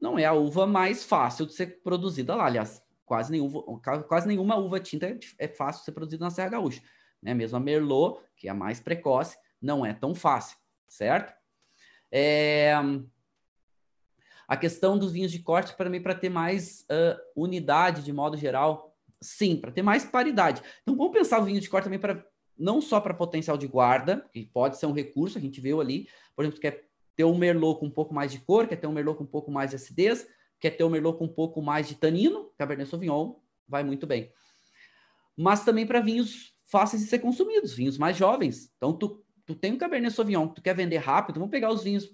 não 0.00 0.18
é 0.18 0.24
a 0.24 0.32
uva 0.32 0.66
mais 0.66 1.04
fácil 1.04 1.46
de 1.46 1.54
ser 1.54 1.82
produzida 1.82 2.34
lá. 2.34 2.46
Aliás, 2.46 2.82
quase 3.08 3.32
nenhuma, 3.32 3.62
quase 4.06 4.28
nenhuma 4.28 4.56
uva 4.56 4.78
tinta 4.78 5.18
é 5.38 5.48
fácil 5.48 5.80
de 5.80 5.86
ser 5.86 5.92
produzida 5.92 6.24
na 6.24 6.30
Serra 6.30 6.50
Gaúcha. 6.50 6.82
Né? 7.22 7.34
Mesmo 7.34 7.56
a 7.56 7.60
Merlot, 7.60 8.20
que 8.36 8.46
é 8.46 8.50
a 8.50 8.54
mais 8.54 8.78
precoce, 8.78 9.36
não 9.60 9.84
é 9.84 9.92
tão 9.92 10.14
fácil, 10.14 10.56
certo? 10.86 11.32
É... 12.12 12.74
A 14.46 14.56
questão 14.56 14.98
dos 14.98 15.12
vinhos 15.12 15.32
de 15.32 15.40
corte, 15.40 15.74
para 15.74 15.90
mim, 15.90 16.00
para 16.00 16.14
ter 16.14 16.30
mais 16.30 16.82
uh, 16.82 17.18
unidade 17.36 18.02
de 18.02 18.12
modo 18.12 18.36
geral, 18.36 18.96
sim, 19.20 19.56
para 19.56 19.70
ter 19.70 19.82
mais 19.82 20.04
paridade. 20.04 20.62
Então, 20.82 20.96
vamos 20.96 21.12
pensar 21.12 21.38
o 21.38 21.44
vinho 21.44 21.60
de 21.60 21.68
corte 21.68 21.84
também 21.84 21.98
para 21.98 22.24
não 22.58 22.80
só 22.80 23.00
para 23.00 23.14
potencial 23.14 23.56
de 23.56 23.66
guarda, 23.68 24.26
que 24.32 24.44
pode 24.46 24.78
ser 24.78 24.86
um 24.86 24.92
recurso, 24.92 25.38
a 25.38 25.40
gente 25.40 25.60
viu 25.60 25.80
ali, 25.80 26.08
por 26.34 26.44
exemplo, 26.44 26.60
quer 26.60 26.88
ter 27.14 27.24
um 27.24 27.36
merlot 27.36 27.78
com 27.78 27.86
um 27.86 27.90
pouco 27.90 28.14
mais 28.14 28.32
de 28.32 28.38
cor, 28.38 28.66
quer 28.66 28.76
ter 28.76 28.86
um 28.86 28.92
merlot 28.92 29.18
com 29.18 29.24
um 29.24 29.28
pouco 29.28 29.50
mais 29.50 29.70
de 29.70 29.76
acidez, 29.76 30.26
quer 30.60 30.70
ter 30.70 30.84
um 30.84 30.90
merlot 30.90 31.18
com 31.18 31.24
um 31.24 31.32
pouco 31.32 31.62
mais 31.62 31.88
de 31.88 31.94
tanino, 31.94 32.52
Cabernet 32.58 32.90
Sauvignon 32.90 33.34
vai 33.66 33.82
muito 33.84 34.06
bem. 34.06 34.32
Mas 35.36 35.64
também 35.64 35.86
para 35.86 36.00
vinhos 36.00 36.54
fáceis 36.64 37.02
de 37.02 37.08
ser 37.08 37.20
consumidos, 37.20 37.72
vinhos 37.72 37.96
mais 37.96 38.16
jovens. 38.16 38.72
Então, 38.76 38.92
tu, 38.92 39.24
tu 39.46 39.54
tem 39.54 39.72
um 39.72 39.78
Cabernet 39.78 40.14
Sauvignon 40.14 40.48
que 40.48 40.56
tu 40.56 40.62
quer 40.62 40.74
vender 40.74 40.98
rápido, 40.98 41.36
vamos 41.38 41.50
pegar 41.50 41.70
os 41.70 41.82
vinhos 41.82 42.10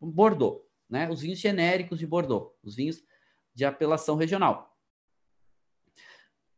Bordeaux 0.00 0.64
né? 0.88 1.10
Os 1.10 1.20
vinhos 1.20 1.38
genéricos 1.38 1.98
de 1.98 2.06
Bordeaux, 2.06 2.52
os 2.62 2.74
vinhos 2.74 3.02
de 3.54 3.64
apelação 3.64 4.16
regional. 4.16 4.76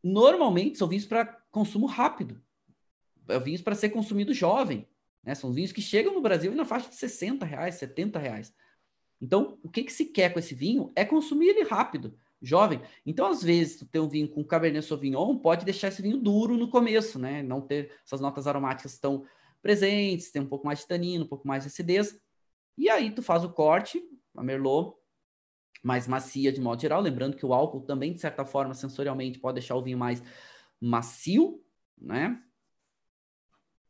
Normalmente 0.03 0.77
são 0.77 0.87
vinhos 0.87 1.05
para 1.05 1.25
consumo 1.51 1.85
rápido, 1.85 2.41
é 3.27 3.39
vinhos 3.39 3.61
para 3.61 3.75
ser 3.75 3.89
consumido 3.89 4.33
jovem, 4.33 4.87
né? 5.23 5.35
São 5.35 5.51
vinhos 5.51 5.71
que 5.71 5.81
chegam 5.81 6.13
no 6.13 6.21
Brasil 6.21 6.53
na 6.53 6.65
faixa 6.65 6.89
de 6.89 6.95
60 6.95 7.45
reais, 7.45 7.75
70 7.75 8.19
reais. 8.19 8.53
Então, 9.21 9.57
o 9.63 9.69
que, 9.69 9.83
que 9.83 9.91
se 9.91 10.05
quer 10.05 10.31
com 10.31 10.39
esse 10.39 10.53
vinho 10.53 10.91
é 10.95 11.03
consumir 11.03 11.49
ele 11.49 11.63
rápido, 11.63 12.17
jovem. 12.41 12.81
Então, 13.05 13.27
às 13.27 13.41
vezes, 13.41 13.77
tu 13.77 13.85
ter 13.85 13.99
um 13.99 14.07
vinho 14.07 14.29
com 14.29 14.43
Cabernet 14.43 14.85
Sauvignon 14.85 15.37
pode 15.37 15.65
deixar 15.65 15.87
esse 15.87 16.01
vinho 16.01 16.17
duro 16.17 16.55
no 16.55 16.69
começo, 16.69 17.17
né? 17.17 17.41
Não 17.41 17.61
ter 17.61 17.91
essas 18.05 18.21
notas 18.21 18.45
aromáticas 18.45 18.99
tão 18.99 19.25
presentes, 19.61 20.31
ter 20.31 20.39
um 20.39 20.45
pouco 20.45 20.65
mais 20.65 20.79
de 20.79 20.87
tanino, 20.87 21.25
um 21.25 21.27
pouco 21.27 21.47
mais 21.47 21.63
de 21.63 21.67
acidez. 21.67 22.19
E 22.77 22.89
aí 22.89 23.11
tu 23.11 23.23
faz 23.23 23.43
o 23.43 23.49
corte, 23.49 24.01
a 24.35 24.43
Merlot 24.43 24.95
mais 25.83 26.07
macia 26.07 26.51
de 26.51 26.59
modo 26.59 26.81
geral, 26.81 27.01
lembrando 27.01 27.37
que 27.37 27.45
o 27.45 27.53
álcool 27.53 27.81
também, 27.81 28.13
de 28.13 28.19
certa 28.19 28.45
forma, 28.45 28.73
sensorialmente, 28.73 29.39
pode 29.39 29.55
deixar 29.55 29.75
o 29.75 29.81
vinho 29.81 29.97
mais 29.97 30.21
macio, 30.79 31.63
né? 31.97 32.41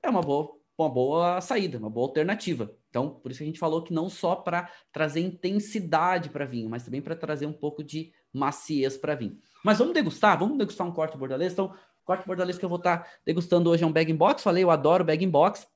É 0.03 0.09
uma 0.09 0.21
boa, 0.21 0.57
uma 0.77 0.89
boa 0.89 1.41
saída, 1.41 1.77
uma 1.77 1.89
boa 1.89 2.07
alternativa. 2.07 2.75
Então, 2.97 3.11
por 3.11 3.31
isso 3.31 3.43
a 3.43 3.45
gente 3.45 3.59
falou 3.59 3.83
que 3.83 3.93
não 3.93 4.09
só 4.09 4.35
para 4.35 4.71
trazer 4.91 5.19
intensidade 5.19 6.31
para 6.31 6.45
vinho, 6.45 6.67
mas 6.67 6.83
também 6.83 6.99
para 6.99 7.15
trazer 7.15 7.45
um 7.45 7.53
pouco 7.53 7.83
de 7.83 8.11
maciez 8.33 8.97
para 8.97 9.13
vinho. 9.13 9.37
Mas 9.63 9.77
vamos 9.77 9.93
degustar, 9.93 10.39
vamos 10.39 10.57
degustar 10.57 10.87
um 10.87 10.91
corte 10.91 11.15
bordalês. 11.15 11.53
Então, 11.53 11.67
o 11.67 12.05
corte 12.05 12.25
bordalês 12.25 12.57
que 12.57 12.65
eu 12.65 12.69
vou 12.69 12.79
estar 12.79 13.03
tá 13.03 13.11
degustando 13.23 13.69
hoje 13.69 13.83
é 13.83 13.87
um 13.87 13.91
bag 13.91 14.11
in 14.11 14.15
box. 14.15 14.41
Falei, 14.41 14.63
eu 14.63 14.71
adoro 14.71 15.05
bag 15.05 15.23
in 15.23 15.29
box. 15.29 15.67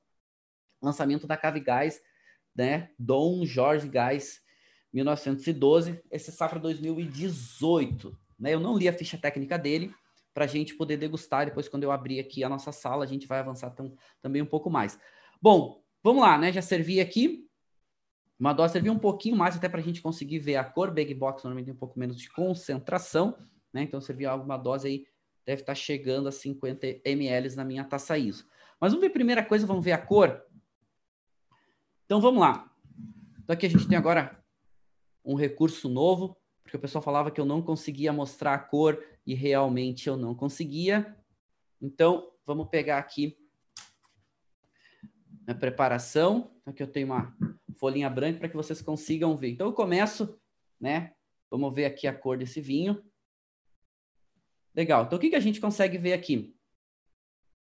Lançamento 0.82 1.24
da 1.24 1.36
Cave 1.36 1.60
Gás, 1.60 2.00
né? 2.56 2.90
Dom 2.98 3.44
Jorge 3.44 3.88
Gás 3.88 4.40
1912, 4.92 6.02
esse 6.10 6.32
safra 6.32 6.58
2018. 6.58 8.18
Né? 8.36 8.52
Eu 8.52 8.58
não 8.58 8.76
li 8.76 8.88
a 8.88 8.92
ficha 8.92 9.16
técnica 9.16 9.56
dele 9.56 9.94
para 10.34 10.44
a 10.44 10.48
gente 10.48 10.74
poder 10.74 10.96
degustar. 10.96 11.44
Depois, 11.44 11.68
quando 11.68 11.84
eu 11.84 11.92
abrir 11.92 12.18
aqui 12.18 12.42
a 12.42 12.48
nossa 12.48 12.72
sala, 12.72 13.04
a 13.04 13.06
gente 13.06 13.28
vai 13.28 13.38
avançar 13.38 13.72
também 14.20 14.42
um 14.42 14.46
pouco 14.46 14.68
mais. 14.68 14.98
Bom, 15.40 15.81
vamos 16.02 16.22
lá, 16.22 16.38
né? 16.38 16.52
Já 16.52 16.62
servi 16.62 17.00
aqui. 17.00 17.48
Uma 18.38 18.52
dose 18.52 18.72
serviu 18.72 18.92
um 18.92 18.98
pouquinho 18.98 19.36
mais, 19.36 19.56
até 19.56 19.68
para 19.68 19.80
a 19.80 19.82
gente 19.82 20.02
conseguir 20.02 20.40
ver 20.40 20.56
a 20.56 20.64
cor. 20.64 20.90
Big 20.90 21.14
Box 21.14 21.44
normalmente 21.44 21.66
tem 21.66 21.74
um 21.74 21.78
pouco 21.78 21.98
menos 21.98 22.18
de 22.18 22.28
concentração, 22.30 23.38
né? 23.72 23.82
Então, 23.82 24.00
serviu 24.00 24.28
alguma 24.28 24.56
dose 24.56 24.88
aí, 24.88 25.06
deve 25.46 25.62
estar 25.62 25.72
tá 25.72 25.76
chegando 25.76 26.28
a 26.28 26.32
50 26.32 26.86
ml 27.04 27.54
na 27.54 27.64
minha 27.64 27.84
taça 27.84 28.18
ISO. 28.18 28.44
Mas 28.80 28.92
vamos 28.92 29.06
ver 29.06 29.12
primeira 29.12 29.44
coisa, 29.44 29.66
vamos 29.66 29.84
ver 29.84 29.92
a 29.92 29.98
cor. 29.98 30.42
Então, 32.04 32.20
vamos 32.20 32.40
lá. 32.40 32.68
Então, 33.42 33.54
aqui 33.54 33.66
a 33.66 33.70
gente 33.70 33.86
tem 33.86 33.96
agora 33.96 34.42
um 35.24 35.36
recurso 35.36 35.88
novo, 35.88 36.36
porque 36.62 36.76
o 36.76 36.80
pessoal 36.80 37.02
falava 37.02 37.30
que 37.30 37.40
eu 37.40 37.44
não 37.44 37.62
conseguia 37.62 38.12
mostrar 38.12 38.54
a 38.54 38.58
cor 38.58 39.00
e 39.26 39.34
realmente 39.34 40.08
eu 40.08 40.16
não 40.16 40.34
conseguia. 40.34 41.16
Então, 41.80 42.28
vamos 42.44 42.68
pegar 42.68 42.98
aqui 42.98 43.36
a 45.46 45.54
preparação. 45.54 46.50
Aqui 46.64 46.82
eu 46.82 46.86
tenho 46.86 47.06
uma 47.06 47.36
folhinha 47.78 48.08
branca 48.08 48.38
para 48.38 48.48
que 48.48 48.56
vocês 48.56 48.80
consigam 48.80 49.36
ver. 49.36 49.50
Então, 49.50 49.66
eu 49.66 49.72
começo, 49.72 50.38
né? 50.80 51.12
Vamos 51.50 51.74
ver 51.74 51.84
aqui 51.84 52.06
a 52.06 52.14
cor 52.14 52.38
desse 52.38 52.60
vinho. 52.60 53.02
Legal. 54.74 55.04
Então, 55.04 55.18
o 55.18 55.20
que, 55.20 55.30
que 55.30 55.36
a 55.36 55.40
gente 55.40 55.60
consegue 55.60 55.98
ver 55.98 56.12
aqui? 56.12 56.54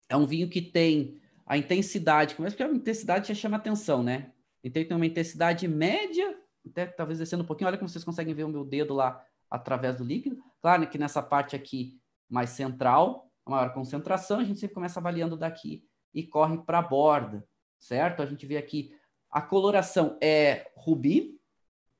É 0.07 0.15
um 0.15 0.25
vinho 0.25 0.49
que 0.49 0.61
tem 0.61 1.19
a 1.45 1.57
intensidade, 1.57 2.35
começa 2.35 2.55
porque 2.55 2.71
a 2.71 2.75
intensidade 2.75 3.27
já 3.27 3.33
chama 3.33 3.57
atenção, 3.57 4.03
né? 4.03 4.31
Então, 4.63 4.83
tem 4.83 4.95
uma 4.95 5.05
intensidade 5.05 5.67
média, 5.67 6.37
até 6.65 6.85
talvez 6.85 7.19
descendo 7.19 7.43
um 7.43 7.47
pouquinho. 7.47 7.67
Olha 7.67 7.77
como 7.77 7.89
vocês 7.89 8.03
conseguem 8.03 8.33
ver 8.33 8.43
o 8.43 8.49
meu 8.49 8.63
dedo 8.63 8.93
lá 8.93 9.25
através 9.49 9.97
do 9.97 10.03
líquido. 10.03 10.41
Claro 10.61 10.87
que 10.87 10.97
nessa 10.97 11.21
parte 11.21 11.55
aqui 11.55 11.99
mais 12.29 12.51
central, 12.51 13.29
a 13.45 13.49
maior 13.49 13.73
concentração, 13.73 14.39
a 14.39 14.43
gente 14.43 14.59
sempre 14.59 14.75
começa 14.75 14.99
avaliando 14.99 15.35
daqui 15.35 15.83
e 16.13 16.23
corre 16.25 16.57
para 16.59 16.79
a 16.79 16.81
borda, 16.81 17.45
certo? 17.81 18.21
A 18.21 18.25
gente 18.25 18.45
vê 18.45 18.55
aqui 18.55 18.95
a 19.29 19.41
coloração 19.41 20.17
é 20.21 20.71
rubi, 20.75 21.41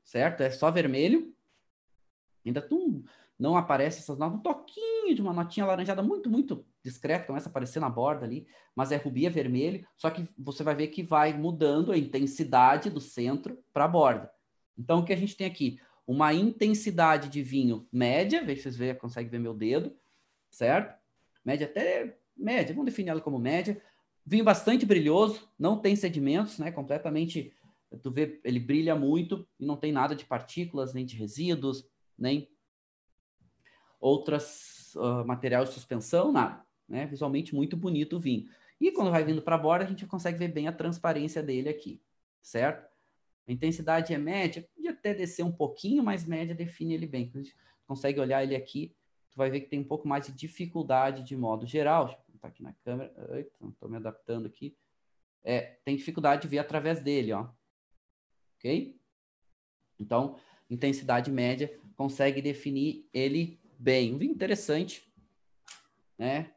certo? 0.04 0.42
É 0.42 0.52
só 0.52 0.70
vermelho. 0.70 1.34
Ainda 2.46 2.68
não 3.38 3.58
aparece 3.58 4.00
essas 4.00 4.18
notas, 4.18 4.40
um 4.40 4.42
toquinho 4.42 5.16
de 5.16 5.22
uma 5.22 5.34
notinha 5.34 5.66
alaranjada 5.66 6.04
muito, 6.04 6.30
muito 6.30 6.66
discreto, 6.84 7.28
começa 7.28 7.50
a 7.50 7.52
aparecer 7.52 7.80
na 7.80 7.90
borda 7.90 8.26
ali, 8.26 8.48
mas 8.76 8.92
é 8.92 8.98
rubi, 8.98 9.26
é 9.26 9.30
vermelho, 9.30 9.86
só 9.98 10.10
que 10.10 10.28
você 10.38 10.64
vai 10.64 10.76
ver 10.76 10.88
que 10.88 11.02
vai 11.02 11.34
mudando 11.34 11.92
a 11.92 11.98
intensidade 11.98 12.90
do 12.90 13.00
centro 13.00 13.64
para 13.74 13.86
a 13.86 13.88
borda. 13.88 14.32
Então, 14.78 15.00
o 15.00 15.06
que 15.06 15.14
a 15.14 15.18
gente 15.18 15.36
tem 15.36 15.48
aqui? 15.48 15.80
Uma 16.06 16.34
intensidade 16.34 17.30
de 17.30 17.42
vinho 17.42 17.88
média, 17.92 18.44
veja 18.44 18.70
se 18.70 18.78
vocês 18.78 18.98
conseguem 18.98 19.30
ver 19.30 19.40
meu 19.40 19.54
dedo, 19.54 19.96
certo? 20.50 21.00
Média 21.44 21.66
até 21.66 22.18
média, 22.36 22.74
vamos 22.74 22.92
definir 22.92 23.10
ela 23.10 23.22
como 23.22 23.40
média. 23.40 23.82
Vinho 24.26 24.44
bastante 24.44 24.86
brilhoso, 24.86 25.50
não 25.58 25.78
tem 25.78 25.96
sedimentos, 25.96 26.60
né? 26.60 26.72
Completamente, 26.72 27.54
tu 28.02 28.12
vê, 28.12 28.40
ele 28.44 28.60
brilha 28.60 28.96
muito 28.96 29.48
e 29.60 29.66
não 29.66 29.76
tem 29.76 29.92
nada 29.92 30.16
de 30.16 30.26
partículas, 30.26 30.94
nem 30.94 31.06
de 31.06 31.16
resíduos, 31.16 31.86
nem 32.18 32.50
outras 34.00 34.94
uh, 34.96 35.26
materiais 35.26 35.70
de 35.70 35.76
suspensão, 35.76 36.32
nada 36.32 36.66
né? 36.92 37.06
Visualmente 37.06 37.56
muito 37.56 37.78
bonito 37.78 38.18
o 38.18 38.20
vinho. 38.20 38.48
E 38.80 38.92
quando 38.92 39.10
vai 39.10 39.24
vindo 39.24 39.42
para 39.42 39.58
borda, 39.58 39.86
a 39.86 39.88
gente 39.88 40.06
consegue 40.06 40.38
ver 40.38 40.50
bem 40.50 40.68
a 40.68 40.74
transparência 40.74 41.42
dele 41.42 41.70
aqui, 41.70 42.02
certo? 42.42 42.86
A 43.48 43.52
intensidade 43.52 44.14
é 44.14 44.18
média, 44.18 44.68
pode 44.76 44.88
até 44.88 45.14
descer 45.14 45.44
um 45.44 45.52
pouquinho, 45.52 46.04
mas 46.04 46.26
média 46.26 46.54
define 46.54 46.94
ele 46.94 47.08
bem. 47.08 47.32
A 47.34 47.38
gente 47.38 47.56
consegue 47.88 48.20
olhar 48.20 48.44
ele 48.44 48.56
aqui, 48.56 48.94
tu 49.32 49.38
vai 49.38 49.50
ver 49.50 49.62
que 49.62 49.70
tem 49.70 49.80
um 49.80 49.88
pouco 49.88 50.08
mais 50.08 50.26
de 50.26 50.34
dificuldade 50.34 51.24
de 51.24 51.38
modo 51.38 51.66
geral. 51.66 52.24
Botar 52.42 52.48
aqui 52.48 52.64
na 52.64 52.74
câmera. 52.84 53.14
Estou 53.62 53.88
me 53.88 53.98
adaptando 53.98 54.48
aqui. 54.48 54.76
É, 55.44 55.78
tem 55.86 55.96
dificuldade 55.96 56.42
de 56.42 56.48
ver 56.48 56.58
através 56.58 57.00
dele, 57.00 57.34
ó. 57.34 57.48
Ok? 58.58 59.00
Então, 60.00 60.36
intensidade 60.68 61.30
média 61.30 61.80
consegue 61.96 62.42
definir 62.42 63.08
ele 63.14 63.60
bem. 63.78 64.16
Interessante, 64.24 65.08
né? 66.18 66.52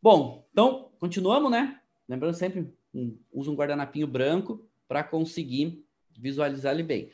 Bom, 0.00 0.48
então, 0.50 0.90
continuamos, 0.98 1.50
né? 1.50 1.80
Lembrando 2.08 2.34
sempre, 2.34 2.74
um, 2.94 3.18
usa 3.30 3.50
um 3.50 3.54
guardanapinho 3.54 4.06
branco 4.06 4.66
para 4.88 5.04
conseguir 5.04 5.86
visualizar 6.18 6.72
ele 6.72 6.82
bem. 6.82 7.10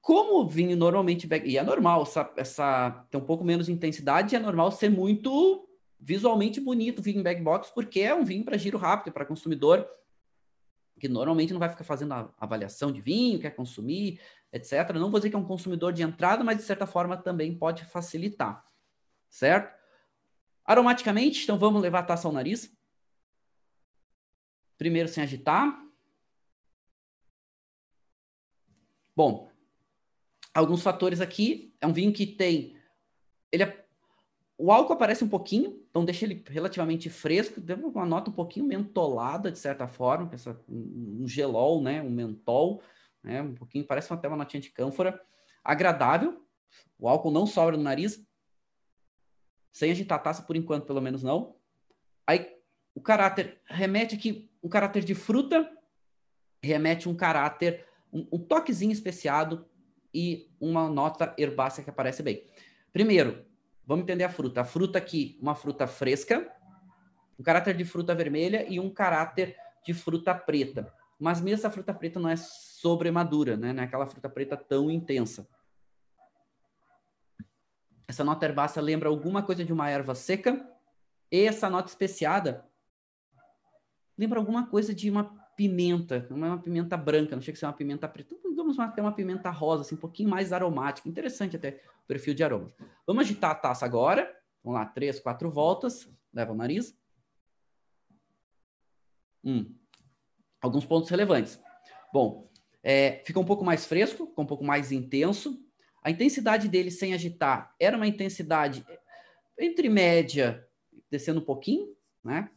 Como 0.00 0.40
o 0.40 0.48
vinho 0.48 0.76
normalmente... 0.76 1.28
E 1.44 1.58
é 1.58 1.62
normal, 1.62 2.02
essa, 2.02 2.32
essa 2.36 3.06
tem 3.10 3.20
um 3.20 3.24
pouco 3.24 3.44
menos 3.44 3.66
de 3.66 3.72
intensidade, 3.72 4.34
é 4.34 4.38
normal 4.38 4.72
ser 4.72 4.88
muito 4.88 5.68
visualmente 6.02 6.60
bonito 6.60 6.98
o 6.98 7.02
vinho 7.02 7.22
bag 7.22 7.40
box, 7.40 7.70
porque 7.72 8.00
é 8.00 8.14
um 8.14 8.24
vinho 8.24 8.44
para 8.44 8.58
giro 8.58 8.76
rápido, 8.76 9.12
para 9.12 9.24
consumidor 9.24 9.88
que 10.98 11.08
normalmente 11.08 11.52
não 11.52 11.60
vai 11.60 11.68
ficar 11.68 11.84
fazendo 11.84 12.12
a 12.12 12.32
avaliação 12.38 12.92
de 12.92 13.00
vinho, 13.00 13.40
quer 13.40 13.50
consumir, 13.50 14.20
etc. 14.52 14.90
Não 14.94 15.10
vou 15.10 15.18
dizer 15.18 15.30
que 15.30 15.36
é 15.36 15.38
um 15.38 15.44
consumidor 15.44 15.92
de 15.92 16.02
entrada, 16.02 16.44
mas 16.44 16.58
de 16.58 16.62
certa 16.64 16.86
forma 16.86 17.16
também 17.16 17.56
pode 17.56 17.84
facilitar, 17.84 18.64
certo? 19.28 19.76
Aromaticamente, 20.64 21.42
então 21.42 21.58
vamos 21.58 21.82
levar 21.82 22.00
a 22.00 22.04
taça 22.04 22.28
ao 22.28 22.32
nariz. 22.32 22.72
Primeiro 24.76 25.08
sem 25.08 25.22
agitar. 25.22 25.76
Bom, 29.14 29.50
alguns 30.54 30.82
fatores 30.82 31.20
aqui. 31.20 31.74
É 31.80 31.86
um 31.86 31.92
vinho 31.92 32.12
que 32.12 32.26
tem. 32.26 32.76
Ele 33.50 33.64
é, 33.64 33.81
o 34.64 34.70
álcool 34.70 34.92
aparece 34.92 35.24
um 35.24 35.28
pouquinho, 35.28 35.84
então 35.90 36.04
deixa 36.04 36.24
ele 36.24 36.40
relativamente 36.46 37.10
fresco, 37.10 37.60
deu 37.60 37.76
uma 37.78 38.06
nota 38.06 38.30
um 38.30 38.32
pouquinho 38.32 38.64
mentolada, 38.64 39.50
de 39.50 39.58
certa 39.58 39.88
forma, 39.88 40.30
essa, 40.32 40.56
um 40.68 41.26
gelol, 41.26 41.82
né? 41.82 42.00
Um 42.00 42.08
mentol, 42.08 42.80
né? 43.24 43.42
Um 43.42 43.56
pouquinho, 43.56 43.84
parece 43.84 44.12
até 44.12 44.28
uma 44.28 44.36
notinha 44.36 44.60
de 44.60 44.70
cânfora. 44.70 45.20
Agradável. 45.64 46.46
O 46.96 47.08
álcool 47.08 47.32
não 47.32 47.44
sobra 47.44 47.76
no 47.76 47.82
nariz, 47.82 48.24
sem 49.72 49.90
agitar 49.90 50.20
a 50.20 50.22
taça 50.22 50.42
por 50.42 50.54
enquanto, 50.54 50.86
pelo 50.86 51.00
menos 51.00 51.24
não. 51.24 51.56
Aí 52.24 52.56
o 52.94 53.00
caráter 53.00 53.60
remete 53.64 54.14
aqui 54.14 54.48
um 54.62 54.68
caráter 54.68 55.02
de 55.02 55.16
fruta, 55.16 55.68
remete 56.62 57.08
um 57.08 57.16
caráter, 57.16 57.84
um, 58.12 58.28
um 58.30 58.38
toquezinho 58.38 58.92
especiado 58.92 59.68
e 60.14 60.48
uma 60.60 60.88
nota 60.88 61.34
herbácea 61.36 61.82
que 61.82 61.90
aparece 61.90 62.22
bem. 62.22 62.44
Primeiro, 62.92 63.50
vamos 63.86 64.04
entender 64.04 64.24
a 64.24 64.30
fruta. 64.30 64.60
A 64.60 64.64
fruta 64.64 64.98
aqui, 64.98 65.38
uma 65.40 65.54
fruta 65.54 65.86
fresca, 65.86 66.50
um 67.38 67.42
caráter 67.42 67.76
de 67.76 67.84
fruta 67.84 68.14
vermelha 68.14 68.66
e 68.68 68.78
um 68.78 68.90
caráter 68.90 69.56
de 69.84 69.92
fruta 69.92 70.34
preta. 70.34 70.92
Mas 71.18 71.40
mesmo 71.40 71.58
essa 71.58 71.70
fruta 71.70 71.94
preta 71.94 72.18
não 72.18 72.28
é 72.28 72.36
sobremadura, 72.36 73.56
né? 73.56 73.72
Não 73.72 73.82
é 73.82 73.86
aquela 73.86 74.06
fruta 74.06 74.28
preta 74.28 74.56
tão 74.56 74.90
intensa. 74.90 75.48
Essa 78.06 78.24
nota 78.24 78.44
herbácea 78.44 78.82
lembra 78.82 79.08
alguma 79.08 79.42
coisa 79.42 79.64
de 79.64 79.72
uma 79.72 79.88
erva 79.88 80.14
seca. 80.14 80.68
E 81.30 81.46
essa 81.46 81.70
nota 81.70 81.88
especiada 81.88 82.68
lembra 84.18 84.38
alguma 84.38 84.66
coisa 84.66 84.94
de 84.94 85.10
uma 85.10 85.41
pimenta, 85.56 86.26
não 86.30 86.46
é 86.46 86.50
uma 86.50 86.62
pimenta 86.62 86.96
branca, 86.96 87.36
não 87.36 87.42
chega 87.42 87.56
a 87.56 87.58
ser 87.58 87.66
uma 87.66 87.72
pimenta 87.72 88.08
preta, 88.08 88.34
digamos 88.48 88.78
até 88.78 89.02
uma 89.02 89.12
pimenta 89.12 89.50
rosa, 89.50 89.82
assim, 89.82 89.94
um 89.94 89.98
pouquinho 89.98 90.28
mais 90.28 90.52
aromática. 90.52 91.08
Interessante 91.08 91.56
até 91.56 91.80
o 92.04 92.06
perfil 92.06 92.34
de 92.34 92.44
aromas. 92.44 92.74
Vamos 93.06 93.24
agitar 93.24 93.50
a 93.50 93.54
taça 93.54 93.84
agora. 93.84 94.34
Vamos 94.62 94.78
lá, 94.78 94.86
três, 94.86 95.18
quatro 95.20 95.50
voltas. 95.50 96.08
Leva 96.32 96.52
o 96.52 96.56
nariz. 96.56 96.96
Hum. 99.44 99.74
Alguns 100.60 100.84
pontos 100.84 101.10
relevantes. 101.10 101.60
Bom, 102.12 102.50
é, 102.82 103.22
fica 103.24 103.40
um 103.40 103.44
pouco 103.44 103.64
mais 103.64 103.84
fresco, 103.84 104.32
um 104.36 104.46
pouco 104.46 104.64
mais 104.64 104.92
intenso. 104.92 105.60
A 106.02 106.10
intensidade 106.10 106.68
dele 106.68 106.90
sem 106.90 107.14
agitar 107.14 107.74
era 107.78 107.96
uma 107.96 108.06
intensidade 108.06 108.84
entre 109.58 109.88
média, 109.88 110.66
descendo 111.10 111.40
um 111.40 111.44
pouquinho, 111.44 111.94
né? 112.24 112.50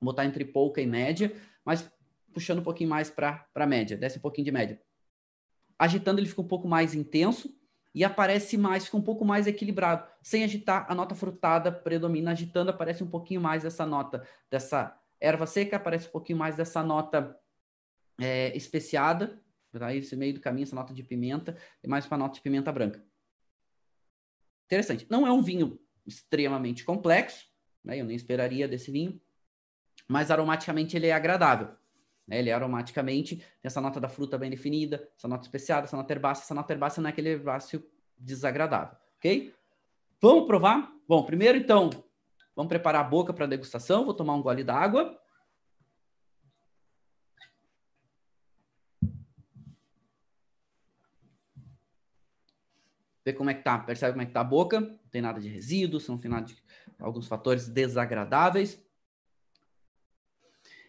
Vou 0.00 0.12
botar 0.12 0.24
entre 0.24 0.44
pouca 0.44 0.80
e 0.80 0.86
média, 0.86 1.34
mas 1.64 1.90
puxando 2.32 2.60
um 2.60 2.62
pouquinho 2.62 2.90
mais 2.90 3.10
para 3.10 3.46
a 3.54 3.66
média, 3.66 3.96
desce 3.96 4.18
um 4.18 4.20
pouquinho 4.22 4.44
de 4.44 4.52
média. 4.52 4.80
Agitando, 5.78 6.20
ele 6.20 6.28
fica 6.28 6.40
um 6.40 6.46
pouco 6.46 6.68
mais 6.68 6.94
intenso 6.94 7.52
e 7.94 8.04
aparece 8.04 8.56
mais, 8.56 8.84
fica 8.84 8.96
um 8.96 9.02
pouco 9.02 9.24
mais 9.24 9.46
equilibrado. 9.46 10.06
Sem 10.22 10.44
agitar, 10.44 10.86
a 10.88 10.94
nota 10.94 11.14
frutada 11.14 11.72
predomina. 11.72 12.32
Agitando, 12.32 12.70
aparece 12.70 13.02
um 13.02 13.10
pouquinho 13.10 13.40
mais 13.40 13.62
dessa 13.62 13.84
nota, 13.84 14.26
dessa 14.50 14.96
erva 15.18 15.46
seca, 15.46 15.76
aparece 15.76 16.08
um 16.08 16.12
pouquinho 16.12 16.38
mais 16.38 16.56
dessa 16.56 16.82
nota 16.82 17.36
é, 18.20 18.56
especiada, 18.56 19.40
Tá? 19.78 19.94
Esse 19.94 20.16
meio 20.16 20.34
do 20.34 20.40
caminho, 20.40 20.64
essa 20.64 20.74
nota 20.74 20.92
de 20.92 21.02
pimenta, 21.02 21.56
e 21.82 21.88
mais 21.88 22.06
para 22.06 22.18
nota 22.18 22.34
de 22.34 22.40
pimenta 22.40 22.72
branca. 22.72 23.04
Interessante. 24.66 25.06
Não 25.08 25.26
é 25.26 25.32
um 25.32 25.42
vinho 25.42 25.80
extremamente 26.06 26.84
complexo, 26.84 27.46
né? 27.84 28.00
eu 28.00 28.04
nem 28.04 28.16
esperaria 28.16 28.66
desse 28.66 28.90
vinho, 28.90 29.20
mas 30.10 30.28
aromaticamente 30.28 30.96
ele 30.96 31.06
é 31.06 31.12
agradável. 31.12 31.68
Né? 32.26 32.40
Ele 32.40 32.50
é 32.50 32.52
aromaticamente, 32.52 33.36
tem 33.36 33.46
essa 33.62 33.80
nota 33.80 34.00
da 34.00 34.08
fruta 34.08 34.36
bem 34.36 34.50
definida, 34.50 35.08
essa 35.16 35.28
nota 35.28 35.44
especiada, 35.44 35.84
essa 35.84 35.96
nota 35.96 36.12
herbácea. 36.12 36.42
Essa 36.42 36.54
nota 36.54 36.72
herbácea 36.72 37.00
não 37.00 37.08
é 37.08 37.12
aquele 37.12 37.28
herbáceo 37.28 37.80
desagradável, 38.18 38.98
ok? 39.18 39.54
Vamos 40.20 40.48
provar? 40.48 40.92
Bom, 41.06 41.22
primeiro 41.22 41.56
então, 41.56 41.90
vamos 42.56 42.68
preparar 42.68 43.02
a 43.02 43.08
boca 43.08 43.32
para 43.32 43.44
a 43.44 43.48
degustação. 43.48 44.04
Vou 44.04 44.12
tomar 44.12 44.34
um 44.34 44.42
gole 44.42 44.64
d'água. 44.64 45.16
ver 53.24 53.34
como 53.34 53.50
é 53.50 53.54
que 53.54 53.62
tá, 53.62 53.78
percebe 53.78 54.12
como 54.12 54.22
é 54.22 54.26
que 54.26 54.32
tá 54.32 54.40
a 54.40 54.44
boca, 54.44 54.80
não 54.80 54.98
tem 55.10 55.20
nada 55.20 55.38
de 55.38 55.46
resíduos, 55.46 56.08
não 56.08 56.18
tem 56.18 56.28
nada 56.28 56.46
de 56.46 56.56
alguns 56.98 57.28
fatores 57.28 57.68
desagradáveis. 57.68 58.82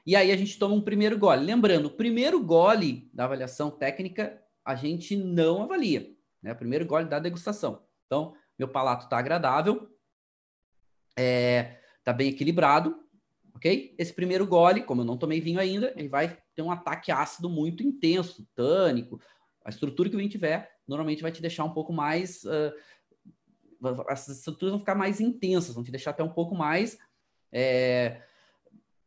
E 0.06 0.16
aí 0.16 0.32
a 0.32 0.38
gente 0.38 0.58
toma 0.58 0.76
um 0.76 0.82
primeiro 0.82 1.18
gole. 1.18 1.46
Lembrando, 1.46 1.86
o 1.86 1.92
primeiro 1.92 2.44
gole 2.44 3.10
da 3.14 3.26
avaliação 3.26 3.70
técnica 3.70 4.42
a 4.66 4.76
gente 4.76 5.16
não 5.16 5.64
avalia, 5.64 6.12
né? 6.42 6.54
O 6.54 6.56
primeiro 6.56 6.86
gole 6.86 7.06
da 7.06 7.20
degustação. 7.20 7.84
Então, 8.06 8.34
meu 8.58 8.68
palato 8.68 9.06
está 9.06 9.18
agradável. 9.18 9.90
É, 11.18 11.80
tá 12.04 12.14
bem 12.14 12.30
equilibrado, 12.30 12.98
ok? 13.56 13.94
Esse 13.98 14.14
primeiro 14.14 14.46
gole, 14.48 14.84
como 14.84 15.02
eu 15.02 15.06
não 15.06 15.18
tomei 15.18 15.42
vinho 15.42 15.60
ainda, 15.60 15.94
ele 15.96 16.08
vai 16.08 16.38
ter 16.56 16.62
um 16.62 16.72
ataque 16.72 17.12
ácido 17.12 17.50
muito 17.50 17.84
intenso, 17.84 18.48
tânico. 18.56 19.20
A 19.64 19.70
estrutura 19.70 20.10
que 20.10 20.16
o 20.16 20.20
vinho 20.20 20.30
tiver, 20.30 20.72
normalmente 20.88 21.22
vai 21.22 21.32
te 21.32 21.42
deixar 21.42 21.64
um 21.64 21.74
pouco 21.74 21.94
mais. 21.94 22.44
Uh, 22.44 22.74
as 24.08 24.28
estruturas 24.28 24.72
vão 24.72 24.80
ficar 24.80 24.96
mais 24.96 25.20
intensas, 25.20 25.74
vão 25.74 25.84
te 25.84 25.92
deixar 25.92 26.12
até 26.12 26.24
um 26.24 26.30
pouco 26.30 26.56
mais 26.56 26.98
é, 27.52 28.22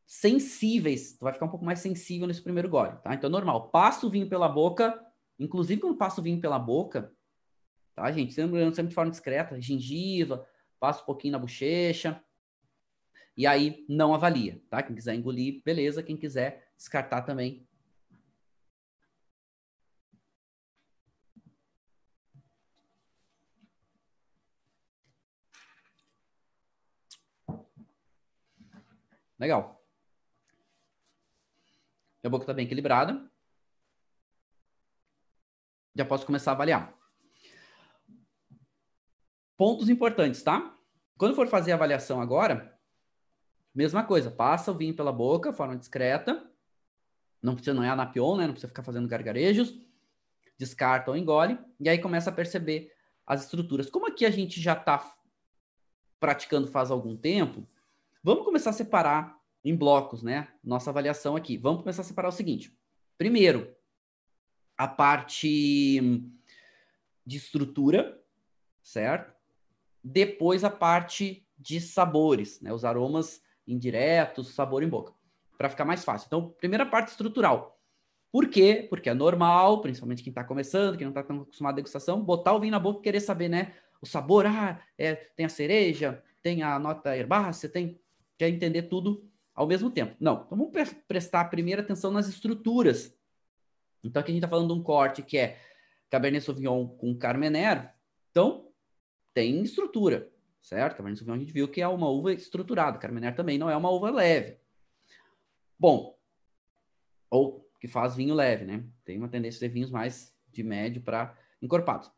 sensíveis. 0.06 1.16
Tu 1.16 1.24
vai 1.24 1.32
ficar 1.32 1.46
um 1.46 1.50
pouco 1.50 1.64
mais 1.64 1.78
sensível 1.80 2.26
nesse 2.26 2.42
primeiro 2.42 2.68
gole, 2.68 2.96
tá? 3.02 3.14
Então, 3.14 3.30
normal. 3.30 3.70
Passa 3.70 4.06
o 4.06 4.10
vinho 4.10 4.28
pela 4.28 4.48
boca, 4.48 5.00
inclusive 5.38 5.80
quando 5.80 5.96
passa 5.96 6.20
o 6.20 6.24
vinho 6.24 6.40
pela 6.40 6.58
boca, 6.58 7.12
tá, 7.94 8.10
gente? 8.12 8.34
Sempre, 8.34 8.64
sempre 8.74 8.88
de 8.88 8.94
forma 8.94 9.10
discreta, 9.10 9.60
gengiva, 9.60 10.46
passa 10.78 11.02
um 11.02 11.06
pouquinho 11.06 11.32
na 11.32 11.38
bochecha. 11.38 12.22
E 13.36 13.46
aí 13.46 13.84
não 13.88 14.14
avalia, 14.14 14.62
tá? 14.70 14.82
Quem 14.82 14.94
quiser 14.94 15.14
engolir, 15.14 15.62
beleza. 15.64 16.02
Quem 16.02 16.16
quiser 16.16 16.68
descartar 16.76 17.22
também. 17.22 17.66
Legal. 29.38 29.83
Minha 32.24 32.30
boca 32.30 32.44
está 32.44 32.54
bem 32.54 32.64
equilibrada. 32.64 33.30
Já 35.94 36.06
posso 36.06 36.24
começar 36.24 36.52
a 36.52 36.54
avaliar. 36.54 36.96
Pontos 39.58 39.90
importantes, 39.90 40.42
tá? 40.42 40.74
Quando 41.18 41.34
for 41.34 41.46
fazer 41.48 41.72
a 41.72 41.74
avaliação 41.74 42.22
agora, 42.22 42.80
mesma 43.74 44.02
coisa, 44.02 44.30
passa 44.30 44.72
o 44.72 44.74
vinho 44.74 44.96
pela 44.96 45.12
boca, 45.12 45.52
forma 45.52 45.76
discreta. 45.76 46.50
Não 47.42 47.54
precisa, 47.54 47.74
não 47.74 47.84
é 47.84 47.90
anapion, 47.90 48.38
né? 48.38 48.46
Não 48.46 48.54
precisa 48.54 48.68
ficar 48.68 48.82
fazendo 48.82 49.06
gargarejos. 49.06 49.74
Descarta 50.56 51.10
ou 51.10 51.18
engole. 51.18 51.58
E 51.78 51.90
aí 51.90 51.98
começa 51.98 52.30
a 52.30 52.32
perceber 52.32 52.90
as 53.26 53.42
estruturas. 53.44 53.90
Como 53.90 54.08
aqui 54.08 54.24
a 54.24 54.30
gente 54.30 54.62
já 54.62 54.72
está 54.72 55.14
praticando 56.18 56.68
faz 56.68 56.90
algum 56.90 57.18
tempo, 57.18 57.68
vamos 58.22 58.46
começar 58.46 58.70
a 58.70 58.72
separar 58.72 59.43
em 59.64 59.74
blocos, 59.74 60.22
né? 60.22 60.48
Nossa 60.62 60.90
avaliação 60.90 61.36
aqui. 61.36 61.56
Vamos 61.56 61.82
começar 61.82 62.02
a 62.02 62.04
separar 62.04 62.28
o 62.28 62.32
seguinte. 62.32 62.76
Primeiro, 63.16 63.74
a 64.76 64.86
parte 64.86 66.10
de 67.24 67.36
estrutura, 67.36 68.20
certo? 68.82 69.34
depois 70.04 70.62
a 70.62 70.70
parte 70.70 71.46
de 71.58 71.80
sabores, 71.80 72.60
né? 72.60 72.70
Os 72.72 72.84
aromas 72.84 73.42
indiretos, 73.66 74.54
sabor 74.54 74.82
em 74.82 74.88
boca, 74.88 75.14
para 75.56 75.70
ficar 75.70 75.86
mais 75.86 76.04
fácil. 76.04 76.26
Então, 76.26 76.50
primeira 76.58 76.84
parte 76.84 77.08
estrutural. 77.08 77.80
Por 78.30 78.48
quê? 78.48 78.86
Porque 78.90 79.08
é 79.08 79.14
normal, 79.14 79.80
principalmente 79.80 80.22
quem 80.22 80.30
está 80.30 80.44
começando, 80.44 80.98
quem 80.98 81.06
não 81.06 81.12
está 81.12 81.22
tão 81.22 81.40
acostumado 81.42 81.74
à 81.74 81.76
degustação, 81.76 82.22
botar 82.22 82.52
o 82.52 82.60
vinho 82.60 82.72
na 82.72 82.78
boca 82.78 82.98
e 82.98 83.02
querer 83.02 83.20
saber, 83.20 83.48
né? 83.48 83.72
O 84.02 84.06
sabor, 84.06 84.44
ah, 84.44 84.78
é, 84.98 85.14
tem 85.14 85.46
a 85.46 85.48
cereja, 85.48 86.22
tem 86.42 86.62
a 86.62 86.78
nota 86.78 87.16
herbácea, 87.16 87.70
tem. 87.70 87.98
Quer 88.36 88.48
entender 88.48 88.82
tudo 88.82 89.26
ao 89.54 89.66
mesmo 89.66 89.90
tempo. 89.90 90.16
Não. 90.18 90.42
Então 90.44 90.58
vamos 90.58 90.72
pre 90.72 90.84
prestar 91.06 91.44
primeira 91.46 91.82
atenção 91.82 92.10
nas 92.10 92.28
estruturas. 92.28 93.16
Então 94.02 94.20
aqui 94.20 94.32
a 94.32 94.34
gente 94.34 94.44
está 94.44 94.48
falando 94.48 94.74
de 94.74 94.80
um 94.80 94.82
corte 94.82 95.22
que 95.22 95.38
é 95.38 95.58
Cabernet 96.10 96.44
Sauvignon 96.44 96.86
com 96.88 97.16
Carmener. 97.16 97.92
Então, 98.30 98.68
tem 99.32 99.62
estrutura, 99.62 100.30
certo? 100.60 100.96
Cabernet 100.96 101.18
Sauvignon 101.18 101.36
a 101.36 101.40
gente 101.40 101.52
viu 101.52 101.68
que 101.68 101.80
é 101.80 101.88
uma 101.88 102.08
uva 102.08 102.32
estruturada. 102.32 102.98
Carmener 102.98 103.34
também 103.34 103.58
não 103.58 103.70
é 103.70 103.76
uma 103.76 103.90
uva 103.90 104.10
leve. 104.10 104.58
Bom, 105.78 106.18
ou 107.30 107.68
que 107.80 107.88
faz 107.88 108.14
vinho 108.14 108.34
leve, 108.34 108.64
né? 108.64 108.84
Tem 109.04 109.18
uma 109.18 109.28
tendência 109.28 109.60
ter 109.60 109.68
vinhos 109.68 109.90
mais 109.90 110.34
de 110.52 110.62
médio 110.62 111.02
para 111.02 111.36
encorpados. 111.60 112.10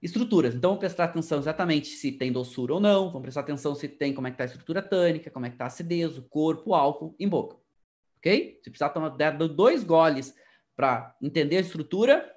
Estruturas. 0.00 0.54
Então, 0.54 0.70
vamos 0.70 0.80
prestar 0.80 1.04
atenção 1.04 1.38
exatamente 1.38 1.88
se 1.88 2.12
tem 2.12 2.30
doçura 2.30 2.74
ou 2.74 2.80
não. 2.80 3.06
Vamos 3.06 3.22
prestar 3.22 3.40
atenção 3.40 3.74
se 3.74 3.88
tem 3.88 4.14
como 4.14 4.26
é 4.26 4.30
que 4.30 4.34
está 4.34 4.44
a 4.44 4.46
estrutura 4.46 4.80
tânica, 4.80 5.30
como 5.30 5.46
é 5.46 5.48
que 5.48 5.56
está 5.56 5.64
a 5.64 5.68
acidez, 5.68 6.16
o 6.16 6.22
corpo, 6.22 6.70
o 6.70 6.74
álcool 6.74 7.16
em 7.18 7.28
boca. 7.28 7.56
Ok? 8.18 8.60
Se 8.62 8.70
precisar 8.70 8.90
tomar 8.90 9.10
dois 9.48 9.82
goles 9.82 10.34
para 10.76 11.16
entender 11.20 11.56
a 11.56 11.60
estrutura, 11.60 12.32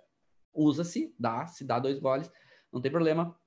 usa-se, 0.54 1.14
dá, 1.20 1.46
se 1.46 1.64
dá 1.64 1.78
dois 1.78 2.00
goles, 2.00 2.30
não 2.74 2.82
tem 2.82 2.92
problema 2.92 3.38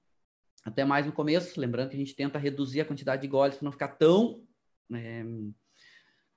até 0.65 0.85
mais 0.85 1.05
no 1.05 1.13
começo, 1.13 1.61
lembrando 1.61 1.91
que 1.91 1.97
a 1.97 1.99
gente 1.99 2.15
tenta 2.15 2.39
reduzir 2.39 2.81
a 2.81 2.85
quantidade 2.85 3.23
de 3.23 3.29
goles 3.29 3.57
para 3.57 3.65
não 3.65 3.73
ficar 3.73 3.89
tão 3.89 4.43
é, 4.93 5.25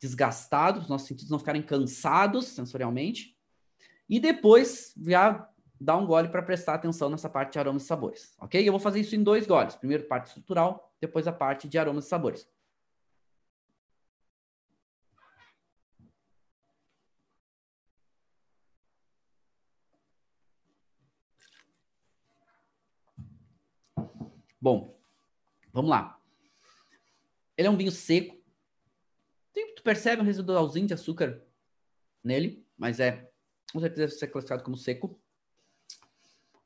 desgastado, 0.02 0.80
os 0.80 0.90
nossos 0.90 1.08
sentidos 1.08 1.32
não 1.32 1.40
ficarem 1.40 1.62
cansados 1.62 2.48
sensorialmente. 2.48 3.38
E 4.10 4.20
depois 4.20 4.94
já 5.06 5.50
dar 5.80 5.98
um 5.98 6.06
gole 6.06 6.30
para 6.30 6.42
prestar 6.42 6.76
atenção 6.76 7.10
nessa 7.10 7.30
parte 7.30 7.54
de 7.54 7.60
aromas 7.60 7.84
e 7.84 7.86
sabores, 7.86 8.36
ok? 8.40 8.68
Eu 8.68 8.72
vou 8.74 8.80
fazer 8.80 9.00
isso 9.00 9.16
em 9.16 9.24
dois 9.24 9.46
goles. 9.46 9.76
Primeiro 9.76 10.06
parte 10.06 10.28
estrutural, 10.28 10.92
depois 11.00 11.28
a 11.28 11.32
parte 11.32 11.68
de 11.68 11.78
aromas 11.78 12.06
e 12.06 12.10
sabores. 12.10 12.48
Bom, 24.60 25.00
vamos 25.72 25.90
lá. 25.90 26.20
Ele 27.56 27.68
é 27.68 27.72
um 27.72 27.78
vinho 27.78 27.92
seco. 27.92 28.36
Tu 29.54 29.84
percebe 29.84 30.22
um 30.22 30.26
residualzinho 30.26 30.88
de 30.88 30.94
açúcar 30.94 31.42
nele, 32.24 32.68
mas 32.78 33.00
é 33.00 33.32
com 33.72 33.80
certeza 33.80 34.18
ser 34.18 34.28
classificado 34.28 34.64
como 34.64 34.76
seco. 34.76 35.20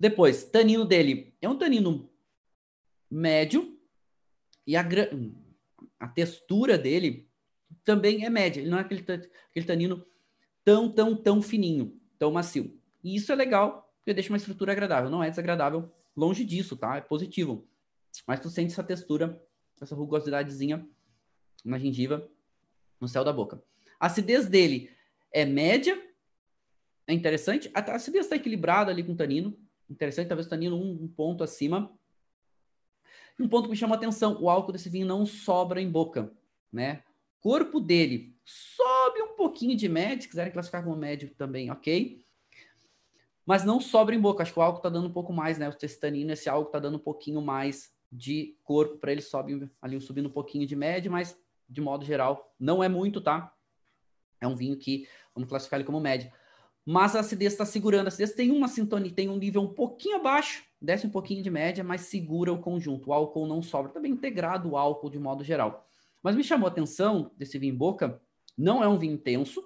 Depois, 0.02 0.44
tanino 0.44 0.84
dele 0.84 1.32
é 1.40 1.48
um 1.48 1.56
tanino 1.56 2.10
médio 3.08 3.80
e 4.66 4.76
a, 4.76 4.84
a 6.00 6.08
textura 6.08 6.76
dele 6.76 7.30
também 7.84 8.26
é 8.26 8.30
média. 8.32 8.62
Ele 8.62 8.70
não 8.72 8.80
é 8.80 8.82
aquele, 8.82 9.02
aquele 9.02 9.66
tanino 9.68 10.04
tão, 10.66 10.92
tão, 10.92 11.16
tão 11.16 11.40
fininho, 11.40 12.02
tão 12.18 12.32
macio. 12.32 12.82
E 13.04 13.16
isso 13.16 13.32
é 13.32 13.36
legal, 13.36 13.94
porque 14.00 14.16
deixa 14.16 14.34
uma 14.34 14.38
estrutura 14.38 14.72
agradável. 14.72 15.08
Não 15.08 15.24
é 15.24 15.30
desagradável, 15.30 15.94
longe 16.18 16.44
disso, 16.44 16.76
tá? 16.76 16.98
É 16.98 17.02
positivo. 17.02 17.70
Mas 18.26 18.40
tu 18.40 18.50
sente 18.50 18.72
essa 18.72 18.84
textura, 18.84 19.40
essa 19.80 19.94
rugosidadezinha 19.94 20.84
na 21.64 21.78
gengiva, 21.78 22.28
no 23.00 23.08
céu 23.08 23.24
da 23.24 23.32
boca. 23.32 23.64
A 24.00 24.08
acidez 24.08 24.48
dele 24.48 24.90
é 25.32 25.46
média, 25.46 25.96
é 27.06 27.14
interessante. 27.14 27.70
A 27.72 27.82
acidez 27.82 28.26
está 28.26 28.36
equilibrada 28.36 28.90
ali 28.90 29.04
com 29.04 29.12
o 29.12 29.16
tanino. 29.16 29.56
Interessante, 29.92 30.30
talvez 30.30 30.48
o 30.48 30.50
tanino 30.50 30.78
um, 30.78 31.04
um 31.04 31.08
ponto 31.08 31.44
acima. 31.44 31.92
Um 33.38 33.50
ponto 33.50 33.66
que 33.66 33.72
me 33.72 33.76
chama 33.76 33.96
a 33.96 33.98
atenção, 33.98 34.42
o 34.42 34.50
álcool 34.50 34.72
desse 34.72 34.90
vinho 34.90 35.06
não 35.06 35.26
sobra 35.26 35.82
em 35.82 35.90
boca, 35.90 36.32
né? 36.72 37.04
Corpo 37.42 37.80
dele 37.80 38.34
sobe 38.46 39.22
um 39.22 39.36
pouquinho 39.36 39.76
de 39.76 39.90
médio, 39.90 40.24
se 40.24 40.30
quiserem 40.30 40.54
classificar 40.54 40.84
como 40.84 40.96
médio 40.96 41.34
também, 41.36 41.70
ok. 41.70 42.24
Mas 43.46 43.66
não 43.66 43.82
sobra 43.82 44.16
em 44.16 44.20
boca, 44.20 44.44
acho 44.44 44.54
que 44.54 44.60
o 44.60 44.62
álcool 44.62 44.78
está 44.78 44.90
dando 44.90 45.08
um 45.08 45.14
pouco 45.14 45.34
mais, 45.34 45.58
né? 45.58 45.68
O 45.68 45.74
testanino, 45.74 46.32
esse 46.32 46.48
álcool 46.48 46.70
está 46.70 46.80
dando 46.80 46.96
um 46.96 47.00
pouquinho 47.00 47.42
mais 47.42 47.94
de 48.10 48.56
corpo 48.64 48.98
para 48.98 49.12
ele 49.12 49.22
sobe 49.22 49.70
ali 49.82 50.00
subindo 50.00 50.30
um 50.30 50.32
pouquinho 50.32 50.66
de 50.66 50.76
média, 50.76 51.12
mas 51.12 51.38
de 51.68 51.82
modo 51.82 52.06
geral 52.06 52.54
não 52.58 52.82
é 52.82 52.88
muito, 52.88 53.20
tá? 53.20 53.54
É 54.40 54.48
um 54.48 54.56
vinho 54.56 54.78
que 54.78 55.08
vamos 55.36 55.50
classificar 55.50 55.80
ele 55.80 55.86
como 55.86 56.00
médio. 56.00 56.32
Mas 56.86 57.16
a 57.16 57.20
acidez 57.20 57.54
está 57.54 57.66
segurando. 57.66 58.06
A 58.06 58.08
acidez 58.08 58.34
tem 58.34 58.52
uma 58.52 58.68
sintonia, 58.68 59.12
tem 59.12 59.30
um 59.30 59.38
nível 59.38 59.62
um 59.62 59.74
pouquinho 59.74 60.18
abaixo, 60.18 60.64
desce 60.82 61.06
um 61.06 61.10
pouquinho 61.10 61.44
de 61.44 61.50
média, 61.50 61.84
mas 61.84 62.02
segura 62.02 62.52
o 62.52 62.60
conjunto. 62.60 63.10
O 63.10 63.14
álcool 63.14 63.48
não 63.48 63.62
sobra. 63.62 63.92
Também 63.92 64.12
integrado 64.12 64.72
o 64.72 64.78
álcool 64.78 65.10
de 65.10 65.20
modo 65.20 65.44
geral. 65.44 65.88
Mas 66.24 66.36
me 66.36 66.44
chamou 66.44 66.68
a 66.68 66.72
atenção 66.72 67.32
desse 67.38 67.58
vinho 67.58 67.74
em 67.74 67.78
boca, 67.78 68.22
não 68.58 68.84
é 68.84 68.88
um 68.88 68.98
vinho 68.98 69.14
intenso, 69.14 69.64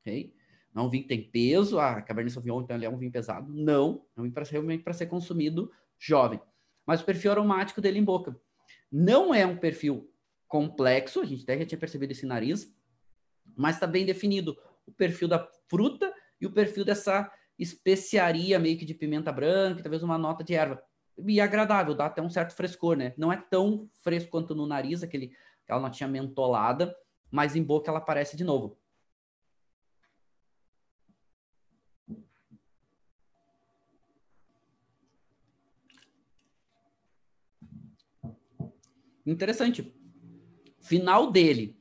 ok? 0.00 0.32
Não 0.74 0.84
é 0.84 0.86
um 0.86 0.90
vinho 0.90 1.02
que 1.02 1.08
tem 1.08 1.22
peso. 1.22 1.78
A 1.78 2.00
Cabernet 2.02 2.32
Sauvignon, 2.32 2.62
então, 2.62 2.76
ele 2.76 2.86
é 2.86 2.90
um 2.90 2.96
vinho 2.96 3.10
pesado. 3.10 3.52
Não, 3.52 4.04
é 4.16 4.20
um 4.20 4.24
vinho 4.24 4.34
realmente 4.50 4.84
para 4.84 4.92
ser 4.92 5.06
consumido 5.06 5.70
jovem 5.98 6.40
mas 6.88 7.02
o 7.02 7.04
perfil 7.04 7.32
aromático 7.32 7.82
dele 7.82 7.98
em 7.98 8.02
boca. 8.02 8.34
Não 8.90 9.34
é 9.34 9.44
um 9.44 9.58
perfil 9.58 10.10
complexo, 10.46 11.20
a 11.20 11.24
gente 11.26 11.42
até 11.42 11.58
já 11.58 11.66
tinha 11.66 11.78
percebido 11.78 12.12
esse 12.12 12.24
nariz, 12.24 12.74
mas 13.54 13.76
está 13.76 13.86
bem 13.86 14.06
definido 14.06 14.56
o 14.86 14.92
perfil 14.92 15.28
da 15.28 15.46
fruta 15.68 16.10
e 16.40 16.46
o 16.46 16.52
perfil 16.52 16.84
dessa 16.84 17.30
especiaria 17.58 18.58
meio 18.58 18.78
que 18.78 18.84
de 18.84 18.94
pimenta 18.94 19.32
branca, 19.32 19.82
talvez 19.82 20.02
uma 20.02 20.16
nota 20.16 20.44
de 20.44 20.54
erva. 20.54 20.82
E 21.26 21.40
é 21.40 21.42
agradável, 21.42 21.94
dá 21.94 22.06
até 22.06 22.22
um 22.22 22.30
certo 22.30 22.54
frescor, 22.54 22.96
né? 22.96 23.12
Não 23.16 23.32
é 23.32 23.36
tão 23.36 23.90
fresco 24.02 24.30
quanto 24.30 24.54
no 24.54 24.66
nariz, 24.66 25.02
aquele, 25.02 25.32
aquela 25.64 25.80
notinha 25.80 26.08
mentolada, 26.08 26.94
mas 27.30 27.56
em 27.56 27.62
boca 27.62 27.90
ela 27.90 27.98
aparece 27.98 28.36
de 28.36 28.44
novo. 28.44 28.78
Interessante. 39.26 39.94
Final 40.80 41.30
dele, 41.30 41.78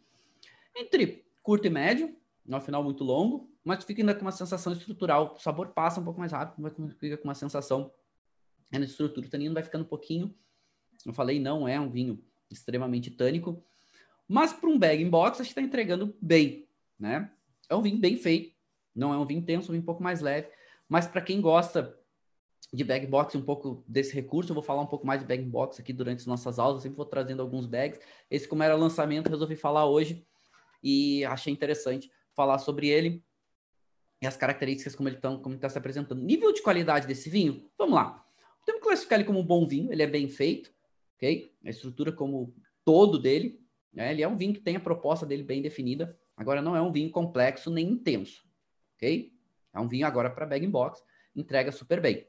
entre 0.76 1.26
curto 1.41 1.66
e 1.66 1.70
médio, 1.70 2.14
não 2.45 2.58
é 2.58 2.62
um 2.62 2.64
final 2.64 2.84
muito 2.84 3.05
longo, 3.05 3.49
mas 3.68 3.84
fica 3.84 4.01
ainda 4.01 4.15
com 4.15 4.22
uma 4.22 4.32
sensação 4.32 4.72
estrutural. 4.72 5.36
O 5.36 5.39
sabor 5.39 5.68
passa 5.74 5.99
um 5.99 6.03
pouco 6.03 6.20
mais 6.20 6.32
rápido, 6.32 6.61
mas 6.61 6.74
fica 6.97 7.18
com 7.18 7.26
uma 7.26 7.36
sensação 7.36 7.91
na 8.72 8.80
estrutura. 8.80 9.28
O 9.28 9.30
tanino 9.30 9.53
vai 9.53 9.61
ficando 9.61 9.82
um 9.82 9.88
pouquinho. 9.88 10.34
Eu 11.05 11.13
falei, 11.13 11.38
não 11.38 11.68
é 11.68 11.78
um 11.78 11.89
vinho 11.89 12.24
extremamente 12.49 13.11
tânico, 13.11 13.61
mas 14.26 14.53
para 14.53 14.70
um 14.70 14.80
bag 14.80 15.03
in 15.03 15.09
box, 15.09 15.41
acho 15.41 15.49
que 15.49 15.51
está 15.51 15.61
entregando 15.61 16.15
bem, 16.22 16.65
né? 16.97 17.30
É 17.70 17.76
um 17.76 17.82
vinho 17.82 17.97
bem 17.97 18.15
feito, 18.15 18.55
não 18.95 19.13
é 19.13 19.18
um 19.18 19.26
vinho 19.26 19.39
intenso, 19.39 19.68
é 19.68 19.70
um 19.70 19.74
vinho 19.74 19.84
um 19.84 19.86
pouco 19.86 20.01
mais 20.01 20.22
leve, 20.22 20.47
mas 20.88 21.05
para 21.05 21.22
quem 21.22 21.41
gosta 21.41 21.93
de 22.72 22.84
bag 22.86 23.05
box, 23.05 23.38
um 23.38 23.43
pouco 23.43 23.84
desse 23.86 24.13
recurso, 24.13 24.51
eu 24.51 24.53
vou 24.53 24.63
falar 24.63 24.82
um 24.82 24.88
pouco 24.88 25.05
mais 25.05 25.20
de 25.20 25.28
bag 25.28 25.43
box 25.43 25.82
aqui 25.82 25.91
durante 25.91 26.20
as 26.20 26.26
nossas 26.26 26.57
aulas, 26.57 26.78
eu 26.78 26.84
sempre 26.84 26.95
vou 26.97 27.05
trazendo 27.05 27.41
alguns 27.41 27.65
bags. 27.65 27.99
Esse, 28.32 28.47
como 28.47 28.63
era 28.63 28.76
lançamento, 28.76 29.30
resolvi 29.30 29.57
falar 29.57 29.86
hoje 29.86 30.26
e 30.82 31.26
achei 31.26 31.51
interessante 31.51 32.09
falar 32.34 32.59
sobre 32.59 32.88
ele 32.88 33.27
e 34.22 34.28
as 34.28 34.36
características 34.36 34.95
como 34.95 35.09
ele 35.09 35.18
está 35.18 35.36
tá 35.59 35.70
se 35.70 35.78
apresentando. 35.78 36.22
Nível 36.22 36.51
de 36.51 36.61
qualidade 36.61 37.07
desse 37.07 37.30
vinho, 37.30 37.70
vamos 37.78 37.95
lá. 37.95 38.26
Que 38.65 38.74
classificar 38.80 39.20
ele 39.20 39.28
como 39.28 39.39
um 39.39 39.45
bom 39.45 39.68
vinho, 39.68 39.91
ele 39.91 40.03
é 40.03 40.07
bem 40.07 40.28
feito, 40.28 40.74
ok? 41.15 41.53
A 41.63 41.70
estrutura 41.70 42.11
como 42.11 42.53
todo 42.84 43.20
dele, 43.20 43.61
né? 43.93 44.11
Ele 44.11 44.22
é 44.22 44.28
um 44.28 44.38
vinho 44.38 44.53
que 44.53 44.59
tem 44.59 44.76
a 44.76 44.80
proposta 44.80 45.26
dele 45.26 45.43
bem 45.43 45.61
definida. 45.61 46.18
Agora, 46.36 46.61
não 46.61 46.76
é 46.76 46.82
um 46.82 46.91
vinho 46.91 47.09
complexo 47.09 47.72
nem 47.72 47.88
intenso. 47.88 48.45
Ok? 48.95 49.34
É 49.74 49.80
um 49.80 49.88
vinho 49.88 50.05
agora 50.05 50.30
para 50.30 50.45
bag 50.45 50.65
in 50.65 50.70
box. 50.70 51.03
Entrega 51.36 51.72
super 51.72 51.99
bem. 51.99 52.28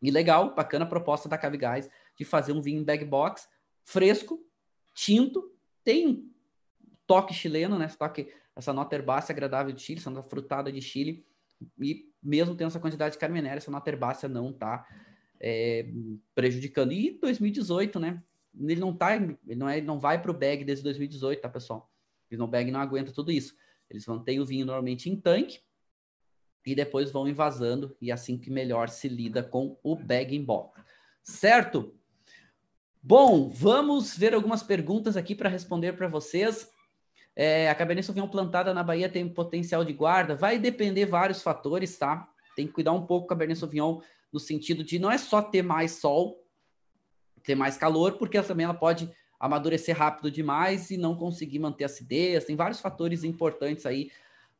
E 0.00 0.10
legal, 0.10 0.54
bacana 0.54 0.84
a 0.84 0.88
proposta 0.88 1.28
da 1.28 1.38
Cave 1.38 1.58
Guys 1.58 1.90
de 2.16 2.24
fazer 2.24 2.52
um 2.52 2.60
vinho 2.62 2.84
bag 2.84 3.04
box 3.04 3.48
fresco, 3.84 4.44
tinto, 4.94 5.54
tem 5.84 6.30
toque 7.06 7.34
chileno, 7.34 7.78
né? 7.78 7.88
Toque, 7.88 8.32
essa 8.54 8.72
nota 8.72 8.94
herbácea 8.94 9.32
agradável 9.32 9.72
de 9.72 9.80
Chile, 9.80 10.00
essa 10.00 10.10
nota 10.10 10.28
frutada 10.28 10.70
de 10.70 10.80
Chile. 10.80 11.26
E 11.80 12.10
mesmo 12.22 12.54
tendo 12.54 12.68
essa 12.68 12.80
quantidade 12.80 13.14
de 13.14 13.18
carmenéria, 13.18 13.58
essa 13.58 13.70
nota 13.70 13.88
herbácea 13.90 14.28
não 14.28 14.50
está 14.50 14.86
é, 15.40 15.86
prejudicando. 16.34 16.92
E 16.92 17.18
2018, 17.20 17.98
né? 17.98 18.22
ele 18.60 18.80
não 18.80 18.94
tá, 18.94 19.16
ele 19.16 19.38
não, 19.56 19.68
é, 19.68 19.80
não 19.80 19.98
vai 19.98 20.20
para 20.20 20.30
o 20.30 20.34
bag 20.34 20.64
desde 20.64 20.84
2018, 20.84 21.40
tá, 21.40 21.48
pessoal? 21.48 21.90
O 22.30 22.46
bag 22.46 22.70
não 22.70 22.80
aguenta 22.80 23.12
tudo 23.12 23.30
isso. 23.30 23.54
Eles 23.90 24.06
mantêm 24.06 24.40
o 24.40 24.46
vinho 24.46 24.64
normalmente 24.64 25.10
em 25.10 25.16
tanque 25.16 25.60
e 26.64 26.74
depois 26.74 27.10
vão 27.10 27.28
invasando 27.28 27.94
e 28.00 28.10
é 28.10 28.14
assim 28.14 28.38
que 28.38 28.50
melhor 28.50 28.88
se 28.88 29.08
lida 29.08 29.42
com 29.42 29.78
o 29.82 29.94
bag 29.94 30.34
in 30.34 30.44
box. 30.44 30.80
Certo? 31.22 31.94
Bom, 33.02 33.50
vamos 33.50 34.16
ver 34.16 34.32
algumas 34.32 34.62
perguntas 34.62 35.16
aqui 35.16 35.34
para 35.34 35.48
responder 35.48 35.92
para 35.92 36.08
vocês. 36.08 36.70
É, 37.34 37.70
a 37.70 37.74
Cabernet 37.74 38.04
Sauvignon 38.04 38.28
plantada 38.28 38.74
na 38.74 38.82
Bahia 38.82 39.08
tem 39.08 39.28
potencial 39.28 39.84
de 39.84 39.92
guarda? 39.92 40.34
Vai 40.34 40.58
depender 40.58 41.06
vários 41.06 41.42
fatores, 41.42 41.96
tá? 41.96 42.28
Tem 42.54 42.66
que 42.66 42.72
cuidar 42.72 42.92
um 42.92 43.06
pouco 43.06 43.26
com 43.26 43.34
a 43.34 43.36
Cabernet 43.36 43.58
Sauvignon 43.58 44.00
no 44.32 44.38
sentido 44.38 44.84
de 44.84 44.98
não 44.98 45.10
é 45.10 45.18
só 45.18 45.40
ter 45.42 45.62
mais 45.62 45.92
sol, 45.92 46.44
ter 47.42 47.54
mais 47.54 47.76
calor, 47.76 48.12
porque 48.18 48.36
ela, 48.36 48.46
também 48.46 48.64
ela 48.64 48.74
pode 48.74 49.10
amadurecer 49.40 49.96
rápido 49.96 50.30
demais 50.30 50.90
e 50.90 50.96
não 50.96 51.16
conseguir 51.16 51.58
manter 51.58 51.84
acidez. 51.84 52.44
Tem 52.44 52.54
vários 52.54 52.80
fatores 52.80 53.24
importantes 53.24 53.84
aí. 53.86 54.10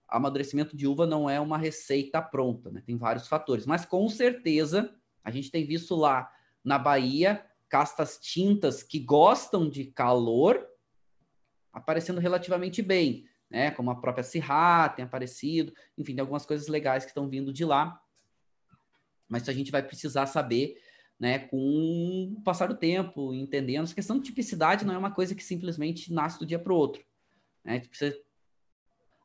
Amadurecimento 0.08 0.76
de 0.76 0.86
uva 0.86 1.06
não 1.06 1.28
é 1.28 1.40
uma 1.40 1.56
receita 1.56 2.20
pronta, 2.20 2.70
né? 2.70 2.82
Tem 2.84 2.96
vários 2.96 3.28
fatores, 3.28 3.64
mas 3.64 3.84
com 3.84 4.08
certeza 4.08 4.94
a 5.24 5.30
gente 5.30 5.50
tem 5.50 5.64
visto 5.64 5.94
lá 5.94 6.30
na 6.64 6.78
Bahia 6.78 7.44
castas 7.68 8.18
tintas 8.18 8.82
que 8.82 8.98
gostam 8.98 9.70
de 9.70 9.86
calor 9.86 10.66
aparecendo 11.72 12.20
relativamente 12.20 12.82
bem, 12.82 13.26
né? 13.50 13.70
Como 13.70 13.90
a 13.90 14.00
própria 14.00 14.24
Sirra 14.24 14.88
tem 14.88 15.04
aparecido, 15.04 15.72
enfim, 15.96 16.14
tem 16.14 16.20
algumas 16.20 16.46
coisas 16.46 16.68
legais 16.68 17.04
que 17.04 17.10
estão 17.10 17.28
vindo 17.28 17.52
de 17.52 17.64
lá. 17.64 18.00
Mas 19.28 19.48
a 19.48 19.52
gente 19.52 19.70
vai 19.70 19.82
precisar 19.82 20.26
saber 20.26 20.76
né, 21.18 21.38
com 21.38 22.34
o 22.36 22.42
passar 22.42 22.66
do 22.66 22.76
tempo, 22.76 23.32
entendendo. 23.32 23.84
Essa 23.84 23.94
questão 23.94 24.18
de 24.18 24.24
tipicidade 24.24 24.84
não 24.84 24.94
é 24.94 24.98
uma 24.98 25.10
coisa 25.10 25.34
que 25.34 25.44
simplesmente 25.44 26.12
nasce 26.12 26.38
do 26.38 26.44
dia 26.44 26.58
para 26.58 26.72
o 26.72 26.76
outro. 26.76 27.04
Né? 27.64 27.80
Precisa 27.80 28.18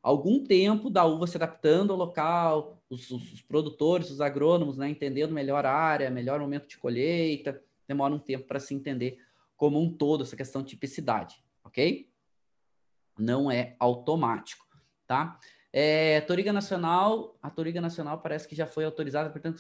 algum 0.02 0.44
tempo 0.44 0.90
da 0.90 1.04
uva 1.06 1.28
se 1.28 1.38
adaptando 1.38 1.92
ao 1.92 1.98
local, 1.98 2.82
os, 2.90 3.10
os, 3.12 3.34
os, 3.34 3.42
produtores, 3.42 4.10
os 4.10 4.22
agrônomos, 4.22 4.78
né, 4.78 4.88
entendendo 4.90 5.34
melhor 5.34 5.66
a 5.66 5.74
área, 5.74 6.10
melhor 6.10 6.40
momento 6.40 6.68
de 6.68 6.78
colheita, 6.78 7.62
demora 7.88 8.14
um 8.14 8.20
tempo 8.20 8.46
para 8.46 8.60
se 8.60 8.74
entender 8.74 9.20
como 9.58 9.82
um 9.82 9.92
todo 9.92 10.24
essa 10.24 10.36
questão 10.36 10.62
de 10.62 10.70
tipicidade, 10.70 11.44
ok? 11.64 12.08
Não 13.18 13.52
é 13.52 13.76
automático, 13.80 14.66
tá? 15.06 15.40
É, 15.72 16.22
Toriga 16.22 16.54
Nacional, 16.54 17.38
a 17.42 17.50
Toriga 17.50 17.82
Nacional 17.82 18.20
parece 18.22 18.48
que 18.48 18.56
já 18.56 18.66
foi 18.66 18.86
autorizada, 18.86 19.30
portanto, 19.30 19.60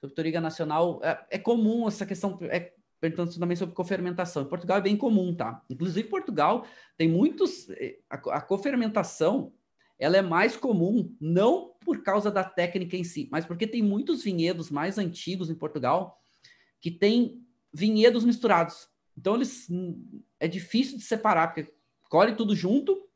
sobre 0.00 0.14
teoria 0.14 0.40
nacional, 0.40 1.00
é, 1.02 1.26
é, 1.30 1.38
comum 1.38 1.88
essa 1.88 2.06
questão, 2.06 2.38
é, 2.42 2.72
perguntando 3.00 3.38
também 3.38 3.56
sobre 3.56 3.74
cofermentação. 3.74 4.42
Em 4.42 4.48
Portugal 4.48 4.78
é 4.78 4.80
bem 4.80 4.96
comum, 4.96 5.34
tá? 5.34 5.62
Inclusive, 5.68 6.08
Portugal 6.08 6.64
tem 6.96 7.08
muitos. 7.08 7.68
É, 7.70 7.98
a, 8.08 8.16
a 8.16 8.40
cofermentação 8.40 9.52
ela 9.98 10.16
é 10.16 10.22
mais 10.22 10.56
comum, 10.56 11.14
não 11.20 11.74
por 11.80 12.02
causa 12.02 12.30
da 12.30 12.44
técnica 12.44 12.96
em 12.96 13.02
si, 13.02 13.28
mas 13.32 13.44
porque 13.44 13.66
tem 13.66 13.82
muitos 13.82 14.22
vinhedos 14.22 14.70
mais 14.70 14.96
antigos 14.96 15.50
em 15.50 15.54
Portugal 15.54 16.22
que 16.80 16.90
tem 16.90 17.44
vinhedos 17.72 18.24
misturados. 18.24 18.88
Então, 19.16 19.34
eles 19.34 19.66
é 20.38 20.46
difícil 20.46 20.96
de 20.96 21.02
separar, 21.02 21.48
porque 21.48 21.74
colhe 22.08 22.34
tudo 22.34 22.54
junto 22.54 23.08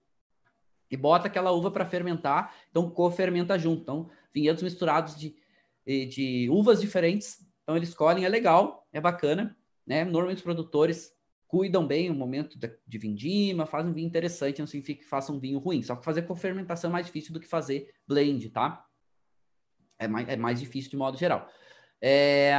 e 0.91 0.97
bota 0.97 1.27
aquela 1.27 1.53
uva 1.53 1.71
para 1.71 1.87
fermentar, 1.87 2.55
então 2.71 2.91
cofermenta 2.91 3.59
junto. 3.59 3.83
Então, 3.83 4.11
vinhedos 4.33 4.63
misturados 4.63 5.17
de 5.17 5.35
de 5.85 6.49
uvas 6.51 6.81
diferentes. 6.81 7.45
Então 7.63 7.77
eles 7.77 7.95
colhem, 7.95 8.25
é 8.25 8.29
legal, 8.29 8.87
é 8.93 9.01
bacana, 9.01 9.57
né? 9.87 10.05
Normalmente 10.05 10.39
os 10.39 10.45
produtores 10.45 11.13
cuidam 11.47 11.87
bem 11.87 12.11
o 12.11 12.15
momento 12.15 12.59
de 12.59 12.99
vindima, 12.99 13.67
fazem 13.67 13.91
um 13.91 13.95
vinho 13.95 14.07
interessante, 14.07 14.61
não 14.61 14.67
significa 14.67 15.03
que 15.03 15.09
façam 15.09 15.37
um 15.37 15.41
vinho 15.41 15.59
ruim. 15.59 15.83
Só 15.83 15.95
que 15.95 16.05
fazer 16.05 16.23
com 16.23 16.35
fermentação 16.35 16.89
é 16.89 16.93
mais 16.93 17.07
difícil 17.07 17.33
do 17.33 17.41
que 17.41 17.47
fazer 17.47 17.93
blend, 18.07 18.49
tá? 18.51 18.85
É 19.99 20.09
mais, 20.09 20.29
é 20.29 20.37
mais 20.37 20.59
difícil 20.59 20.91
de 20.91 20.97
modo 20.97 21.19
geral. 21.19 21.49
É, 22.01 22.53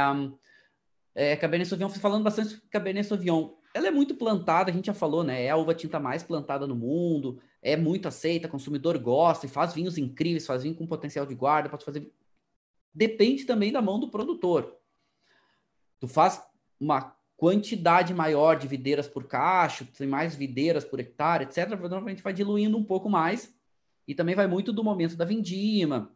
é, 1.14 1.36
Cabernet 1.36 1.68
Sauvignon, 1.68 1.90
falando 1.90 2.22
bastante 2.22 2.50
sobre 2.50 2.68
Cabernet 2.68 3.06
Sauvignon, 3.06 3.54
ela 3.74 3.88
é 3.88 3.90
muito 3.90 4.14
plantada, 4.14 4.70
a 4.70 4.74
gente 4.74 4.86
já 4.86 4.94
falou, 4.94 5.24
né? 5.24 5.44
É 5.44 5.50
a 5.50 5.56
uva 5.56 5.74
tinta 5.74 5.98
mais 5.98 6.22
plantada 6.22 6.66
no 6.66 6.76
mundo, 6.76 7.40
é 7.60 7.76
muito 7.76 8.06
aceita, 8.06 8.48
consumidor 8.48 8.96
gosta 8.98 9.46
e 9.46 9.48
faz 9.48 9.74
vinhos 9.74 9.98
incríveis, 9.98 10.46
faz 10.46 10.62
vinho 10.62 10.76
com 10.76 10.86
potencial 10.86 11.26
de 11.26 11.34
guarda, 11.34 11.68
pode 11.68 11.84
fazer 11.84 12.10
depende 12.94 13.44
também 13.44 13.72
da 13.72 13.82
mão 13.82 13.98
do 13.98 14.08
produtor. 14.08 14.76
Tu 15.98 16.06
faz 16.06 16.40
uma 16.78 17.16
quantidade 17.36 18.14
maior 18.14 18.56
de 18.56 18.68
videiras 18.68 19.08
por 19.08 19.24
cacho, 19.24 19.84
tem 19.86 20.06
mais 20.06 20.36
videiras 20.36 20.84
por 20.84 21.00
hectare, 21.00 21.44
etc. 21.44 21.70
Normalmente 21.70 22.22
vai 22.22 22.32
diluindo 22.32 22.78
um 22.78 22.84
pouco 22.84 23.10
mais. 23.10 23.52
E 24.06 24.14
também 24.14 24.34
vai 24.34 24.46
muito 24.46 24.72
do 24.72 24.84
momento 24.84 25.16
da 25.16 25.24
vindima. 25.24 26.13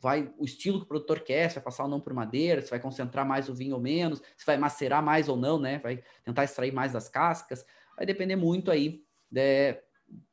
Vai 0.00 0.32
o 0.38 0.44
estilo 0.44 0.78
que 0.78 0.84
o 0.84 0.88
produtor 0.88 1.20
quer, 1.20 1.48
se 1.48 1.56
vai 1.56 1.64
passar 1.64 1.84
ou 1.84 1.90
não 1.90 2.00
por 2.00 2.14
madeira, 2.14 2.62
se 2.62 2.70
vai 2.70 2.80
concentrar 2.80 3.26
mais 3.26 3.48
o 3.48 3.54
vinho 3.54 3.74
ou 3.74 3.80
menos, 3.80 4.22
se 4.36 4.46
vai 4.46 4.56
macerar 4.56 5.02
mais 5.02 5.28
ou 5.28 5.36
não, 5.36 5.58
né? 5.58 5.78
Vai 5.78 6.02
tentar 6.24 6.44
extrair 6.44 6.72
mais 6.72 6.92
das 6.92 7.08
cascas. 7.08 7.64
Vai 7.96 8.06
depender 8.06 8.36
muito 8.36 8.70
aí 8.70 9.04
de, 9.30 9.40
né, 9.72 9.80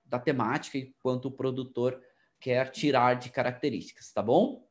da 0.05 0.20
temática 0.20 0.78
e 0.78 0.95
quanto 1.01 1.28
o 1.28 1.32
produtor 1.32 2.01
quer 2.39 2.72
tirar 2.72 3.15
de 3.15 3.30
características, 3.30 4.11
tá 4.13 4.22
bom? 4.22 4.68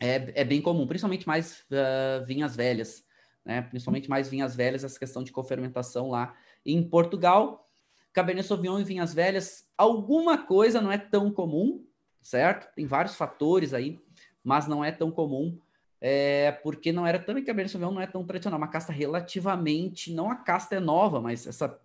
é, 0.00 0.40
é 0.40 0.44
bem 0.44 0.62
comum, 0.62 0.86
principalmente 0.86 1.26
mais 1.26 1.60
uh, 1.70 2.24
vinhas 2.24 2.54
velhas, 2.54 3.04
né? 3.44 3.62
Principalmente 3.62 4.08
mais 4.08 4.28
vinhas 4.28 4.54
velhas, 4.54 4.84
essa 4.84 4.98
questão 4.98 5.22
de 5.22 5.32
cofermentação 5.32 6.10
lá 6.10 6.34
em 6.64 6.82
Portugal. 6.88 7.68
Cabernet 8.12 8.46
Sauvignon 8.46 8.80
e 8.80 8.84
vinhas 8.84 9.12
velhas, 9.12 9.66
alguma 9.76 10.38
coisa 10.38 10.80
não 10.80 10.90
é 10.90 10.98
tão 10.98 11.30
comum, 11.30 11.86
certo? 12.22 12.72
Tem 12.74 12.86
vários 12.86 13.14
fatores 13.14 13.72
aí, 13.72 14.00
mas 14.42 14.66
não 14.66 14.84
é 14.84 14.90
tão 14.92 15.10
comum, 15.10 15.58
é, 16.00 16.52
porque 16.62 16.92
não 16.92 17.06
era 17.06 17.18
também 17.18 17.44
Cabernet 17.44 17.72
Sauvignon 17.72 17.92
não 17.92 18.00
é 18.00 18.06
tão 18.06 18.24
tradicional, 18.24 18.58
uma 18.58 18.68
casta 18.68 18.92
relativamente, 18.92 20.12
não 20.12 20.30
a 20.30 20.36
casta 20.36 20.76
é 20.76 20.80
nova, 20.80 21.20
mas 21.20 21.46
essa 21.46 21.80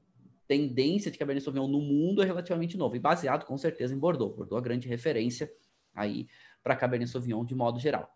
tendência 0.47 1.09
de 1.09 1.17
Cabernet 1.17 1.43
Sauvignon 1.43 1.67
no 1.67 1.81
mundo 1.81 2.21
é 2.21 2.25
relativamente 2.25 2.77
nova, 2.77 2.95
e 2.95 2.99
baseado 2.99 3.45
com 3.45 3.57
certeza 3.57 3.93
em 3.93 3.97
Bordeaux. 3.97 4.35
Bordeaux 4.35 4.61
é 4.61 4.63
a 4.63 4.63
grande 4.63 4.87
referência 4.87 5.51
aí 5.95 6.27
para 6.63 6.75
Cabernet 6.75 7.09
Sauvignon 7.09 7.43
de 7.43 7.55
modo 7.55 7.79
geral. 7.79 8.15